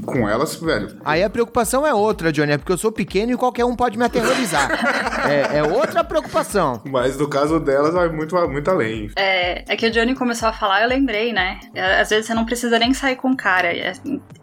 Com 0.05 0.27
elas, 0.27 0.55
velho. 0.55 0.97
Aí 1.05 1.23
a 1.23 1.29
preocupação 1.29 1.85
é 1.85 1.93
outra, 1.93 2.31
Johnny, 2.31 2.51
é 2.53 2.57
porque 2.57 2.71
eu 2.71 2.77
sou 2.77 2.91
pequeno 2.91 3.31
e 3.31 3.37
qualquer 3.37 3.65
um 3.65 3.75
pode 3.75 3.97
me 3.97 4.05
aterrorizar. 4.05 4.69
é, 5.29 5.57
é 5.59 5.63
outra 5.63 6.03
preocupação. 6.03 6.81
Mas 6.85 7.17
no 7.17 7.27
caso 7.27 7.59
delas, 7.59 7.93
vai 7.93 8.09
muito, 8.09 8.35
muito 8.49 8.69
além. 8.69 9.09
É, 9.15 9.63
é 9.71 9.75
que 9.77 9.87
o 9.87 9.91
Johnny 9.91 10.15
começou 10.15 10.49
a 10.49 10.53
falar, 10.53 10.81
eu 10.83 10.89
lembrei, 10.89 11.31
né? 11.33 11.59
É, 11.73 12.01
Às 12.01 12.09
vezes 12.09 12.25
você 12.27 12.33
não 12.33 12.45
precisa 12.45 12.77
nem 12.79 12.93
sair 12.93 13.15
com 13.15 13.31
o 13.31 13.37
cara. 13.37 13.67
É, 13.75 13.93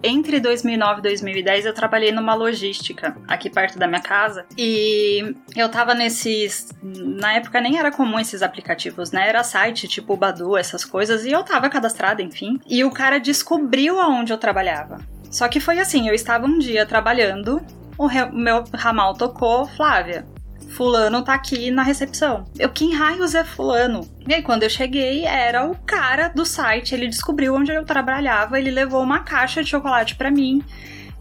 Entre 0.02 0.40
2009 0.40 1.00
e 1.00 1.02
2010 1.02 1.66
eu 1.66 1.74
trabalhei 1.74 2.12
numa 2.12 2.34
logística 2.34 3.16
aqui 3.28 3.50
perto 3.50 3.78
da 3.78 3.86
minha 3.86 4.00
casa 4.00 4.44
e 4.56 5.34
eu 5.56 5.68
tava 5.68 5.94
nesses. 5.94 6.55
Na 6.82 7.34
época 7.34 7.60
nem 7.60 7.78
era 7.78 7.90
comum 7.90 8.18
esses 8.18 8.42
aplicativos, 8.42 9.10
né? 9.10 9.28
Era 9.28 9.42
site 9.42 9.88
tipo 9.88 10.16
Badu, 10.16 10.56
essas 10.56 10.84
coisas, 10.84 11.24
e 11.24 11.30
eu 11.30 11.42
tava 11.42 11.68
cadastrada, 11.68 12.22
enfim. 12.22 12.58
E 12.66 12.84
o 12.84 12.90
cara 12.90 13.18
descobriu 13.18 14.00
aonde 14.00 14.32
eu 14.32 14.38
trabalhava. 14.38 14.98
Só 15.30 15.48
que 15.48 15.60
foi 15.60 15.78
assim: 15.78 16.08
eu 16.08 16.14
estava 16.14 16.46
um 16.46 16.58
dia 16.58 16.86
trabalhando, 16.86 17.60
o 17.98 18.08
meu 18.32 18.64
ramal 18.72 19.14
tocou, 19.14 19.66
Flávia. 19.66 20.26
Fulano 20.70 21.22
tá 21.22 21.32
aqui 21.32 21.70
na 21.70 21.82
recepção. 21.82 22.44
Eu, 22.58 22.68
quem 22.68 22.94
raios 22.94 23.34
é 23.34 23.44
Fulano? 23.44 24.06
E 24.28 24.34
aí, 24.34 24.42
quando 24.42 24.62
eu 24.64 24.70
cheguei, 24.70 25.24
era 25.24 25.64
o 25.64 25.74
cara 25.86 26.28
do 26.28 26.44
site. 26.44 26.94
Ele 26.94 27.06
descobriu 27.08 27.54
onde 27.54 27.72
eu 27.72 27.84
trabalhava. 27.84 28.58
Ele 28.58 28.70
levou 28.70 29.02
uma 29.02 29.20
caixa 29.20 29.62
de 29.62 29.70
chocolate 29.70 30.16
pra 30.16 30.30
mim. 30.30 30.62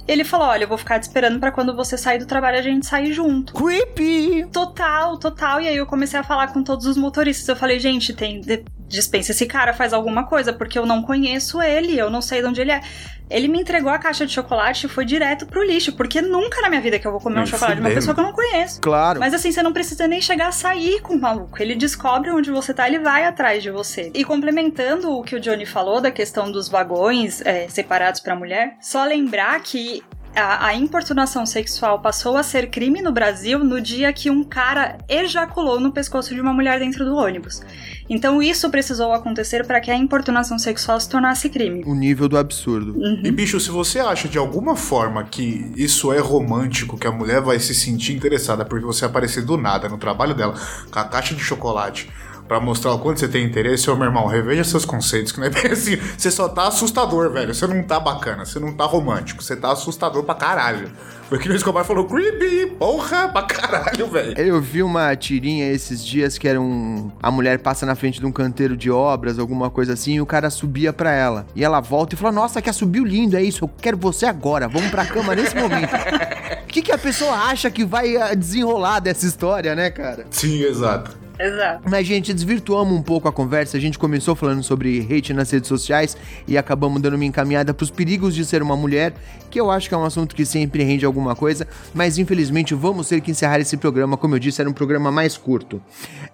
Ele 0.07 0.23
falou: 0.23 0.47
Olha, 0.47 0.63
eu 0.63 0.67
vou 0.67 0.77
ficar 0.77 0.99
te 0.99 1.03
esperando 1.03 1.39
pra 1.39 1.51
quando 1.51 1.75
você 1.75 1.97
sair 1.97 2.19
do 2.19 2.25
trabalho 2.25 2.59
a 2.59 2.61
gente 2.61 2.85
sair 2.85 3.11
junto. 3.11 3.53
Creepy! 3.53 4.45
Total, 4.51 5.17
total. 5.17 5.61
E 5.61 5.67
aí 5.67 5.75
eu 5.75 5.85
comecei 5.85 6.19
a 6.19 6.23
falar 6.23 6.47
com 6.47 6.63
todos 6.63 6.85
os 6.85 6.97
motoristas. 6.97 7.47
Eu 7.47 7.55
falei, 7.55 7.79
gente, 7.79 8.13
tem. 8.13 8.41
Dispensa 8.87 9.31
esse 9.31 9.45
cara, 9.45 9.73
faz 9.73 9.93
alguma 9.93 10.25
coisa, 10.25 10.53
porque 10.53 10.77
eu 10.77 10.85
não 10.85 11.01
conheço 11.01 11.61
ele, 11.61 11.97
eu 11.97 12.09
não 12.09 12.21
sei 12.21 12.41
de 12.41 12.47
onde 12.47 12.61
ele 12.61 12.71
é. 12.71 12.81
Ele 13.29 13.47
me 13.47 13.59
entregou 13.59 13.91
a 13.91 13.97
caixa 13.97 14.25
de 14.25 14.31
chocolate 14.31 14.85
e 14.85 14.89
foi 14.89 15.03
direto 15.03 15.47
pro 15.47 15.63
lixo, 15.63 15.93
porque 15.93 16.21
nunca 16.21 16.61
na 16.61 16.69
minha 16.69 16.81
vida 16.81 16.99
que 16.99 17.07
eu 17.07 17.11
vou 17.11 17.19
comer 17.19 17.39
um 17.39 17.45
chocolate 17.45 17.77
de 17.77 17.81
uma 17.81 17.89
pessoa 17.89 18.13
que 18.13 18.19
eu 18.19 18.23
não 18.23 18.33
conheço. 18.33 18.79
Claro. 18.81 19.19
Mas 19.19 19.33
assim, 19.33 19.51
você 19.51 19.63
não 19.63 19.73
precisa 19.73 20.07
nem 20.07 20.21
chegar 20.21 20.49
a 20.49 20.51
sair 20.51 21.01
com 21.01 21.15
o 21.15 21.19
maluco. 21.19 21.59
Ele 21.59 21.75
descobre 21.75 22.29
onde 22.29 22.51
você 22.51 22.73
tá, 22.73 22.87
ele 22.87 22.99
vai 22.99 23.25
atrás 23.25 23.63
de 23.63 23.71
você. 23.71 24.11
E 24.13 24.23
complementando 24.23 25.11
o 25.11 25.23
que 25.23 25.35
o 25.35 25.39
Johnny 25.39 25.65
falou 25.65 25.99
da 25.99 26.11
questão 26.11 26.51
dos 26.51 26.69
vagões 26.69 27.41
é, 27.41 27.67
separados 27.67 28.19
pra 28.19 28.35
mulher, 28.35 28.77
só 28.79 29.03
lembrar 29.03 29.59
que 29.61 30.03
a, 30.35 30.67
a 30.67 30.75
importunação 30.75 31.45
sexual 31.45 31.99
passou 31.99 32.35
a 32.37 32.43
ser 32.43 32.69
crime 32.69 33.01
no 33.01 33.11
Brasil 33.11 33.63
no 33.63 33.79
dia 33.79 34.11
que 34.11 34.29
um 34.29 34.43
cara 34.43 34.97
ejaculou 35.07 35.79
no 35.79 35.91
pescoço 35.91 36.33
de 36.33 36.41
uma 36.41 36.53
mulher 36.53 36.79
dentro 36.79 37.05
do 37.05 37.15
ônibus. 37.15 37.61
Então 38.09 38.41
isso 38.41 38.69
precisou 38.69 39.13
acontecer 39.13 39.65
para 39.65 39.79
que 39.79 39.89
a 39.89 39.95
importunação 39.95 40.59
sexual 40.59 40.99
se 40.99 41.09
tornasse 41.09 41.49
crime. 41.49 41.83
O 41.85 41.95
nível 41.95 42.27
do 42.27 42.37
absurdo. 42.37 42.95
E 43.23 43.31
bicho, 43.31 43.59
se 43.59 43.71
você 43.71 43.99
acha 43.99 44.27
de 44.27 44.37
alguma 44.37 44.75
forma 44.75 45.23
que 45.23 45.71
isso 45.75 46.11
é 46.13 46.19
romântico, 46.19 46.97
que 46.97 47.07
a 47.07 47.11
mulher 47.11 47.41
vai 47.41 47.59
se 47.59 47.73
sentir 47.73 48.13
interessada 48.13 48.65
porque 48.65 48.85
você 48.85 49.05
aparecer 49.05 49.43
do 49.43 49.57
nada 49.57 49.89
no 49.89 49.97
trabalho 49.97 50.35
dela 50.35 50.53
com 50.91 50.99
a 50.99 51.03
caixa 51.05 51.33
de 51.33 51.41
chocolate, 51.41 52.09
Pra 52.47 52.59
mostrar 52.59 52.93
o 52.93 52.99
quanto 52.99 53.19
você 53.19 53.27
tem 53.27 53.43
interesse, 53.43 53.89
ô 53.89 53.95
meu 53.95 54.05
irmão, 54.05 54.27
reveja 54.27 54.63
seus 54.63 54.85
conceitos, 54.85 55.31
que 55.31 55.39
não 55.39 55.47
é 55.47 55.49
bem 55.49 55.65
assim. 55.71 55.97
Você 56.17 56.29
só 56.29 56.47
tá 56.47 56.67
assustador, 56.67 57.31
velho. 57.31 57.53
Você 57.53 57.65
não 57.65 57.81
tá 57.81 57.99
bacana, 57.99 58.45
você 58.45 58.59
não 58.59 58.71
tá 58.71 58.85
romântico, 58.85 59.43
você 59.43 59.55
tá 59.55 59.71
assustador 59.71 60.23
pra 60.23 60.35
caralho. 60.35 60.91
Foi 61.27 61.39
que 61.39 61.49
o 61.49 61.55
Escobar 61.55 61.83
falou, 61.83 62.05
creepy, 62.05 62.67
porra, 62.77 63.27
pra 63.29 63.41
caralho, 63.41 64.07
velho. 64.07 64.37
Eu 64.37 64.61
vi 64.61 64.83
uma 64.83 65.15
tirinha 65.15 65.71
esses 65.71 66.05
dias 66.05 66.37
que 66.37 66.47
era 66.47 66.61
um. 66.61 67.11
A 67.21 67.31
mulher 67.31 67.57
passa 67.59 67.83
na 67.83 67.95
frente 67.95 68.19
de 68.19 68.27
um 68.27 68.31
canteiro 68.31 68.77
de 68.77 68.91
obras, 68.91 69.39
alguma 69.39 69.71
coisa 69.71 69.93
assim, 69.93 70.13
e 70.13 70.21
o 70.21 70.25
cara 70.25 70.51
subia 70.51 70.93
pra 70.93 71.11
ela. 71.11 71.47
E 71.55 71.63
ela 71.63 71.79
volta 71.79 72.13
e 72.13 72.17
fala: 72.17 72.31
Nossa, 72.31 72.61
que 72.61 72.71
subiu 72.71 73.03
lindo, 73.03 73.35
é 73.35 73.41
isso, 73.41 73.63
eu 73.63 73.69
quero 73.81 73.97
você 73.97 74.27
agora, 74.27 74.67
vamos 74.67 74.91
pra 74.91 75.05
cama 75.05 75.33
nesse 75.33 75.55
momento. 75.55 75.89
O 76.65 76.75
que, 76.75 76.81
que 76.81 76.91
a 76.91 76.97
pessoa 76.97 77.31
acha 77.31 77.71
que 77.71 77.85
vai 77.85 78.17
ah, 78.17 78.33
desenrolar 78.33 78.99
dessa 78.99 79.25
história, 79.25 79.73
né, 79.75 79.89
cara? 79.89 80.25
Sim, 80.29 80.61
exato. 80.61 81.24
Exato. 81.39 81.89
Mas, 81.89 82.07
gente, 82.07 82.33
desvirtuamos 82.33 82.93
um 82.93 83.01
pouco 83.01 83.27
a 83.27 83.31
conversa. 83.31 83.77
A 83.77 83.79
gente 83.79 83.99
começou 83.99 84.35
falando 84.35 84.63
sobre 84.63 85.01
hate 85.01 85.33
nas 85.33 85.51
redes 85.51 85.67
sociais 85.67 86.17
e 86.47 86.57
acabamos 86.57 87.01
dando 87.01 87.15
uma 87.15 87.25
encaminhada 87.25 87.73
pros 87.73 87.89
perigos 87.89 88.33
de 88.33 88.45
ser 88.45 88.61
uma 88.61 88.75
mulher, 88.77 89.13
que 89.55 89.59
eu 89.61 89.71
acho 89.71 89.87
que 89.87 89.95
é 89.95 89.97
um 89.97 90.03
assunto 90.03 90.35
que 90.35 90.45
sempre 90.45 90.83
rende 90.83 91.05
alguma 91.05 91.33
coisa, 91.33 91.65
mas 91.93 92.17
infelizmente 92.17 92.75
vamos 92.75 93.07
ter 93.07 93.21
que 93.21 93.31
encerrar 93.31 93.57
esse 93.57 93.77
programa. 93.77 94.17
Como 94.17 94.35
eu 94.35 94.39
disse, 94.39 94.59
era 94.59 94.69
um 94.69 94.73
programa 94.73 95.09
mais 95.13 95.37
curto. 95.37 95.81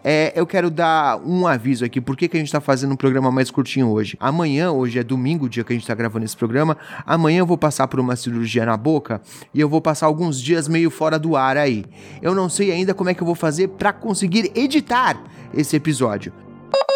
É, 0.03 0.33
eu 0.35 0.43
quero 0.47 0.71
dar 0.71 1.21
um 1.23 1.45
aviso 1.45 1.85
aqui, 1.85 2.01
por 2.01 2.17
que, 2.17 2.27
que 2.27 2.35
a 2.35 2.39
gente 2.39 2.51
tá 2.51 2.59
fazendo 2.59 2.93
um 2.93 2.95
programa 2.95 3.29
mais 3.29 3.51
curtinho 3.51 3.89
hoje? 3.89 4.17
Amanhã, 4.19 4.71
hoje 4.71 4.97
é 4.97 5.03
domingo, 5.03 5.45
o 5.45 5.49
dia 5.49 5.63
que 5.63 5.71
a 5.71 5.75
gente 5.75 5.85
tá 5.85 5.93
gravando 5.93 6.25
esse 6.25 6.35
programa, 6.35 6.75
amanhã 7.05 7.41
eu 7.41 7.45
vou 7.45 7.59
passar 7.59 7.87
por 7.87 7.99
uma 7.99 8.15
cirurgia 8.15 8.65
na 8.65 8.75
boca 8.75 9.21
e 9.53 9.59
eu 9.59 9.69
vou 9.69 9.81
passar 9.81 10.07
alguns 10.07 10.41
dias 10.41 10.67
meio 10.67 10.89
fora 10.89 11.19
do 11.19 11.35
ar 11.35 11.57
aí. 11.57 11.85
Eu 12.23 12.33
não 12.33 12.49
sei 12.49 12.71
ainda 12.71 12.91
como 12.91 13.11
é 13.11 13.13
que 13.13 13.21
eu 13.21 13.27
vou 13.27 13.35
fazer 13.35 13.67
para 13.67 13.93
conseguir 13.93 14.51
editar 14.55 15.21
esse 15.53 15.75
episódio. 15.75 16.33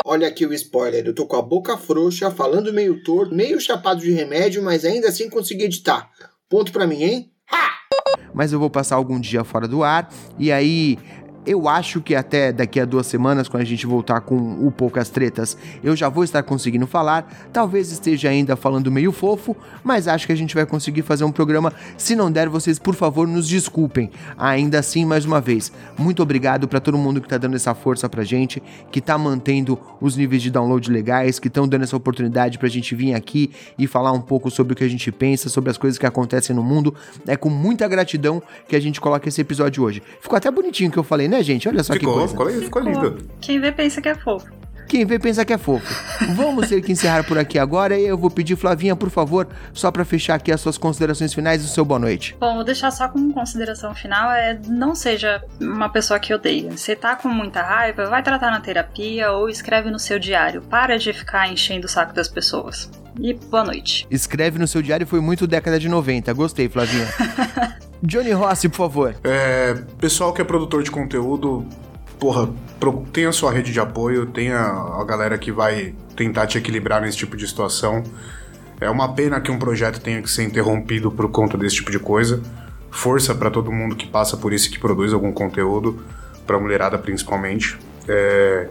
Olha 0.06 0.28
aqui 0.28 0.46
o 0.46 0.54
spoiler, 0.54 1.06
eu 1.06 1.16
tô 1.16 1.26
com 1.26 1.36
a 1.36 1.42
boca 1.42 1.78
frouxa, 1.78 2.30
falando 2.30 2.72
meio 2.72 3.04
torto, 3.04 3.34
meio 3.34 3.60
chapado 3.60 4.02
de 4.02 4.12
remédio, 4.12 4.64
mas 4.64 4.86
ainda 4.86 5.08
assim 5.08 5.30
consegui 5.30 5.64
editar. 5.64 6.10
Ponto 6.48 6.72
pra 6.72 6.86
mim, 6.86 7.04
hein? 7.04 7.32
Ha! 7.52 7.70
Mas 8.34 8.54
eu 8.54 8.60
vou 8.60 8.70
passar 8.70 8.96
algum 8.96 9.20
dia 9.20 9.44
fora 9.44 9.68
do 9.68 9.84
ar 9.84 10.10
e 10.38 10.52
aí 10.52 10.98
eu 11.46 11.70
acho 11.70 12.02
que 12.02 12.16
até 12.16 12.52
daqui 12.52 12.80
a 12.80 12.86
duas 12.86 13.08
semanas, 13.08 13.48
quando 13.48 13.62
a 13.62 13.66
gente 13.66 13.86
voltar 13.86 14.22
com 14.22 14.36
o 14.66 14.72
Poucas 14.72 15.10
Tretas, 15.10 15.58
eu 15.84 15.96
já 15.96 16.10
vou 16.10 16.24
estar 16.24 16.42
conseguindo 16.44 16.88
falar. 16.88 17.50
Talvez 17.54 17.92
esteja 17.92 18.30
ainda 18.30 18.56
falando 18.56 18.92
meio 18.92 19.12
fofo, 19.12 19.56
mas 19.84 20.08
acho 20.08 20.26
que 20.26 20.34
a 20.34 20.38
gente 20.38 20.56
vai 20.56 20.66
conseguir 20.66 21.04
fazer 21.04 21.24
um 21.24 21.32
programa. 21.32 21.72
Se 21.98 22.16
não 22.16 22.32
der, 22.32 22.50
vocês, 22.50 22.80
por 22.80 22.96
favor, 22.96 23.28
nos 23.28 23.48
desculpem. 23.48 24.10
Ainda 24.38 24.80
assim, 24.80 25.06
mais 25.06 25.26
uma 25.26 25.40
vez, 25.40 25.72
muito 25.98 26.24
obrigado 26.24 26.68
para 26.68 26.80
todo 26.80 26.98
mundo 26.98 27.22
que 27.22 27.28
tá 27.28 27.38
dando 27.38 27.56
essa 27.56 27.76
força 27.76 28.10
pra 28.10 28.24
gente, 28.24 28.62
que 28.92 29.00
tá 29.00 29.18
mantendo 29.18 29.80
os 30.02 30.16
níveis 30.18 30.42
de 30.42 30.50
download 30.50 30.90
legais, 30.92 31.40
que 31.40 31.48
estão 31.48 31.68
dando 31.68 31.84
essa 31.84 31.96
oportunidade 31.96 32.58
pra 32.58 32.68
gente 32.68 32.96
vir 32.96 33.14
aqui 33.14 33.52
e 33.78 33.88
falar 33.88 34.12
um 34.12 34.22
pouco 34.22 34.50
sobre 34.50 34.74
o 34.74 34.76
que 34.76 34.84
a 34.84 34.90
gente 34.90 35.12
pensa, 35.12 35.50
sobre 35.50 35.70
as 35.70 35.78
coisas 35.78 35.98
que 35.98 36.06
acontecem 36.06 36.56
no 36.56 36.64
mundo. 36.64 36.94
É 37.28 37.36
com 37.36 37.50
muita 37.50 37.88
gratidão 37.88 38.42
que 38.68 38.76
a 38.76 38.80
gente 38.80 39.00
coloca 39.00 39.28
esse 39.30 39.42
episódio 39.42 39.84
hoje. 39.84 40.02
Ficou 40.22 40.38
até 40.38 40.50
bonitinho 40.50 40.92
que 40.92 40.98
eu 40.98 41.04
falei, 41.04 41.28
né, 41.28 41.35
gente? 41.44 41.68
Olha 41.68 41.84
só 41.84 41.94
ficou, 41.94 42.28
que 42.28 42.36
coisa. 42.36 42.62
Ficou, 42.62 42.82
ficou 42.82 42.82
lindo. 42.82 43.30
Quem 43.42 43.60
vê 43.60 43.72
pensa 43.72 44.02
que 44.02 44.10
é 44.10 44.16
fofo. 44.16 44.56
Quem 44.88 45.06
vê 45.06 45.18
pensa 45.18 45.44
que 45.44 45.54
é 45.54 45.58
fofo. 45.58 45.86
Vamos 46.36 46.70
ter 46.70 46.82
que 46.82 46.92
encerrar 46.92 47.24
por 47.24 47.38
aqui 47.38 47.58
agora 47.58 47.98
e 47.98 48.06
eu 48.06 48.18
vou 48.18 48.30
pedir, 48.30 48.56
Flavinha, 48.56 48.96
por 48.96 49.10
favor, 49.10 49.48
só 49.74 49.92
para 49.92 50.06
fechar 50.06 50.36
aqui 50.36 50.52
as 50.52 50.62
suas 50.62 50.78
considerações 50.78 51.34
finais 51.34 51.64
e 51.64 51.66
o 51.66 51.68
seu 51.68 51.84
boa 51.84 52.00
noite. 52.00 52.36
Bom, 52.40 52.56
vou 52.56 52.64
deixar 52.64 52.92
só 52.92 53.08
como 53.08 53.34
consideração 53.34 53.94
final 53.96 54.32
é 54.32 54.60
não 54.68 54.94
seja 54.94 55.44
uma 55.60 55.90
pessoa 55.90 56.20
que 56.20 56.34
odeia. 56.34 56.72
Você 56.72 56.96
tá 56.96 57.16
com 57.16 57.28
muita 57.28 57.62
raiva, 57.62 58.06
vai 58.06 58.22
tratar 58.22 58.52
na 58.52 58.60
terapia 58.60 59.32
ou 59.32 59.50
escreve 59.50 59.90
no 59.90 60.00
seu 60.00 60.20
diário. 60.20 60.62
Para 60.62 60.98
de 60.98 61.12
ficar 61.14 61.52
enchendo 61.52 61.88
o 61.88 61.90
saco 61.90 62.14
das 62.14 62.28
pessoas. 62.28 62.90
E 63.20 63.34
boa 63.34 63.64
noite. 63.64 64.06
Escreve 64.12 64.60
no 64.60 64.68
seu 64.68 64.82
diário 64.82 65.08
foi 65.08 65.20
muito 65.20 65.48
década 65.48 65.80
de 65.80 65.90
90. 65.90 66.32
Gostei, 66.34 66.70
Flavinha. 66.70 67.08
Johnny 68.02 68.32
Rossi, 68.32 68.70
por 68.70 68.78
favor. 68.78 69.16
É, 69.24 69.74
pessoal 70.00 70.34
que 70.34 70.42
é 70.42 70.46
produtor 70.46 70.84
de 70.84 70.92
conteúdo, 70.92 71.66
porra, 72.20 72.50
tenha 73.12 73.32
sua 73.32 73.52
rede 73.52 73.72
de 73.72 73.80
apoio, 73.80 74.26
tenha 74.26 74.60
a 74.60 75.04
galera 75.04 75.38
que 75.38 75.52
vai 75.52 75.94
tentar 76.16 76.48
te 76.48 76.58
equilibrar 76.58 77.02
nesse 77.02 77.18
tipo 77.18 77.36
de 77.36 77.48
situação. 77.48 78.04
É 78.80 78.90
uma 78.90 79.14
pena 79.14 79.40
que 79.40 79.52
um 79.52 79.58
projeto 79.58 80.00
tenha 80.02 80.22
que 80.22 80.30
ser 80.30 80.44
interrompido 80.44 81.12
por 81.12 81.30
conta 81.30 81.58
desse 81.58 81.78
tipo 81.78 81.92
de 81.92 82.00
coisa. 82.00 82.42
Força 82.92 83.34
para 83.34 83.50
todo 83.50 83.72
mundo 83.72 83.96
que 83.96 84.08
passa 84.08 84.38
por 84.38 84.54
isso 84.54 84.68
e 84.68 84.72
que 84.72 84.80
produz 84.80 85.14
algum 85.14 85.32
conteúdo, 85.32 86.04
pra 86.46 86.60
mulherada 86.60 86.98
principalmente. 86.98 87.78
É, 88.08 88.68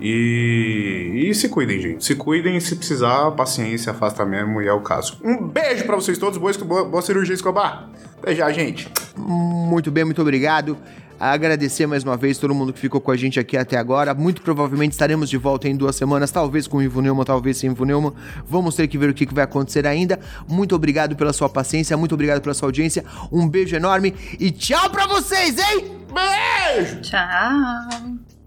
e, 0.00 1.26
e, 1.28 1.34
se 1.34 1.48
cuidem, 1.48 1.80
gente. 1.80 2.04
Se 2.04 2.14
cuidem, 2.14 2.58
se 2.60 2.76
precisar, 2.76 3.30
paciência, 3.32 3.90
afasta 3.90 4.24
mesmo 4.24 4.62
e 4.62 4.68
é 4.68 4.72
o 4.72 4.80
caso. 4.80 5.18
Um 5.22 5.46
beijo 5.46 5.84
para 5.84 5.96
vocês 5.96 6.16
todos, 6.18 6.38
boa, 6.38 6.84
boa, 6.84 7.02
cirurgia, 7.02 7.34
Escobar. 7.34 7.88
Até 8.22 8.34
já, 8.34 8.50
gente. 8.52 8.88
Muito 9.16 9.90
bem, 9.90 10.04
muito 10.04 10.20
obrigado. 10.20 10.76
Agradecer 11.20 11.84
mais 11.86 12.04
uma 12.04 12.16
vez 12.16 12.38
todo 12.38 12.54
mundo 12.54 12.72
que 12.72 12.78
ficou 12.78 13.00
com 13.00 13.10
a 13.10 13.16
gente 13.16 13.40
aqui 13.40 13.56
até 13.56 13.76
agora. 13.76 14.14
Muito 14.14 14.40
provavelmente 14.40 14.92
estaremos 14.92 15.28
de 15.28 15.36
volta 15.36 15.68
em 15.68 15.76
duas 15.76 15.96
semanas, 15.96 16.30
talvez 16.30 16.68
com 16.68 16.76
o 16.76 16.82
Ivo 16.82 17.00
Neumann, 17.00 17.24
talvez 17.24 17.56
sem 17.56 17.70
Ivo 17.70 17.84
Neumann. 17.84 18.14
Vamos 18.46 18.76
ter 18.76 18.86
que 18.86 18.96
ver 18.96 19.10
o 19.10 19.14
que 19.14 19.26
vai 19.34 19.44
acontecer 19.44 19.84
ainda. 19.84 20.20
Muito 20.46 20.76
obrigado 20.76 21.16
pela 21.16 21.32
sua 21.32 21.48
paciência, 21.48 21.96
muito 21.96 22.14
obrigado 22.14 22.40
pela 22.40 22.54
sua 22.54 22.68
audiência. 22.68 23.04
Um 23.32 23.48
beijo 23.48 23.74
enorme 23.74 24.14
e 24.38 24.50
tchau 24.52 24.90
pra 24.90 25.06
vocês, 25.08 25.58
hein? 25.58 25.98
Beijo! 26.14 27.00
Tchau! 27.00 28.37